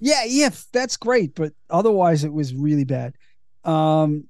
Yeah, 0.00 0.24
yeah, 0.26 0.50
that's 0.72 0.96
great, 0.96 1.34
but 1.34 1.52
otherwise 1.70 2.24
it 2.24 2.32
was 2.32 2.54
really 2.54 2.84
bad. 2.84 3.14
Um, 3.64 4.28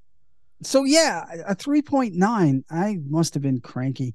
so 0.62 0.84
yeah, 0.84 1.24
a 1.46 1.54
three 1.54 1.82
point 1.82 2.14
nine. 2.14 2.64
I 2.70 2.98
must 3.08 3.34
have 3.34 3.42
been 3.42 3.60
cranky. 3.60 4.14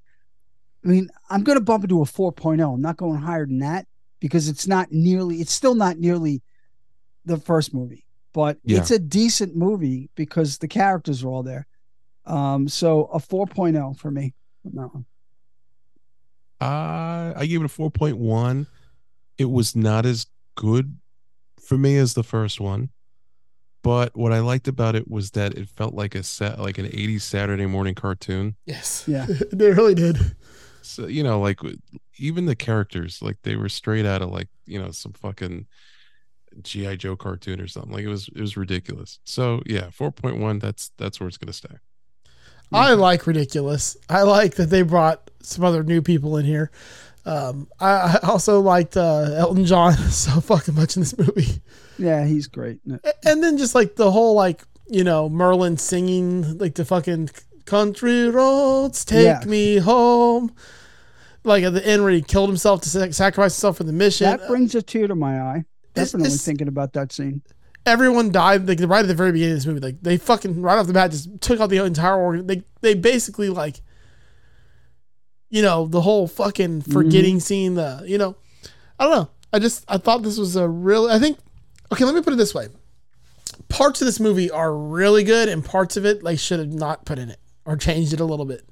I 0.86 0.88
mean, 0.88 1.10
I'm 1.30 1.44
going 1.44 1.58
to 1.58 1.64
bump 1.64 1.84
it 1.84 1.88
to 1.88 2.02
a 2.02 2.06
4.0. 2.06 2.74
I'm 2.74 2.82
not 2.82 2.96
going 2.96 3.20
higher 3.20 3.46
than 3.46 3.60
that 3.60 3.86
because 4.22 4.48
it's 4.48 4.66
not 4.66 4.92
nearly. 4.94 5.42
It's 5.42 5.52
still 5.52 5.76
not 5.76 5.98
nearly 5.98 6.42
the 7.26 7.36
first 7.38 7.74
movie, 7.74 8.06
but 8.34 8.58
Yeah. 8.64 8.78
it's 8.80 8.92
a 8.92 9.00
decent 9.00 9.56
movie 9.56 10.10
because 10.16 10.58
the 10.60 10.68
characters 10.68 11.24
are 11.24 11.28
all 11.30 11.44
there. 11.44 11.68
Um, 12.26 12.68
so 12.68 13.06
a 13.06 13.20
4.0 13.20 13.98
for 13.98 14.12
me. 14.12 14.34
on 14.66 14.72
that 14.76 14.94
one. 14.94 15.06
Uh, 16.62 17.34
I 17.36 17.46
gave 17.46 17.62
it 17.62 17.66
a 17.66 17.70
four 17.70 17.90
point 17.90 18.18
one. 18.18 18.68
It 19.38 19.50
was 19.50 19.76
not 19.76 20.06
as 20.06 20.26
good 20.56 20.98
for 21.62 21.78
me 21.78 21.96
as 21.98 22.14
the 22.16 22.24
first 22.24 22.60
one, 22.60 22.90
but 23.82 24.16
what 24.18 24.34
I 24.34 24.40
liked 24.40 24.68
about 24.68 24.96
it 24.96 25.10
was 25.10 25.32
that 25.32 25.54
it 25.58 25.70
felt 25.70 25.94
like 25.94 26.16
a 26.16 26.24
set, 26.24 26.60
like 26.60 26.78
an 26.78 26.86
'80s 26.88 27.22
Saturday 27.22 27.66
morning 27.66 27.96
cartoon. 27.96 28.58
Yes. 28.66 29.06
Yeah. 29.08 29.26
they 29.54 29.72
really 29.72 29.96
did. 29.96 30.18
so 30.82 31.08
you 31.08 31.24
know 31.24 31.40
like 31.40 31.60
even 32.18 32.46
the 32.46 32.56
characters 32.56 33.22
like 33.22 33.38
they 33.44 33.56
were 33.56 33.70
straight 33.70 34.06
out 34.06 34.22
of 34.22 34.30
like 34.32 34.48
you 34.66 34.82
know 34.82 34.92
some 34.92 35.14
fucking 35.14 35.66
GI 36.64 36.98
Joe 36.98 37.16
cartoon 37.16 37.60
or 37.62 37.68
something. 37.68 37.92
Like 37.92 38.04
it 38.04 38.10
was 38.10 38.28
it 38.30 38.42
was 38.42 38.58
ridiculous. 38.58 39.20
So 39.24 39.62
yeah, 39.66 39.90
four 39.92 40.12
point 40.12 40.38
one. 40.38 40.60
That's 40.60 40.92
that's 40.98 41.20
where 41.20 41.28
it's 41.28 41.38
gonna 41.38 41.54
stay. 41.54 41.76
I 42.72 42.94
like 42.94 43.26
ridiculous. 43.26 43.98
I 44.10 44.22
like 44.22 44.56
that 44.56 44.70
they 44.70 44.84
brought 44.84 45.32
some 45.42 45.64
other 45.66 45.84
new 45.84 46.02
people 46.04 46.38
in 46.38 46.46
here. 46.46 46.70
Um, 47.26 47.68
I, 47.80 48.20
I 48.22 48.28
also 48.28 48.60
liked 48.62 48.96
uh, 48.96 49.34
Elton 49.38 49.66
John 49.66 49.94
so 50.12 50.40
fucking 50.40 50.76
much 50.76 50.96
in 50.96 51.02
this 51.02 51.18
movie, 51.18 51.62
Yeah, 51.98 52.26
he's 52.26 52.48
great. 52.48 52.80
in 52.86 53.00
and 53.26 53.44
then 53.44 53.58
just 53.58 53.74
like 53.76 53.96
the 53.96 54.12
whole 54.12 54.36
like 54.36 54.64
you 54.88 55.04
know 55.04 55.30
Merlin 55.30 55.78
singing 55.78 56.58
like 56.60 56.76
the 56.76 56.86
fucking 56.86 57.30
country 57.66 58.30
roads 58.30 59.04
take 59.06 59.26
Yeah. 59.26 59.44
me 59.46 59.78
home. 59.78 60.54
Like 61.44 61.64
at 61.64 61.74
the 61.74 61.86
end 61.86 62.04
where 62.04 62.12
he 62.12 62.22
killed 62.22 62.50
himself 62.50 62.82
to 62.82 62.90
sacrifice 63.14 63.56
himself 63.56 63.78
for 63.78 63.84
the 63.84 63.94
mission. 63.94 64.26
That 64.30 64.48
brings 64.48 64.76
a 64.76 64.82
tear 64.82 65.08
to 65.08 65.16
my 65.16 65.40
eye. 65.42 65.66
Definitely 65.94 66.28
it's- 66.28 66.46
thinking 66.46 66.68
about 66.68 66.94
that 66.94 67.12
scene. 67.12 67.42
everyone 67.86 68.32
died 68.32 68.68
like 68.68 68.80
right 68.82 69.00
at 69.00 69.08
the 69.08 69.16
very 69.16 69.32
beginning 69.32 69.54
of 69.54 69.58
this 69.58 69.66
movie. 69.66 69.80
Like 69.80 70.02
they 70.02 70.18
fucking 70.18 70.62
right 70.62 70.78
off 70.78 70.88
the 70.88 70.94
bat 70.94 71.12
just 71.12 71.42
took 71.42 71.60
out 71.60 71.70
the 71.70 71.84
entire 71.84 72.18
organ. 72.18 72.46
They 72.48 72.64
they 72.82 72.94
basically 72.94 73.50
like, 73.50 73.82
you 75.50 75.62
know, 75.62 75.88
the 75.88 76.02
whole 76.02 76.28
fucking 76.28 76.82
forgetting 76.82 77.40
scene. 77.40 77.76
The 77.76 78.04
you 78.06 78.18
know, 78.18 78.36
I 79.00 79.06
don't 79.06 79.14
know. 79.14 79.30
I 79.52 79.60
just 79.60 79.84
I 79.88 79.98
thought 79.98 80.22
this 80.24 80.38
was 80.38 80.56
a 80.56 80.68
real. 80.68 81.08
I 81.08 81.18
think 81.20 81.40
okay. 81.92 82.06
Let 82.06 82.14
me 82.14 82.22
put 82.22 82.34
it 82.34 82.36
this 82.36 82.54
way: 82.54 82.68
parts 83.70 84.02
of 84.02 84.06
this 84.06 84.20
movie 84.20 84.52
are 84.52 84.76
really 84.76 85.24
good, 85.24 85.50
and 85.50 85.66
parts 85.66 85.98
of 85.98 86.06
it 86.06 86.22
like 86.22 86.38
should 86.38 86.60
have 86.60 86.72
not 86.74 87.06
put 87.06 87.18
in 87.18 87.30
it 87.30 87.40
or 87.66 87.76
changed 87.78 88.14
it 88.14 88.20
a 88.20 88.26
little 88.26 88.46
bit. 88.46 88.64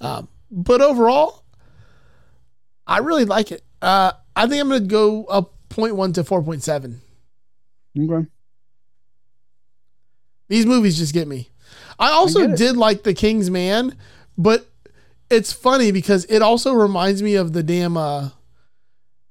Um, 0.00 0.28
but 0.50 0.80
overall, 0.80 1.42
I 2.86 2.98
really 2.98 3.24
like 3.24 3.50
it. 3.50 3.62
Uh, 3.80 4.12
I 4.36 4.46
think 4.46 4.60
I'm 4.60 4.68
gonna 4.68 4.80
go 4.80 5.24
up 5.24 5.54
0.1 5.74 6.14
to 6.14 6.24
4.7. 6.24 6.98
Okay. 7.98 8.28
These 10.48 10.66
movies 10.66 10.98
just 10.98 11.14
get 11.14 11.26
me. 11.28 11.50
I 11.98 12.10
also 12.10 12.40
get 12.40 12.50
it. 12.50 12.56
did 12.58 12.76
like 12.76 13.02
The 13.02 13.14
King's 13.14 13.50
Man, 13.50 13.96
but 14.36 14.66
it's 15.30 15.52
funny 15.52 15.92
because 15.92 16.24
it 16.26 16.42
also 16.42 16.74
reminds 16.74 17.22
me 17.22 17.36
of 17.36 17.52
the 17.52 17.62
damn 17.62 17.96
uh, 17.96 18.30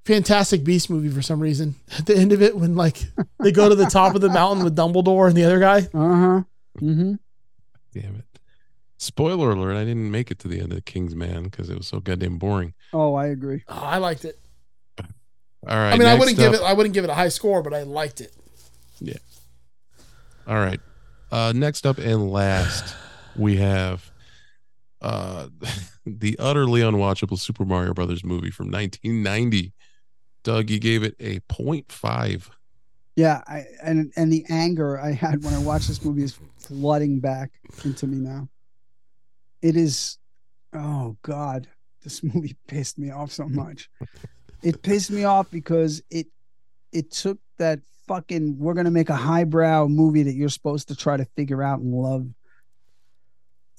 Fantastic 0.06 0.64
Beast 0.64 0.90
movie 0.90 1.10
for 1.10 1.22
some 1.22 1.40
reason. 1.40 1.76
At 1.98 2.06
the 2.06 2.16
end 2.16 2.32
of 2.32 2.42
it, 2.42 2.58
when 2.58 2.76
like 2.76 2.98
they 3.40 3.52
go 3.52 3.70
to 3.70 3.76
the 3.76 3.86
top 3.86 4.16
of 4.16 4.22
the 4.22 4.30
mountain 4.30 4.64
with 4.64 4.76
Dumbledore 4.76 5.28
and 5.28 5.38
the 5.38 5.44
other 5.44 5.60
guy. 5.60 5.80
Uh 5.80 6.16
huh. 6.16 6.42
Mm-hmm. 6.82 7.14
Damn 7.94 8.16
it. 8.16 8.26
Spoiler 8.98 9.52
alert, 9.52 9.76
I 9.76 9.84
didn't 9.84 10.12
make 10.12 10.32
it 10.32 10.40
to 10.40 10.48
the 10.48 10.60
end 10.60 10.72
of 10.72 10.76
the 10.76 10.82
King's 10.82 11.16
Man 11.16 11.44
because 11.44 11.70
it 11.70 11.78
was 11.78 11.88
so 11.88 12.00
goddamn 12.00 12.38
boring. 12.38 12.74
Oh, 12.94 13.16
I 13.16 13.28
agree. 13.28 13.64
Oh, 13.68 13.82
I 13.82 13.98
liked 13.98 14.26
it. 14.26 14.40
All 15.68 15.78
right. 15.78 15.94
I 15.94 15.98
mean, 15.98 16.08
I 16.08 16.16
wouldn't 16.16 16.38
give 16.38 16.54
it. 16.54 16.62
I 16.62 16.74
wouldn't 16.74 16.94
give 16.94 17.04
it 17.04 17.10
a 17.10 17.14
high 17.14 17.30
score, 17.30 17.62
but 17.62 17.74
I 17.74 17.84
liked 17.84 18.22
it. 18.22 18.34
Yeah. 19.00 19.18
All 20.48 20.58
right. 20.58 20.80
Uh 21.32 21.54
next 21.56 21.86
up 21.86 21.98
and 21.98 22.32
last, 22.32 22.96
we 23.36 23.58
have 23.58 24.12
uh 25.02 25.48
the 26.06 26.36
utterly 26.40 26.82
unwatchable 26.82 27.38
Super 27.40 27.66
Mario 27.66 27.94
Brothers 27.94 28.24
movie 28.24 28.52
from 28.52 28.72
1990. 28.72 29.74
Doug, 30.44 30.70
you 30.72 30.80
gave 30.80 31.04
it 31.04 31.16
a 31.20 31.40
0.5. 31.42 32.50
Yeah, 33.16 33.42
I 33.46 33.66
and 33.84 34.12
and 34.16 34.32
the 34.32 34.46
anger 34.50 35.00
I 35.00 35.12
had 35.12 35.44
when 35.44 35.54
I 35.54 35.60
watched 35.60 35.88
this 35.88 36.04
movie 36.04 36.24
is 36.24 36.38
flooding 36.58 37.20
back 37.20 37.52
into 37.84 38.08
me 38.08 38.18
now. 38.18 38.48
It 39.62 39.76
is 39.76 40.18
oh 40.74 41.18
god, 41.22 41.68
this 42.04 42.24
movie 42.24 42.56
pissed 42.68 42.98
me 42.98 43.12
off 43.12 43.32
so 43.32 43.48
much. 43.48 43.90
It 44.64 44.82
pissed 44.82 45.12
me 45.12 45.24
off 45.24 45.50
because 45.52 46.02
it 46.10 46.28
it 46.92 47.12
took 47.12 47.40
that 47.58 47.80
fucking 48.08 48.58
we're 48.60 48.74
going 48.74 48.86
to 48.86 48.92
make 48.92 49.10
a 49.10 49.16
highbrow 49.16 49.88
movie 49.88 50.24
that 50.24 50.34
you're 50.34 50.50
supposed 50.50 50.88
to 50.90 50.96
try 50.96 51.16
to 51.18 51.26
figure 51.36 51.64
out 51.64 51.80
and 51.80 51.94
love 51.94 52.28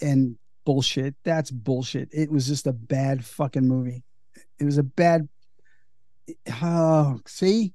and 0.01 0.37
bullshit. 0.64 1.14
That's 1.24 1.51
bullshit. 1.51 2.09
It 2.12 2.30
was 2.30 2.47
just 2.47 2.66
a 2.66 2.72
bad 2.72 3.24
fucking 3.24 3.66
movie. 3.66 4.03
It 4.59 4.64
was 4.64 4.78
a 4.78 4.83
bad 4.83 5.28
Oh, 6.62 7.20
see? 7.26 7.74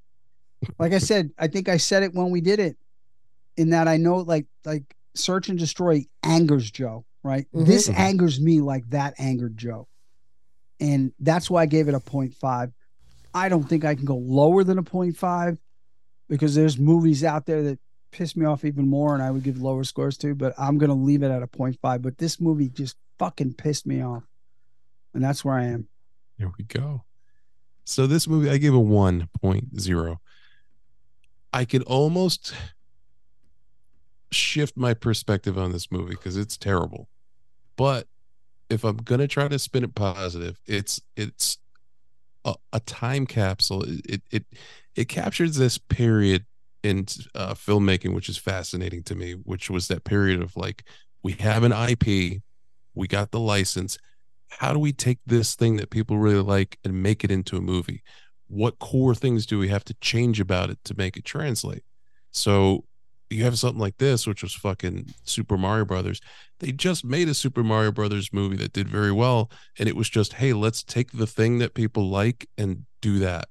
like 0.80 0.94
I 0.94 0.98
said, 0.98 1.30
I 1.38 1.48
think 1.48 1.70
I 1.70 1.78
said 1.78 2.02
it 2.04 2.14
when 2.16 2.32
we 2.32 2.42
did 2.42 2.60
it. 2.60 2.78
In 3.58 3.72
that 3.72 3.88
I 3.88 3.98
know, 3.98 4.18
like, 4.18 4.46
like 4.66 4.96
search 5.16 5.50
and 5.50 5.58
destroy 5.60 6.06
angers 6.24 6.70
Joe, 6.72 7.06
right? 7.24 7.46
Mhm. 7.54 7.66
This 7.66 7.90
angers 7.90 8.40
me 8.40 8.62
like 8.62 8.90
that 8.92 9.16
angered 9.20 9.58
Joe, 9.58 9.88
and 10.80 11.12
that's 11.20 11.50
why 11.50 11.64
I 11.64 11.66
gave 11.66 11.88
it 11.88 11.94
a 11.96 12.00
0.5. 12.00 12.72
I 13.38 13.50
don't 13.50 13.64
think 13.64 13.86
I 13.86 13.94
can 13.96 14.06
go 14.06 14.16
lower 14.18 14.64
than 14.64 14.80
a 14.80 14.84
0.5 14.84 15.58
because 16.28 16.56
there's 16.56 16.78
movies 16.78 17.24
out 17.24 17.46
there 17.46 17.62
that 17.64 17.80
piss 18.12 18.36
me 18.36 18.46
off 18.46 18.66
even 18.66 18.88
more, 18.88 19.14
and 19.14 19.22
I 19.22 19.30
would 19.30 19.44
give 19.44 19.62
lower 19.62 19.84
scores 19.84 20.18
to. 20.18 20.34
But 20.34 20.54
I'm 20.58 20.78
gonna 20.78 20.96
leave 20.96 21.22
it 21.22 21.30
at 21.32 21.44
a 21.44 21.48
0.5. 21.48 22.02
But 22.02 22.18
this 22.18 22.42
movie 22.42 22.70
just 22.70 22.98
fucking 23.20 23.54
pissed 23.54 23.86
me 23.86 24.02
off, 24.02 24.24
and 25.14 25.24
that's 25.24 25.46
where 25.46 25.56
I 25.56 25.66
am. 25.66 25.88
Here 26.38 26.52
we 26.58 26.64
go. 26.66 27.04
So 27.86 28.08
this 28.08 28.28
movie, 28.28 28.50
I 28.50 28.58
gave 28.58 28.74
a 28.74 28.80
1.0. 28.80 30.18
I 31.54 31.66
could 31.66 31.84
almost 31.84 32.54
shift 34.32 34.76
my 34.76 34.94
perspective 34.94 35.58
on 35.58 35.72
this 35.72 35.92
movie 35.92 36.16
because 36.16 36.38
it's 36.38 36.58
terrible. 36.58 37.08
But 37.76 38.08
if 38.70 38.84
I'm 38.84 38.98
gonna 38.98 39.28
try 39.28 39.48
to 39.48 39.60
spin 39.60 39.84
it 39.84 39.96
positive, 39.96 40.60
it's 40.66 41.00
it's 41.16 41.60
a, 42.48 42.56
a 42.74 42.80
time 42.80 43.28
capsule. 43.28 43.84
It, 43.84 44.24
it 44.32 44.46
it 44.96 45.10
captures 45.10 45.56
this 45.56 45.78
period 45.78 46.46
in 46.84 47.06
uh, 47.36 47.54
filmmaking, 47.54 48.16
which 48.16 48.30
is 48.30 48.38
fascinating 48.38 49.04
to 49.04 49.16
me. 49.16 49.34
Which 49.34 49.70
was 49.70 49.88
that 49.90 50.04
period 50.04 50.42
of 50.42 50.56
like 50.56 50.88
we 51.24 51.34
have 51.34 51.64
an 51.64 51.74
IP, 51.74 52.42
we 52.96 53.08
got 53.08 53.32
the 53.32 53.40
license. 53.40 53.98
How 54.50 54.74
do 54.74 54.80
we 54.80 54.94
take 54.94 55.20
this 55.26 55.56
thing 55.56 55.76
that 55.78 55.90
people 55.90 56.18
really 56.18 56.42
like 56.42 56.80
and 56.84 57.04
make 57.04 57.24
it 57.24 57.32
into 57.32 57.58
a 57.58 57.62
movie? 57.62 58.02
What 58.48 58.80
core 58.80 59.14
things 59.14 59.46
do 59.46 59.60
we 59.60 59.68
have 59.68 59.84
to 59.86 59.94
change 59.96 60.40
about 60.40 60.70
it 60.70 60.80
to 60.86 60.96
make 60.98 61.18
it 61.18 61.26
translate? 61.26 61.84
So 62.32 62.86
you 63.30 63.44
have 63.44 63.60
something 63.60 63.80
like 63.80 63.98
this, 63.98 64.26
which 64.26 64.42
was 64.42 64.54
fucking 64.54 65.14
Super 65.24 65.58
Mario 65.58 65.86
Brothers. 65.86 66.22
They 66.60 66.72
just 66.72 67.04
made 67.04 67.30
a 67.30 67.34
Super 67.34 67.64
Mario 67.64 67.92
Brothers 67.92 68.32
movie 68.32 68.58
that 68.58 68.74
did 68.74 68.88
very 68.88 69.12
well, 69.12 69.52
and 69.78 69.88
it 69.88 69.96
was 69.96 70.10
just, 70.10 70.34
hey, 70.34 70.54
let's 70.54 70.84
take 70.84 71.12
the 71.12 71.28
thing 71.28 71.60
that 71.60 71.74
people 71.74 72.10
like 72.10 72.48
and 72.58 72.86
do 73.02 73.20
that. 73.20 73.50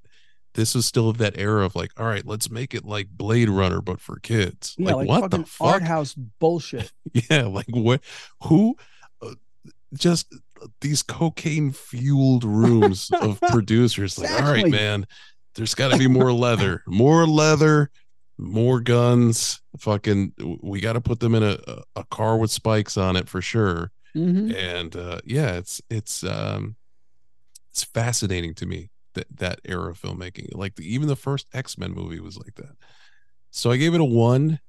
This 0.55 0.75
is 0.75 0.85
still 0.87 1.13
that 1.13 1.37
era 1.37 1.63
of 1.63 1.75
like, 1.75 1.91
all 1.99 2.07
right, 2.07 2.25
let's 2.25 2.49
make 2.49 2.73
it 2.73 2.83
like 2.83 3.09
Blade 3.09 3.49
Runner, 3.49 3.81
but 3.81 4.01
for 4.01 4.19
kids. 4.19 4.75
Yeah, 4.77 4.93
like, 4.93 5.07
like, 5.07 5.21
what 5.21 5.31
the 5.31 5.43
fuck? 5.43 5.67
art 5.67 5.83
house 5.83 6.13
bullshit. 6.13 6.91
Yeah, 7.29 7.43
like 7.43 7.67
what? 7.69 8.01
Who? 8.43 8.75
Uh, 9.21 9.35
just 9.93 10.33
these 10.81 11.03
cocaine 11.03 11.71
fueled 11.71 12.43
rooms 12.43 13.09
of 13.21 13.39
producers. 13.49 14.17
Like, 14.17 14.31
all 14.31 14.51
right, 14.51 14.67
man, 14.67 15.05
there's 15.55 15.75
got 15.75 15.91
to 15.91 15.97
be 15.97 16.07
more 16.07 16.33
leather, 16.33 16.83
more 16.87 17.27
leather, 17.27 17.89
more 18.37 18.79
guns. 18.79 19.61
Fucking, 19.79 20.33
we 20.61 20.79
got 20.79 20.93
to 20.93 21.01
put 21.01 21.19
them 21.19 21.35
in 21.35 21.43
a 21.43 21.57
a 21.95 22.03
car 22.05 22.37
with 22.37 22.51
spikes 22.51 22.97
on 22.97 23.15
it 23.15 23.29
for 23.29 23.41
sure. 23.41 23.91
Mhm. 24.15 24.55
And 24.55 24.95
uh, 24.95 25.19
yeah, 25.25 25.53
it's 25.53 25.81
it's 25.89 26.23
um, 26.23 26.75
it's 27.71 27.83
fascinating 27.83 28.53
to 28.55 28.65
me 28.65 28.89
that 29.13 29.27
that 29.37 29.59
era 29.65 29.91
of 29.91 30.01
filmmaking. 30.01 30.55
Like 30.55 30.75
the, 30.75 30.91
even 30.91 31.07
the 31.07 31.15
first 31.15 31.47
X 31.53 31.77
Men 31.77 31.91
movie 31.91 32.19
was 32.19 32.37
like 32.37 32.55
that. 32.55 32.75
So 33.51 33.71
I 33.71 33.77
gave 33.77 33.93
it 33.93 34.01
a 34.01 34.05
one. 34.05 34.59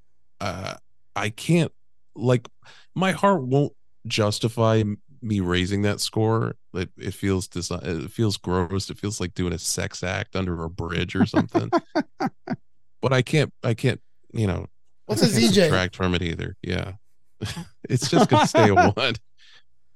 Uh, 0.41 0.75
I 1.17 1.31
can't 1.31 1.73
like 2.15 2.49
my 2.95 3.13
heart 3.13 3.43
won't 3.43 3.73
justify 4.07 4.83
me 5.21 5.41
raising 5.41 5.83
that 5.83 6.01
score. 6.01 6.57
It, 6.75 6.91
it 6.97 7.15
feels 7.15 7.49
desi- 7.49 7.85
it 7.85 8.11
feels 8.11 8.37
gross. 8.37 8.89
It 8.91 8.99
feels 8.99 9.21
like 9.21 9.35
doing 9.35 9.53
a 9.53 9.59
sex 9.59 10.03
act 10.03 10.37
under 10.37 10.63
a 10.63 10.71
bridge 10.71 11.15
or 11.17 11.27
something. 11.27 11.71
but 13.01 13.13
I 13.13 13.23
can't 13.23 13.53
I 13.63 13.75
can't 13.75 14.01
you 14.33 14.47
know 14.47 14.67
What's 15.07 15.23
a 15.23 15.27
ZJ? 15.27 15.55
subtract 15.63 15.97
from 15.97 16.15
it 16.15 16.23
either. 16.23 16.57
Yeah, 16.63 16.93
it's 17.89 18.11
just 18.11 18.29
gonna 18.29 18.47
stay 18.47 18.69
a 18.69 18.75
one. 18.75 18.93
A 18.97 19.15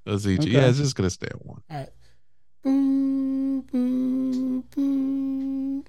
ZJ. 0.06 0.38
Okay. 0.40 0.48
Yeah, 0.50 0.68
it's 0.68 0.78
just 0.78 0.96
gonna 0.96 1.10
stay 1.10 1.28
a 1.30 1.36
one. 1.36 1.62
All 1.70 1.76
right. 1.76 1.88
Boop, 2.64 3.64
boop, 3.70 4.64
boop. 4.74 5.86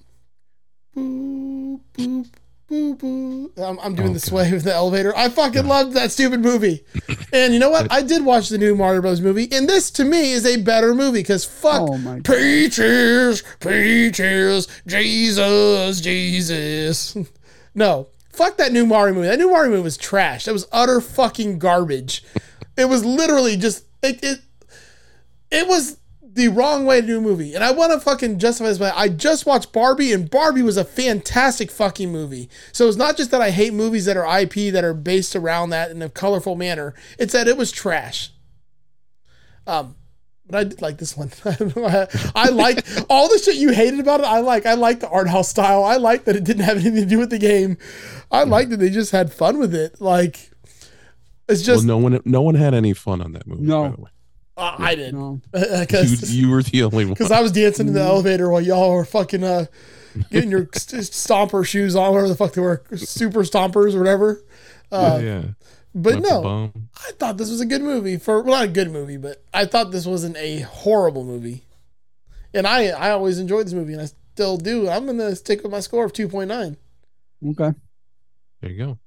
Boop, 0.95 1.80
boop, 1.93 2.30
boop, 2.74 2.97
boop. 3.55 3.63
I'm, 3.69 3.80
I'm 3.80 3.95
doing 3.95 4.13
the 4.13 4.19
sway 4.19 4.51
with 4.51 4.63
the 4.63 4.74
elevator. 4.74 5.15
I 5.15 5.30
fucking 5.30 5.63
Yeah. 5.63 5.69
loved 5.69 5.93
that 5.93 6.11
stupid 6.11 6.39
movie. 6.41 6.84
And 7.32 7.53
you 7.53 7.59
know 7.59 7.69
what? 7.69 7.91
I 7.91 8.01
did 8.01 8.26
watch 8.26 8.49
the 8.49 8.57
new 8.57 8.76
Mario 8.76 9.01
Bros. 9.01 9.21
movie, 9.21 9.47
and 9.51 9.67
this 9.69 9.91
to 9.91 10.03
me 10.03 10.32
is 10.32 10.45
a 10.45 10.57
better 10.57 10.93
movie 10.95 11.19
because 11.19 11.45
fuck 11.45 11.82
Oh 11.89 11.97
my 11.97 12.19
god. 12.19 12.26
Peaches, 12.26 13.43
Peaches, 13.59 14.67
Jesus, 14.88 16.01
Jesus. 16.01 17.17
No, 17.76 18.07
fuck 18.32 18.57
that 18.57 18.71
new 18.71 18.86
Mario 18.86 19.15
movie. 19.15 19.28
That 19.28 19.39
new 19.39 19.49
Mario 19.49 19.71
movie 19.71 19.82
was 19.84 19.97
trash. 19.97 20.45
That 20.45 20.53
was 20.53 20.67
utter 20.71 21.01
fucking 21.01 21.57
garbage. 21.57 22.24
it 22.78 22.86
was 22.86 23.03
literally 23.03 23.57
just 23.57 23.86
it. 24.03 24.19
It, 24.24 24.39
it 25.49 25.67
was 25.67 25.97
the 26.34 26.47
wrong 26.47 26.86
way 26.86 26.99
to 26.99 27.05
do 27.05 27.17
a 27.19 27.21
movie. 27.21 27.53
And 27.53 27.63
I 27.63 27.71
want 27.71 27.91
to 27.93 27.99
fucking 27.99 28.39
justify 28.39 28.69
this, 28.69 28.79
but 28.79 28.93
I 28.95 29.07
just 29.07 29.45
watched 29.45 29.71
Barbie, 29.71 30.11
and 30.11 30.29
Barbie 30.29 30.63
was 30.63 30.77
a 30.77 30.84
fantastic 30.84 31.69
fucking 31.69 32.11
movie. 32.11 32.49
So 32.71 32.88
it's 32.88 32.97
not 32.97 33.17
just 33.17 33.31
that 33.31 33.41
I 33.41 33.51
hate 33.51 33.73
movies 33.73 34.05
that 34.05 34.17
are 34.17 34.39
IP 34.39 34.73
that 34.73 34.84
are 34.84 34.93
based 34.93 35.36
around 35.36 35.69
that 35.69 35.91
in 35.91 36.01
a 36.01 36.09
colorful 36.09 36.55
manner. 36.55 36.93
It's 37.19 37.34
that 37.34 37.47
it 37.47 37.55
was 37.55 37.71
trash. 37.71 38.31
Um, 39.67 39.95
but 40.47 40.57
I 40.57 40.63
did 40.65 40.81
like 40.81 40.97
this 40.97 41.15
one. 41.15 41.31
I 42.36 42.49
like 42.49 42.86
all 43.09 43.29
the 43.29 43.38
shit 43.38 43.55
you 43.55 43.71
hated 43.71 43.99
about 43.99 44.19
it. 44.19 44.25
I 44.25 44.39
like. 44.39 44.65
I 44.65 44.73
like 44.73 44.99
the 44.99 45.09
art 45.09 45.29
house 45.29 45.49
style. 45.49 45.84
I 45.84 45.97
like 45.97 46.25
that 46.25 46.36
it 46.36 46.43
didn't 46.43 46.63
have 46.63 46.77
anything 46.77 46.95
to 46.95 47.05
do 47.05 47.19
with 47.19 47.29
the 47.29 47.39
game. 47.39 47.77
I 48.31 48.43
like 48.43 48.69
that 48.69 48.77
they 48.77 48.89
just 48.89 49.11
had 49.11 49.31
fun 49.31 49.57
with 49.57 49.73
it. 49.73 50.01
Like 50.01 50.51
it's 51.47 51.61
just 51.61 51.86
well, 51.88 51.97
no 51.99 52.03
one, 52.03 52.21
no 52.25 52.41
one 52.41 52.55
had 52.55 52.73
any 52.73 52.93
fun 52.93 53.21
on 53.21 53.34
that 53.34 53.47
movie. 53.47 53.63
No. 53.63 54.07
By 54.56 54.76
the 54.78 54.82
way. 54.82 54.86
uh, 54.86 54.88
I 54.89 54.95
did 54.95 55.14
No. 55.14 55.41
You, 55.54 55.80
because 55.82 56.36
you 56.36 56.49
were 56.49 56.64
the 56.64 56.84
only 56.84 57.06
one. 57.06 57.14
because 57.14 57.32
I 57.32 57.41
was 57.41 57.51
dancing 57.51 57.88
in 57.88 57.93
the 57.93 58.01
elevator 58.01 58.49
while 58.49 58.62
y'all 58.62 58.91
were 58.93 59.06
fucking 59.06 59.43
uh 59.43 59.66
getting 60.32 60.51
your 60.51 60.68
st- 60.74 61.01
stomper 61.04 61.66
shoes 61.66 61.95
on, 61.95 62.12
whatever 62.12 62.28
the 62.30 62.36
fuck 62.36 62.54
they 62.54 62.62
were, 62.62 62.84
super 62.95 63.41
stompers 63.43 63.95
or 63.95 63.99
whatever. 63.99 64.43
Uh, 64.91 65.20
yeah, 65.22 65.28
yeah. 65.28 65.43
but 65.95 66.16
Left 66.16 66.26
no. 66.30 66.72
I 67.08 67.12
thought 67.14 67.38
this 67.38 67.49
was 67.49 67.62
a 67.62 67.66
good 67.66 67.82
movie 67.82 68.18
for 68.18 68.41
well, 68.43 68.60
not 68.60 68.66
a 68.66 68.68
good 68.72 68.91
movie, 68.91 69.18
but 69.18 69.43
I 69.54 69.66
thought 69.66 69.91
this 69.91 70.06
wasn't 70.06 70.38
a 70.38 70.60
horrible 70.60 71.24
movie. 71.24 71.64
And 72.54 72.68
I 72.68 72.89
I 72.89 73.10
always 73.12 73.39
enjoyed 73.39 73.66
this 73.66 73.74
movie, 73.74 73.93
and 73.93 74.01
I 74.04 74.06
still 74.06 74.58
do. 74.58 74.88
I'm 74.88 75.08
gonna 75.08 75.36
stick 75.36 75.64
with 75.64 75.72
my 75.72 75.80
score 75.80 76.06
of 76.06 76.14
two 76.14 76.28
point 76.28 76.49
nine. 76.49 76.78
Okay. 77.43 77.74
There 78.62 78.70
you 78.72 78.78
go. 78.78 78.99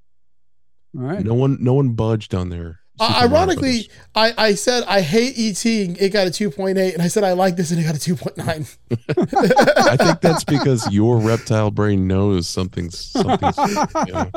All 0.98 1.04
right. 1.06 1.24
No 1.24 1.34
one, 1.34 1.58
no 1.60 1.74
one 1.74 1.90
budged 1.90 2.34
on 2.34 2.48
there. 2.48 2.80
Uh, 2.98 3.20
ironically, 3.24 3.90
I, 4.14 4.32
I 4.38 4.54
said 4.54 4.84
I 4.86 5.00
hate 5.02 5.34
ET. 5.36 5.64
and 5.66 5.98
It 6.00 6.12
got 6.12 6.26
a 6.26 6.30
two 6.30 6.50
point 6.50 6.78
eight, 6.78 6.94
and 6.94 7.02
I 7.02 7.08
said 7.08 7.24
I 7.24 7.32
like 7.32 7.56
this, 7.56 7.70
and 7.70 7.78
it 7.80 7.84
got 7.84 7.94
a 7.94 8.00
two 8.00 8.16
point 8.16 8.36
nine. 8.38 8.66
I 9.18 9.96
think 9.96 10.20
that's 10.20 10.44
because 10.44 10.90
your 10.92 11.18
reptile 11.18 11.70
brain 11.70 12.06
knows 12.06 12.48
something's 12.48 12.98
something's, 12.98 13.56
you 14.06 14.12
know, 14.12 14.30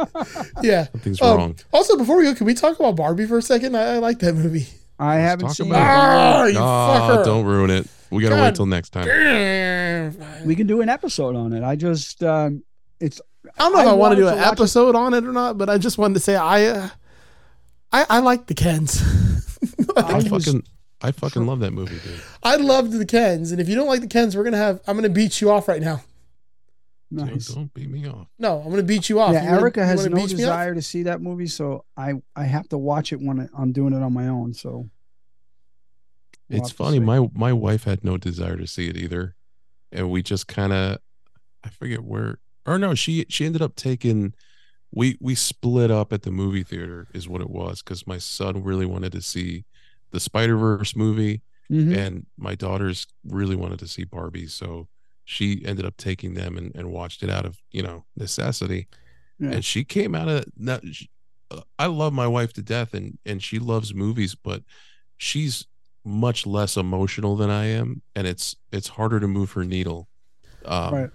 Yeah. 0.62 0.88
something's 0.92 1.22
Um, 1.22 1.38
wrong. 1.38 1.56
Also, 1.72 1.98
before 1.98 2.18
we 2.18 2.24
go, 2.24 2.36
can 2.36 2.46
we 2.46 2.54
talk 2.54 2.80
about 2.80 2.96
Barbie 2.96 3.26
for 3.28 3.38
a 3.38 3.42
second? 3.42 3.76
I, 3.78 3.96
I 3.96 3.98
like 4.00 4.20
that 4.20 4.34
movie. 4.34 4.68
I 5.00 5.16
haven't 5.16 5.52
seen 5.52 5.70
about 5.70 5.82
Ah, 5.82 6.44
it. 6.46 6.54
you 6.54 6.60
Ah, 6.60 7.10
fucker. 7.10 7.26
don't 7.26 7.46
ruin 7.46 7.70
it. 7.70 7.88
We 8.12 8.22
gotta 8.24 8.36
God. 8.36 8.44
wait 8.44 8.56
till 8.56 8.66
next 8.66 8.90
time. 8.90 9.06
We 10.46 10.56
can 10.56 10.68
do 10.68 10.82
an 10.82 10.90
episode 10.90 11.36
on 11.36 11.54
it. 11.54 11.64
I 11.64 11.76
just 11.76 12.24
um 12.24 12.64
it's 13.00 13.22
I 13.58 13.64
don't 13.64 13.74
know 13.74 13.80
if 13.82 13.88
I, 13.88 13.92
I 13.92 13.94
want 13.94 14.12
to 14.12 14.16
do 14.18 14.28
an 14.28 14.34
to 14.34 14.40
watch 14.42 14.48
it. 14.48 14.52
episode 14.52 14.96
on 14.96 15.14
it 15.14 15.24
or 15.24 15.32
not, 15.32 15.58
but 15.58 15.70
I 15.70 15.78
just 15.78 15.98
wanted 15.98 16.16
to 16.16 16.20
say 16.20 16.36
I 16.36 16.66
uh, 16.66 16.90
I, 17.92 18.06
I 18.10 18.20
like 18.20 18.46
the 18.48 18.54
Kens. 18.54 19.02
I, 19.98 20.02
I 20.02 20.16
was- 20.16 20.28
fucking, 20.46 20.64
I 21.02 21.12
fucking 21.12 21.46
love 21.46 21.60
that 21.62 21.72
movie, 21.72 21.98
dude. 22.04 22.22
I 22.44 22.56
loved 22.58 22.92
the 22.94 23.06
Kens, 23.06 23.52
and 23.52 23.60
if 23.62 23.68
you 23.70 23.76
don't 23.76 23.88
like 23.88 24.02
the 24.02 24.08
Kens, 24.08 24.36
we're 24.36 24.44
gonna 24.44 24.58
have 24.58 24.82
I'm 24.88 24.96
gonna 24.96 25.10
beat 25.10 25.42
you 25.42 25.50
off 25.52 25.68
right 25.68 25.82
now. 25.82 26.04
Don't- 27.14 27.44
Don't, 27.56 27.74
beat 27.74 27.90
me 27.90 28.08
off. 28.08 28.28
No, 28.38 28.60
I'm 28.60 28.70
gonna 28.70 28.84
beat 28.84 29.10
you 29.10 29.20
off. 29.20 29.34
Yeah, 29.34 29.42
You 29.44 29.50
wanna- 29.50 29.62
Erica 29.62 29.86
has 29.86 30.06
no 30.06 30.16
beat 30.18 30.28
me 30.28 30.34
off? 30.34 30.38
desire 30.38 30.76
to 30.76 30.82
see 30.82 31.04
that 31.04 31.22
movie, 31.22 31.48
so 31.48 31.86
I 31.98 32.14
I 32.36 32.44
have 32.44 32.70
to 32.70 32.78
watch 32.78 33.12
it 33.14 33.20
when 33.20 33.50
I'm 33.58 33.72
doing 33.72 33.94
it 33.94 34.04
on 34.04 34.14
my 34.14 34.28
own. 34.28 34.54
So 34.54 34.90
we'll 36.50 36.60
It's 36.62 36.72
funny. 36.72 37.00
My 37.00 37.28
my 37.34 37.54
wife 37.54 37.86
had 37.86 38.04
no 38.04 38.18
desire 38.18 38.58
to 38.58 38.68
see 38.68 38.88
it 38.90 38.98
either, 38.98 39.36
and 39.92 40.12
we 40.12 40.22
just 40.22 40.48
kind 40.48 40.72
of, 40.74 41.00
I 41.64 41.70
forget 41.70 42.04
where, 42.04 42.38
or 42.66 42.78
no, 42.78 42.94
she 42.94 43.26
she 43.30 43.46
ended 43.46 43.62
up 43.62 43.76
taking. 43.76 44.34
We 44.92 45.18
we 45.22 45.36
split 45.36 45.92
up 45.92 46.12
at 46.14 46.24
the 46.24 46.32
movie 46.32 46.64
theater 46.64 47.08
is 47.14 47.28
what 47.30 47.42
it 47.42 47.50
was 47.50 47.82
because 47.84 48.08
my 48.08 48.18
son 48.18 48.64
really 48.64 48.86
wanted 48.86 49.12
to 49.14 49.22
see 49.22 49.66
the 50.12 50.20
Spider 50.20 50.58
Verse 50.58 50.96
movie, 50.96 51.42
Mhm. 51.72 51.96
and 51.96 52.26
my 52.38 52.56
daughters 52.56 53.06
really 53.24 53.56
wanted 53.56 53.78
to 53.80 53.88
see 53.88 54.04
Barbie, 54.04 54.48
so 54.48 54.88
she 55.26 55.64
ended 55.64 55.86
up 55.86 55.96
taking 55.98 56.34
them 56.34 56.58
and, 56.58 56.76
and 56.76 56.90
watched 56.92 57.22
it 57.22 57.30
out 57.30 57.46
of 57.46 57.60
you 57.72 57.84
know 57.84 58.06
necessity, 58.18 58.88
Yeah. 59.40 59.52
and 59.52 59.66
she 59.66 59.84
came 59.84 60.16
out 60.16 60.28
of 60.28 60.46
uh, 61.52 61.62
I 61.78 61.86
love 61.88 62.14
my 62.14 62.28
wife 62.28 62.54
to 62.54 62.64
death, 62.64 62.94
and 62.96 63.20
and 63.26 63.44
she 63.44 63.60
loves 63.60 63.94
movies, 63.94 64.34
but 64.36 64.64
she's 65.18 65.68
much 66.06 66.48
less 66.48 66.78
emotional 66.78 67.36
than 67.36 67.52
I 67.52 67.66
am, 67.66 68.02
and 68.16 68.26
it's 68.26 68.56
it's 68.72 68.88
harder 68.88 69.20
to 69.20 69.28
move 69.28 69.52
her 69.52 69.64
needle. 69.66 70.10
Um, 70.66 70.94
Right. 70.94 71.10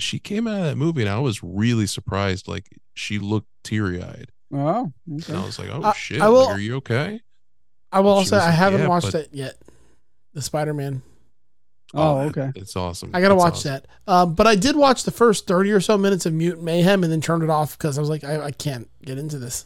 She 0.00 0.20
came 0.20 0.46
out 0.46 0.58
of 0.60 0.64
that 0.64 0.76
movie, 0.76 1.00
and 1.02 1.10
I 1.10 1.18
was 1.18 1.42
really 1.42 1.86
surprised. 1.86 2.46
Like 2.46 2.68
she 2.98 3.18
looked 3.18 3.48
teary 3.64 4.02
eyed, 4.02 4.30
Oh, 4.52 4.92
and 5.06 5.24
I 5.36 5.44
was 5.44 5.58
like, 5.58 5.68
"Oh 5.70 5.82
I- 5.82 5.92
shit, 5.94 6.20
I 6.20 6.28
will- 6.28 6.46
like, 6.46 6.56
are 6.56 6.60
you 6.60 6.76
okay?" 6.76 7.20
I 7.92 8.00
will 8.00 8.14
She 8.16 8.18
also 8.18 8.36
was 8.36 8.42
I 8.44 8.46
like, 8.48 8.54
haven't 8.54 8.80
"Yeah, 8.82 8.88
watched 8.88 9.12
but- 9.12 9.14
it 9.14 9.28
yet. 9.32 9.56
The 10.34 10.42
Spider 10.42 10.74
Man. 10.74 11.02
Oh, 11.94 12.18
man, 12.18 12.28
okay. 12.28 12.52
it's 12.54 12.76
awesome. 12.76 13.10
I 13.14 13.22
gotta 13.22 13.32
It's 13.34 13.42
watch 13.42 13.52
awesome. 13.54 13.70
that. 13.72 13.86
Um, 14.06 14.34
but 14.34 14.46
I 14.46 14.56
did 14.56 14.76
watch 14.76 15.04
the 15.04 15.10
first 15.10 15.46
thirty 15.46 15.70
or 15.70 15.80
so 15.80 15.96
minutes 15.96 16.26
of 16.26 16.34
Mutant 16.34 16.62
Mayhem 16.64 17.02
and 17.02 17.10
then 17.10 17.22
turned 17.22 17.42
it 17.42 17.48
off 17.48 17.78
because 17.78 17.96
I 17.96 18.02
was 18.02 18.10
like, 18.10 18.24
I, 18.24 18.42
I 18.44 18.50
can't 18.50 18.88
get 19.02 19.16
into 19.16 19.38
this. 19.38 19.64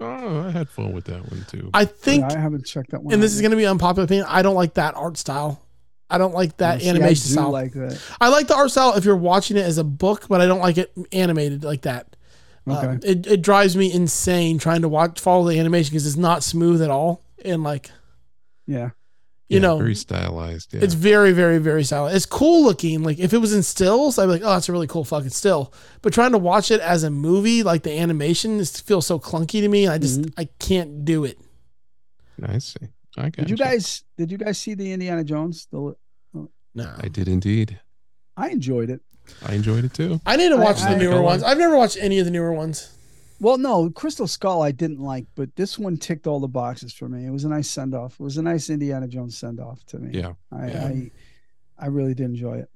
Oh, 0.00 0.40
I 0.46 0.50
had 0.50 0.68
fun 0.68 0.92
with 0.92 1.06
that 1.06 1.28
one 1.30 1.44
too. 1.48 1.70
I 1.74 1.84
think, 1.86 2.22
Yeah, 2.30 2.36
I 2.38 2.40
haven't 2.40 2.66
checked 2.66 2.90
that 2.92 3.02
one. 3.02 3.12
and 3.12 3.20
out 3.20 3.22
this 3.24 3.34
is 3.34 3.42
gonna 3.42 3.56
be 3.56 3.66
unpopular 3.66 4.04
opinion. 4.04 4.26
I 4.28 4.42
don't 4.42 4.54
like 4.54 4.74
that 4.74 4.94
art 4.94 5.16
style. 5.16 5.60
I 6.08 6.18
don't 6.18 6.34
like 6.34 6.56
that 6.58 6.76
Oh, 6.76 6.78
see, 6.80 6.86
I 6.86 6.90
animation 6.90 7.28
do 7.28 7.32
style. 7.32 7.50
like 7.50 7.72
that. 7.72 8.00
I 8.20 8.28
like 8.28 8.46
the 8.46 8.54
art 8.54 8.70
style 8.70 8.94
if 8.94 9.04
you're 9.04 9.16
watching 9.16 9.56
it 9.56 9.64
as 9.64 9.78
a 9.78 9.84
book, 9.84 10.26
but 10.28 10.40
I 10.40 10.46
don't 10.46 10.60
like 10.60 10.78
it 10.78 10.92
animated 11.12 11.64
like 11.64 11.82
that. 11.82 12.13
Okay. 12.66 12.86
Um, 12.86 13.00
it, 13.02 13.26
it 13.26 13.42
drives 13.42 13.76
me 13.76 13.92
insane 13.92 14.58
trying 14.58 14.82
to 14.82 14.88
watch 14.88 15.20
follow 15.20 15.48
the 15.48 15.58
animation 15.58 15.90
because 15.90 16.06
it's 16.06 16.16
not 16.16 16.42
smooth 16.42 16.80
at 16.80 16.90
all, 16.90 17.22
and 17.44 17.62
like 17.62 17.90
yeah. 18.66 18.90
you 19.48 19.56
Yeah, 19.56 19.60
know, 19.60 19.76
very 19.78 19.94
stylized. 19.94 20.72
Yeah. 20.72 20.80
it's 20.82 20.94
very 20.94 21.32
very 21.32 21.58
very 21.58 21.84
stylish. 21.84 22.14
It's 22.14 22.24
cool 22.26 22.64
looking. 22.64 23.02
Like 23.02 23.18
if 23.18 23.34
it 23.34 23.38
was 23.38 23.52
in 23.52 23.62
stills, 23.62 24.18
I'd 24.18 24.26
be 24.26 24.32
like, 24.32 24.42
oh, 24.42 24.54
that's 24.54 24.68
a 24.70 24.72
really 24.72 24.86
cool 24.86 25.04
fucking 25.04 25.28
still. 25.30 25.74
But 26.00 26.14
trying 26.14 26.32
to 26.32 26.38
watch 26.38 26.70
it 26.70 26.80
as 26.80 27.02
a 27.04 27.10
movie, 27.10 27.62
like 27.62 27.82
the 27.82 27.98
animation, 27.98 28.58
is, 28.58 28.80
feels 28.80 29.06
so 29.06 29.18
clunky 29.18 29.60
to 29.60 29.68
me. 29.68 29.86
I 29.86 29.98
just 29.98 30.22
Mm-hmm. 30.22 30.40
I 30.40 30.48
can't 30.58 31.04
do 31.04 31.24
it. 31.24 31.38
I 32.42 32.58
see. 32.58 32.78
I 33.18 33.24
got 33.24 33.34
Did 33.34 33.50
you 33.50 33.56
guys 33.56 34.04
did 34.16 34.32
you 34.32 34.38
guys 34.38 34.58
see 34.58 34.72
the 34.74 34.90
Indiana 34.90 35.22
Jones? 35.22 35.68
The 35.70 35.94
No, 36.74 36.94
I 36.98 37.08
did 37.08 37.28
indeed. 37.28 37.78
I 38.36 38.48
enjoyed 38.48 38.88
it. 38.90 39.00
I 39.46 39.54
enjoyed 39.54 39.84
it 39.84 39.94
too. 39.94 40.20
I 40.26 40.36
need 40.36 40.48
to 40.50 40.56
watch 40.56 40.80
I- 40.82 40.92
the 40.94 40.98
newer 41.00 41.14
Go 41.16 41.22
ones. 41.22 41.42
I've 41.42 41.58
never 41.58 41.76
watched 41.76 41.96
any 42.00 42.18
of 42.18 42.24
the 42.24 42.30
newer 42.30 42.52
ones. 42.52 42.90
Well, 43.40 43.58
no, 43.58 43.90
Crystal 43.90 44.26
Skull 44.28 44.62
I 44.62 44.70
didn't 44.70 45.00
like, 45.00 45.26
but 45.34 45.54
this 45.56 45.78
one 45.78 45.96
ticked 45.96 46.26
all 46.26 46.40
the 46.40 46.48
boxes 46.48 46.94
for 46.94 47.08
me. 47.08 47.26
It 47.26 47.30
was 47.30 47.44
a 47.44 47.48
nice 47.48 47.68
send 47.68 47.94
off. 47.94 48.14
It 48.14 48.20
was 48.22 48.36
a 48.38 48.42
nice 48.42 48.70
Indiana 48.70 49.08
Jones 49.08 49.36
send 49.36 49.60
off 49.60 49.84
to 49.86 49.98
me. 49.98 50.16
Yeah. 50.18 50.32
I, 50.52 50.66
Yeah. 50.68 50.84
I 50.86 51.10
I 51.76 51.86
really 51.88 52.14
did 52.14 52.26
enjoy 52.26 52.58
it. 52.58 52.70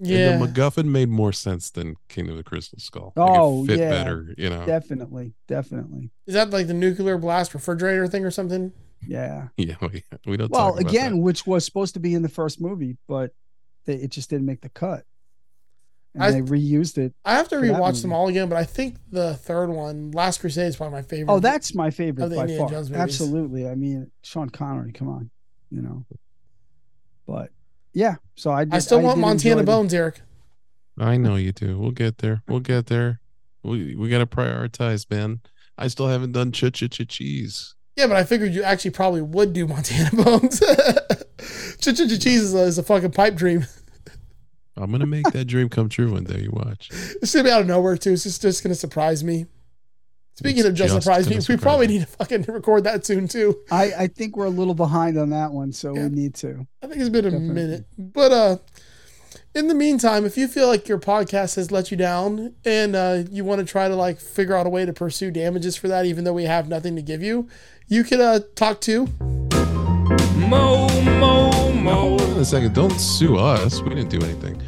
Yeah, 0.00 0.30
And 0.30 0.42
the 0.42 0.46
MacGuffin 0.46 0.84
made 0.86 1.08
more 1.08 1.32
sense 1.32 1.70
than 1.70 1.96
King 2.08 2.30
of 2.30 2.36
the 2.36 2.44
Crystal 2.44 2.78
Skull. 2.78 3.12
Oh, 3.16 3.64
it 3.64 3.68
fit 3.68 3.78
yeah. 3.80 3.90
better, 3.90 4.32
you 4.38 4.48
know. 4.48 4.64
Definitely, 4.64 5.34
definitely. 5.48 6.10
is 6.26 6.34
that 6.34 6.50
like 6.50 6.68
the 6.68 6.74
nuclear 6.74 7.18
blast 7.18 7.52
refrigerator 7.52 8.06
thing 8.06 8.24
or 8.24 8.30
something? 8.30 8.72
Yeah. 9.06 9.48
Yeah, 9.56 9.74
we, 9.80 10.04
we 10.26 10.36
don't. 10.36 10.50
Well, 10.50 10.72
talk 10.72 10.80
about 10.80 10.90
again, 10.90 11.16
that. 11.16 11.20
which 11.22 11.46
was 11.46 11.64
supposed 11.64 11.94
to 11.94 12.00
be 12.00 12.14
in 12.14 12.22
the 12.22 12.28
first 12.28 12.60
movie, 12.60 12.96
but 13.08 13.32
they, 13.88 13.94
it 13.96 14.10
just 14.10 14.30
didn't 14.30 14.46
make 14.46 14.60
the 14.60 14.68
cut. 14.68 15.04
And 16.14 16.22
I- 16.22 16.30
they 16.30 16.40
reused 16.42 16.98
it. 16.98 17.12
I 17.24 17.34
have 17.34 17.48
to 17.48 17.56
For 17.58 17.66
that 17.66 17.74
rewatch 17.74 18.02
them 18.02 18.12
all 18.12 18.28
again, 18.28 18.48
but 18.48 18.56
I 18.56 18.64
think 18.64 18.96
the 19.10 19.34
third 19.34 19.68
one, 19.70 20.10
Last 20.12 20.40
Crusade, 20.40 20.68
is 20.68 20.76
probably 20.76 20.92
my 20.98 21.02
favorite. 21.02 21.32
Oh, 21.32 21.40
that's 21.40 21.74
my 21.74 21.90
favorite 21.90 22.24
Of 22.24 22.30
the 22.30 22.36
by 22.36 22.42
Indiana 22.42 22.62
far. 22.62 22.70
Jones. 22.70 22.92
Absolutely. 22.92 23.68
I 23.68 23.74
mean, 23.74 24.10
Sean 24.22 24.48
Connery, 24.50 24.92
come 24.92 25.08
on, 25.08 25.30
you 25.70 25.82
know. 25.82 26.04
But 27.26 27.50
yeah, 27.92 28.16
so 28.36 28.50
I 28.50 28.64
did, 28.64 28.74
I 28.74 28.78
still 28.78 29.00
want 29.00 29.18
Montana 29.18 29.52
enjoy 29.56 29.60
the- 29.62 29.66
Bones, 29.66 29.94
Eric. 29.94 30.20
I 30.98 31.16
know 31.16 31.36
you 31.36 31.52
do. 31.52 31.78
We'll 31.78 31.92
get 31.92 32.18
there. 32.18 32.42
We'll 32.48 32.60
get 32.60 32.86
there. 32.86 33.20
We 33.62 33.94
we 33.94 34.08
got 34.08 34.18
to 34.18 34.26
prioritize, 34.26 35.08
man. 35.10 35.40
I 35.76 35.86
still 35.88 36.08
haven't 36.08 36.32
done 36.32 36.50
ch 36.52 36.64
ch 36.72 36.90
ch 36.90 37.06
cheese. 37.08 37.74
Yeah, 37.96 38.06
but 38.08 38.16
I 38.16 38.24
figured 38.24 38.52
you 38.52 38.62
actually 38.62 38.92
probably 38.92 39.22
would 39.22 39.52
do 39.52 39.66
Montana 39.68 40.10
Bones. 40.24 40.58
Ch 40.60 41.84
Ch 41.84 41.96
Ch 41.96 42.20
Cheese 42.22 42.42
is 42.42 42.54
a, 42.54 42.62
is 42.62 42.78
a 42.78 42.82
fucking 42.82 43.12
pipe 43.12 43.34
dream. 43.36 43.66
I'm 44.78 44.90
gonna 44.90 45.06
make 45.06 45.30
that 45.32 45.44
dream 45.46 45.68
come 45.68 45.88
true 45.88 46.12
one 46.12 46.24
day. 46.24 46.40
You 46.40 46.50
watch. 46.52 46.88
It's 47.22 47.32
gonna 47.34 47.44
be 47.44 47.50
out 47.50 47.60
of 47.62 47.66
nowhere 47.66 47.96
too. 47.96 48.12
It's 48.12 48.22
just, 48.24 48.40
just 48.42 48.62
gonna 48.62 48.74
surprise 48.74 49.22
me. 49.24 49.46
Speaking 50.36 50.58
It's 50.60 50.68
of 50.68 50.74
just 50.74 50.94
just 50.94 51.04
surprise 51.04 51.28
me, 51.28 51.34
gonna 51.36 51.46
we 51.48 51.56
probably 51.56 51.86
you. 51.86 51.92
need 51.94 52.00
to 52.02 52.06
fucking 52.06 52.42
record 52.42 52.84
that 52.84 53.04
soon 53.04 53.26
too. 53.26 53.58
I, 53.72 53.92
I 53.98 54.06
think 54.06 54.36
we're 54.36 54.46
a 54.46 54.50
little 54.50 54.74
behind 54.74 55.18
on 55.18 55.30
that 55.30 55.50
one, 55.52 55.72
so 55.72 55.94
Yeah. 55.96 56.04
we 56.04 56.10
need 56.10 56.34
to. 56.36 56.66
I 56.82 56.86
think 56.86 57.00
it's 57.00 57.08
been 57.08 57.24
a 57.26 57.30
Definitely. 57.30 57.54
minute. 57.54 57.86
But 57.98 58.32
uh 58.32 58.56
in 59.54 59.66
the 59.66 59.74
meantime, 59.74 60.24
if 60.24 60.36
you 60.38 60.46
feel 60.46 60.68
like 60.68 60.86
your 60.88 60.98
podcast 60.98 61.56
has 61.56 61.72
let 61.72 61.90
you 61.90 61.96
down 61.96 62.54
and 62.64 62.94
uh, 62.94 63.24
you 63.30 63.44
want 63.44 63.58
to 63.60 63.64
try 63.64 63.88
to 63.88 63.96
like 63.96 64.20
figure 64.20 64.54
out 64.54 64.66
a 64.66 64.70
way 64.70 64.84
to 64.86 64.92
pursue 64.92 65.30
damages 65.32 65.76
for 65.76 65.88
that, 65.88 66.04
even 66.06 66.22
though 66.24 66.34
we 66.34 66.44
have 66.44 66.68
nothing 66.68 66.94
to 66.96 67.02
give 67.02 67.22
you, 67.22 67.48
you 67.88 68.04
could 68.04 68.20
uh, 68.20 68.40
talk 68.54 68.80
to 68.82 69.06
Mo, 70.36 70.86
mo, 71.18 71.50
Now, 71.72 71.72
mo. 71.72 72.17
On 72.38 72.42
a 72.42 72.44
second. 72.44 72.72
Don't 72.72 73.00
sue 73.00 73.36
us. 73.36 73.82
We 73.82 73.90
didn't 73.90 74.10
do 74.10 74.24
anything. 74.24 74.62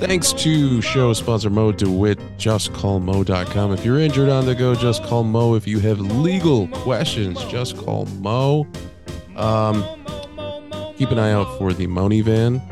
Thanks 0.00 0.32
to 0.34 0.80
show 0.80 1.12
sponsor 1.12 1.50
Mo 1.50 1.72
DeWitt, 1.72 2.18
justcallmo.com. 2.38 3.72
If 3.72 3.84
you're 3.84 3.98
injured 3.98 4.30
on 4.30 4.46
the 4.46 4.54
go, 4.54 4.74
just 4.74 5.02
call 5.02 5.22
Mo. 5.22 5.54
If 5.54 5.66
you 5.66 5.80
have 5.80 6.00
legal 6.00 6.68
questions, 6.68 7.44
just 7.44 7.76
call 7.76 8.06
Mo. 8.06 8.66
Um, 9.36 9.84
keep 10.96 11.10
an 11.10 11.18
eye 11.18 11.32
out 11.32 11.58
for 11.58 11.74
the 11.74 11.86
Moni 11.86 12.22
van 12.22 12.62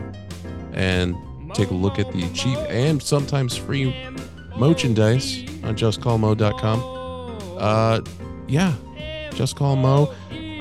and 0.73 1.15
take 1.53 1.71
a 1.71 1.75
look 1.75 1.99
at 1.99 2.11
the 2.13 2.29
cheap 2.33 2.57
and 2.71 3.03
sometimes 3.03 3.55
free 3.55 3.95
merchandise 4.57 5.41
on 5.63 5.77
justcallmo.com. 5.77 7.59
Uh, 7.59 8.01
yeah, 8.47 8.73
just 9.35 9.57
call 9.57 9.77
Mo. 9.77 10.15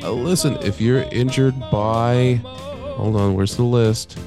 Uh, 0.05 0.11
listen, 0.11 0.55
if 0.57 0.79
you're 0.79 1.01
injured 1.11 1.59
by, 1.71 2.39
hold 2.95 3.15
on, 3.15 3.35
where's 3.35 3.55
the 3.55 3.63
list? 3.63 4.17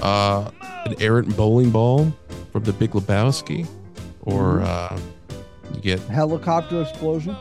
Uh, 0.00 0.50
an 0.86 0.94
errant 1.00 1.36
bowling 1.36 1.70
ball 1.70 2.12
from 2.52 2.64
the 2.64 2.72
Big 2.72 2.90
Lebowski, 2.92 3.66
or 4.22 4.60
uh, 4.62 4.98
you 5.74 5.80
get 5.80 6.00
Helicopter 6.00 6.82
explosion. 6.82 7.34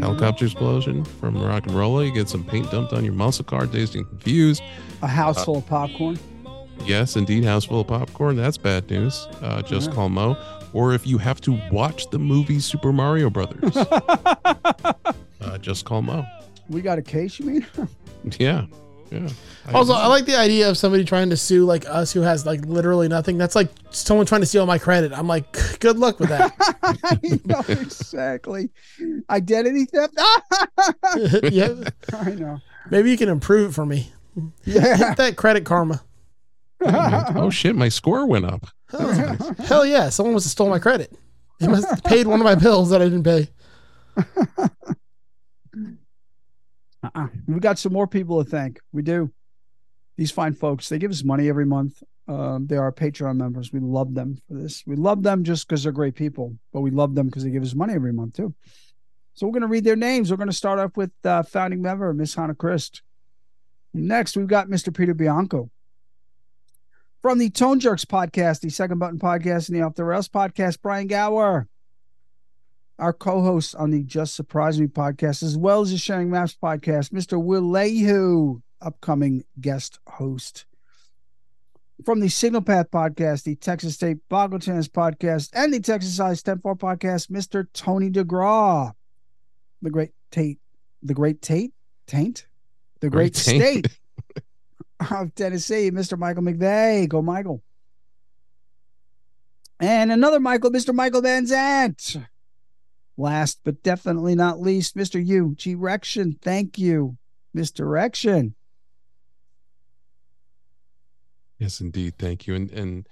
helicopter 0.00 0.44
explosion 0.44 1.04
from 1.04 1.34
RocknRolla. 1.36 2.06
You 2.06 2.12
get 2.12 2.28
some 2.28 2.44
paint 2.44 2.70
dumped 2.70 2.92
on 2.92 3.04
your 3.04 3.14
muscle 3.14 3.44
car, 3.44 3.66
dazed 3.66 3.96
and 3.96 4.08
confused. 4.08 4.62
A 5.02 5.06
house 5.08 5.44
full 5.44 5.58
of 5.58 5.66
popcorn. 5.66 6.18
Yes, 6.84 7.16
indeed, 7.16 7.44
house 7.44 7.64
full 7.64 7.80
of 7.80 7.86
popcorn. 7.88 8.36
That's 8.36 8.56
bad 8.56 8.88
news. 8.90 9.26
Uh, 9.42 9.62
just 9.62 9.88
Yeah. 9.90 9.94
call 9.94 10.08
Mo. 10.08 10.36
Or 10.72 10.92
if 10.92 11.06
you 11.06 11.18
have 11.18 11.40
to 11.42 11.58
watch 11.70 12.10
the 12.10 12.18
movie 12.18 12.58
Super 12.58 12.92
Mario 12.92 13.30
Brothers, 13.30 13.76
uh, 13.76 15.58
just 15.60 15.84
call 15.84 16.02
Mo. 16.02 16.24
We 16.68 16.80
got 16.80 16.98
a 16.98 17.02
case, 17.02 17.38
you 17.38 17.46
mean? 17.46 17.66
Yeah, 18.38 18.64
yeah. 19.14 19.28
Also, 19.72 19.94
I 19.94 20.08
like 20.08 20.26
the 20.26 20.36
idea 20.36 20.68
of 20.68 20.76
somebody 20.76 21.04
trying 21.04 21.30
to 21.30 21.36
sue 21.36 21.64
like 21.64 21.86
us 21.88 22.12
who 22.12 22.20
has 22.20 22.44
like 22.44 22.64
literally 22.66 23.08
nothing. 23.08 23.38
That's 23.38 23.54
like 23.54 23.70
someone 23.90 24.26
trying 24.26 24.42
to 24.42 24.46
steal 24.46 24.66
my 24.66 24.78
credit. 24.78 25.12
I'm 25.12 25.26
like, 25.26 25.56
good 25.80 25.98
luck 25.98 26.20
with 26.20 26.28
that. 26.28 26.52
I 26.82 27.40
know 27.44 27.62
exactly. 27.68 28.70
Identity 29.30 29.86
theft. 29.86 30.14
yeah, 31.50 31.88
I 32.12 32.30
know. 32.30 32.60
maybe 32.90 33.10
you 33.10 33.16
can 33.16 33.28
improve 33.28 33.70
it 33.70 33.74
for 33.74 33.86
me. 33.86 34.12
Yeah. 34.64 34.96
Hit 34.96 35.16
that 35.16 35.36
credit 35.36 35.64
karma. 35.64 36.02
oh 36.84 37.50
shit, 37.50 37.76
my 37.76 37.88
score 37.88 38.26
went 38.26 38.44
up. 38.44 38.66
Hell 39.60 39.86
yeah, 39.86 40.08
someone 40.10 40.34
must 40.34 40.44
have 40.44 40.50
stole 40.52 40.68
my 40.68 40.78
credit. 40.78 41.12
They 41.60 41.68
must 41.68 41.88
have 41.88 42.04
paid 42.04 42.26
one 42.26 42.40
of 42.40 42.44
my 42.44 42.56
bills 42.56 42.90
that 42.90 43.00
I 43.00 43.04
didn't 43.04 43.22
pay. 43.22 43.48
Uh-uh. 47.04 47.28
We 47.46 47.60
got 47.60 47.78
some 47.78 47.92
more 47.92 48.06
people 48.06 48.42
to 48.42 48.50
thank. 48.50 48.80
We 48.92 49.02
do. 49.02 49.30
These 50.16 50.30
fine 50.30 50.54
folks, 50.54 50.88
they 50.88 50.98
give 50.98 51.10
us 51.10 51.24
money 51.24 51.48
every 51.48 51.66
month. 51.66 52.02
Um, 52.26 52.66
they 52.66 52.76
are 52.76 52.90
Patreon 52.92 53.36
members. 53.36 53.72
We 53.72 53.80
love 53.80 54.14
them 54.14 54.38
for 54.48 54.54
this. 54.54 54.82
We 54.86 54.96
love 54.96 55.22
them 55.22 55.44
just 55.44 55.68
because 55.68 55.82
they're 55.82 55.92
great 55.92 56.14
people, 56.14 56.56
but 56.72 56.80
we 56.80 56.90
love 56.90 57.14
them 57.14 57.26
because 57.26 57.44
they 57.44 57.50
give 57.50 57.62
us 57.62 57.74
money 57.74 57.94
every 57.94 58.12
month 58.12 58.34
too. 58.34 58.54
So 59.34 59.46
we're 59.46 59.52
going 59.52 59.62
to 59.62 59.68
read 59.68 59.84
their 59.84 59.96
names. 59.96 60.30
We're 60.30 60.38
going 60.38 60.48
to 60.48 60.54
start 60.54 60.78
off 60.78 60.96
with 60.96 61.10
uh, 61.24 61.42
founding 61.42 61.82
member 61.82 62.12
Miss 62.14 62.34
Hannah 62.34 62.54
Christ. 62.54 63.02
Next, 63.92 64.36
we've 64.36 64.46
got 64.46 64.68
Mr. 64.68 64.96
Peter 64.96 65.12
Bianco 65.12 65.70
from 67.20 67.38
the 67.38 67.50
Tone 67.50 67.80
Jerks 67.80 68.04
podcast, 68.04 68.60
the 68.60 68.70
Second 68.70 68.98
Button 68.98 69.18
podcast, 69.18 69.68
and 69.68 69.76
the 69.76 69.82
Off 69.82 69.94
the 69.94 70.04
Rails 70.04 70.28
podcast. 70.28 70.80
Brian 70.82 71.08
Gower 71.08 71.68
our 72.98 73.12
co-host 73.12 73.74
on 73.76 73.90
the 73.90 74.02
Just 74.02 74.34
Surprise 74.34 74.80
Me 74.80 74.86
podcast, 74.86 75.42
as 75.42 75.56
well 75.56 75.80
as 75.80 75.90
the 75.90 75.98
Sharing 75.98 76.30
Maps 76.30 76.56
podcast, 76.60 77.10
Mr. 77.10 77.42
Will 77.42 77.62
Leahu, 77.62 78.62
upcoming 78.80 79.44
guest 79.60 79.98
host. 80.06 80.66
From 82.04 82.20
the 82.20 82.28
Signal 82.28 82.60
Path 82.62 82.90
podcast, 82.90 83.44
the 83.44 83.54
Texas 83.56 83.94
State 83.94 84.18
Boggle 84.28 84.58
Tennis 84.58 84.88
podcast, 84.88 85.50
and 85.54 85.72
the 85.72 85.80
Texas 85.80 86.16
Size 86.16 86.42
10 86.42 86.58
4 86.60 86.76
podcast, 86.76 87.30
Mr. 87.30 87.66
Tony 87.72 88.10
DeGraw. 88.10 88.92
The 89.82 89.90
great 89.90 90.10
Tate, 90.30 90.58
the 91.02 91.14
great 91.14 91.40
Tate, 91.42 91.72
Taint, 92.06 92.46
the 93.00 93.10
great, 93.10 93.34
Great 93.34 93.60
Taint. 93.60 93.86
state 93.86 93.98
of 95.10 95.34
Tennessee, 95.34 95.90
Mr. 95.90 96.18
Michael 96.18 96.42
McVeigh. 96.42 97.08
Go, 97.08 97.22
Michael. 97.22 97.62
And 99.80 100.10
another 100.12 100.40
Michael, 100.40 100.70
Mr. 100.70 100.94
Michael 100.94 101.20
Van 101.22 101.46
Zant. 101.46 102.24
Last 103.16 103.60
but 103.64 103.82
definitely 103.82 104.34
not 104.34 104.60
least, 104.60 104.96
Mr. 104.96 105.24
U. 105.24 105.54
G. 105.56 105.74
Rection. 105.76 106.40
Thank 106.40 106.78
you, 106.78 107.16
Mr. 107.56 107.86
Rection. 107.86 108.54
Yes, 111.58 111.80
indeed. 111.80 112.14
Thank 112.18 112.46
you. 112.46 112.54
And 112.54 112.70
and 112.72 113.08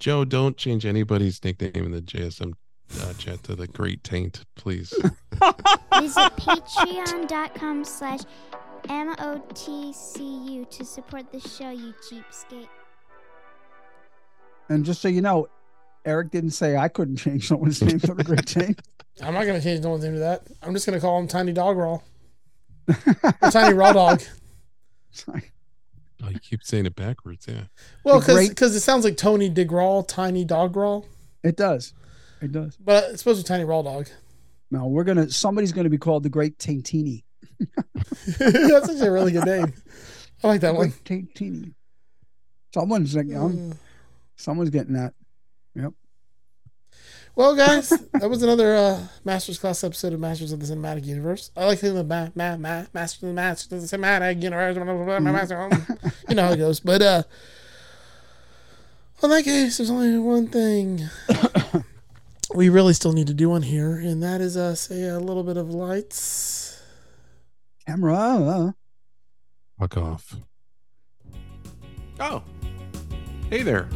Joe, 0.00 0.24
don't 0.24 0.56
change 0.56 0.84
anybody's 0.84 1.42
nickname 1.44 1.86
in 1.86 1.92
the 1.92 2.02
JSM 2.02 2.54
uh, 3.00 3.12
chat 3.14 3.42
to 3.44 3.54
the 3.54 3.66
Great 3.66 4.02
Taint, 4.04 4.44
please. 4.56 4.90
Visit 6.00 6.32
patreon.com 6.36 7.84
slash 7.84 8.20
M-O-T-C-U 8.88 10.66
to 10.70 10.84
support 10.84 11.32
the 11.32 11.40
show, 11.40 11.70
you 11.70 11.94
cheapskate. 12.10 12.68
And 14.68 14.84
just 14.84 15.00
so 15.00 15.08
you 15.08 15.22
know, 15.22 15.48
Eric 16.04 16.30
didn't 16.30 16.50
say 16.50 16.76
I 16.76 16.88
couldn't 16.88 17.16
change 17.24 17.48
someone's 17.48 17.82
name 17.82 18.00
to 18.00 18.14
the 18.14 18.24
Great 18.24 18.46
Taint. 18.46 18.80
I'm 19.22 19.34
not 19.34 19.46
gonna 19.46 19.60
change 19.60 19.82
no 19.82 19.96
name 19.96 20.14
to 20.14 20.18
that. 20.20 20.42
I'm 20.62 20.72
just 20.74 20.86
gonna 20.86 21.00
call 21.00 21.18
him 21.18 21.28
Tiny 21.28 21.52
Dog 21.52 21.76
Raw. 21.76 22.00
Tiny 23.50 23.74
Raw 23.74 23.92
Dog. 23.92 24.22
Oh, 25.28 26.28
you 26.30 26.38
keep 26.40 26.62
saying 26.64 26.86
it 26.86 26.94
backwards. 26.96 27.46
Yeah. 27.48 27.64
Well, 28.02 28.20
The 28.20 28.32
great- 28.34 28.48
because 28.50 28.74
it 28.74 28.80
sounds 28.80 29.04
like 29.04 29.16
Tony 29.16 29.50
DeGraw, 29.50 30.06
Tiny 30.08 30.44
Dog 30.44 30.74
Raw, 30.76 31.02
It 31.42 31.56
does. 31.56 31.92
It 32.40 32.50
does. 32.52 32.76
but 32.76 33.10
it's 33.10 33.20
supposed 33.20 33.40
to 33.40 33.44
be 33.44 33.48
Tiny 33.48 33.64
Raw 33.64 33.82
Dog. 33.82 34.08
No, 34.70 34.86
we're 34.86 35.04
gonna 35.04 35.30
somebody's 35.30 35.72
gonna 35.72 35.90
be 35.90 35.98
called 35.98 36.22
the 36.22 36.28
Great 36.30 36.58
Taintini. 36.58 37.22
That's 38.38 38.88
actually 38.88 39.06
a 39.06 39.12
really 39.12 39.32
good 39.32 39.44
name. 39.46 39.72
I 40.42 40.48
like 40.48 40.60
that 40.62 40.74
one. 40.74 40.92
Great 41.06 41.34
Taintini. 41.34 41.74
Someone's 42.74 43.14
like, 43.14 43.32
um, 43.34 43.74
someone's 44.36 44.70
getting 44.70 44.94
that. 44.94 45.14
Well, 47.36 47.56
guys, 47.56 47.88
that 48.12 48.30
was 48.30 48.44
another 48.44 48.76
uh, 48.76 49.06
Masters 49.24 49.58
class 49.58 49.82
episode 49.82 50.12
of 50.12 50.20
Masters 50.20 50.52
of 50.52 50.60
the 50.60 50.66
Cinematic 50.72 51.04
Universe. 51.04 51.50
I 51.56 51.64
like 51.64 51.80
thinking 51.80 51.98
of 51.98 52.06
ma- 52.06 52.28
ma- 52.36 52.56
ma- 52.56 52.84
Masters 52.94 53.22
of 53.24 53.28
the 53.30 53.34
Masters 53.34 53.72
of 53.72 53.90
the 53.90 53.96
Cinematic 53.96 54.40
Universe. 54.40 54.76
blah, 54.76 54.84
blah, 54.84 54.94
blah, 54.94 55.04
blah, 55.18 55.32
master- 55.32 55.68
you 56.28 56.36
know 56.36 56.46
how 56.46 56.52
it 56.52 56.58
goes. 56.58 56.78
But 56.78 57.02
uh, 57.02 57.22
in 59.22 59.30
that 59.30 59.42
case, 59.44 59.78
there's 59.78 59.90
only 59.90 60.16
one 60.18 60.46
thing 60.46 61.08
we 62.54 62.68
really 62.68 62.94
still 62.94 63.12
need 63.12 63.26
to 63.26 63.34
do 63.34 63.50
on 63.52 63.62
here, 63.62 63.96
and 63.96 64.22
that 64.22 64.40
is 64.40 64.56
uh, 64.56 64.76
say 64.76 65.02
a 65.08 65.18
little 65.18 65.42
bit 65.42 65.56
of 65.56 65.70
lights. 65.70 66.80
Camera. 67.84 68.76
Fuck 69.80 69.96
off. 69.96 70.36
Oh, 72.20 72.44
hey 73.50 73.62
there. 73.62 73.88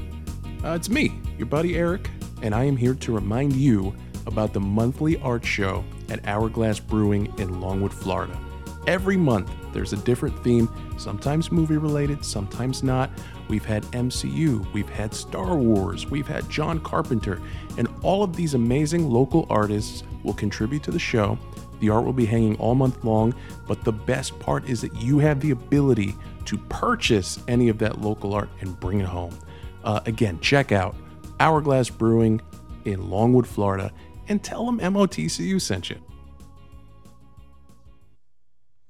Uh, 0.64 0.72
it's 0.74 0.90
me, 0.90 1.20
your 1.38 1.46
buddy 1.46 1.76
Eric, 1.76 2.10
and 2.42 2.54
I 2.54 2.64
am 2.64 2.76
here 2.76 2.94
to 2.94 3.12
remind 3.12 3.54
you 3.54 3.94
about 4.26 4.52
the 4.52 4.60
monthly 4.60 5.18
art 5.20 5.44
show 5.44 5.84
at 6.08 6.26
Hourglass 6.26 6.78
Brewing 6.78 7.32
in 7.38 7.60
Longwood, 7.60 7.92
Florida. 7.92 8.38
Every 8.86 9.16
month, 9.16 9.50
there's 9.72 9.92
a 9.92 9.98
different 9.98 10.42
theme, 10.42 10.68
sometimes 10.96 11.52
movie 11.52 11.76
related, 11.76 12.24
sometimes 12.24 12.82
not. 12.82 13.10
We've 13.48 13.64
had 13.64 13.82
MCU, 13.84 14.72
we've 14.72 14.88
had 14.88 15.12
Star 15.12 15.56
Wars, 15.56 16.06
we've 16.06 16.26
had 16.26 16.48
John 16.48 16.80
Carpenter, 16.80 17.40
and 17.76 17.88
all 18.02 18.22
of 18.22 18.34
these 18.34 18.54
amazing 18.54 19.10
local 19.10 19.46
artists 19.50 20.04
will 20.22 20.34
contribute 20.34 20.82
to 20.84 20.90
the 20.90 20.98
show. 20.98 21.38
The 21.80 21.90
art 21.90 22.04
will 22.04 22.12
be 22.12 22.26
hanging 22.26 22.56
all 22.56 22.74
month 22.74 23.04
long, 23.04 23.34
but 23.66 23.84
the 23.84 23.92
best 23.92 24.38
part 24.38 24.68
is 24.68 24.80
that 24.80 24.94
you 24.96 25.18
have 25.18 25.40
the 25.40 25.50
ability 25.50 26.14
to 26.46 26.56
purchase 26.56 27.38
any 27.46 27.68
of 27.68 27.78
that 27.78 28.00
local 28.00 28.34
art 28.34 28.48
and 28.60 28.78
bring 28.80 29.00
it 29.00 29.06
home. 29.06 29.38
Uh, 29.84 30.00
again, 30.06 30.40
check 30.40 30.72
out 30.72 30.96
Hourglass 31.40 31.90
Brewing 31.90 32.40
in 32.84 33.10
Longwood, 33.10 33.46
Florida, 33.46 33.92
and 34.28 34.42
tell 34.42 34.66
them 34.66 34.78
MOTCU 34.78 35.60
sent 35.60 35.90
you. 35.90 35.96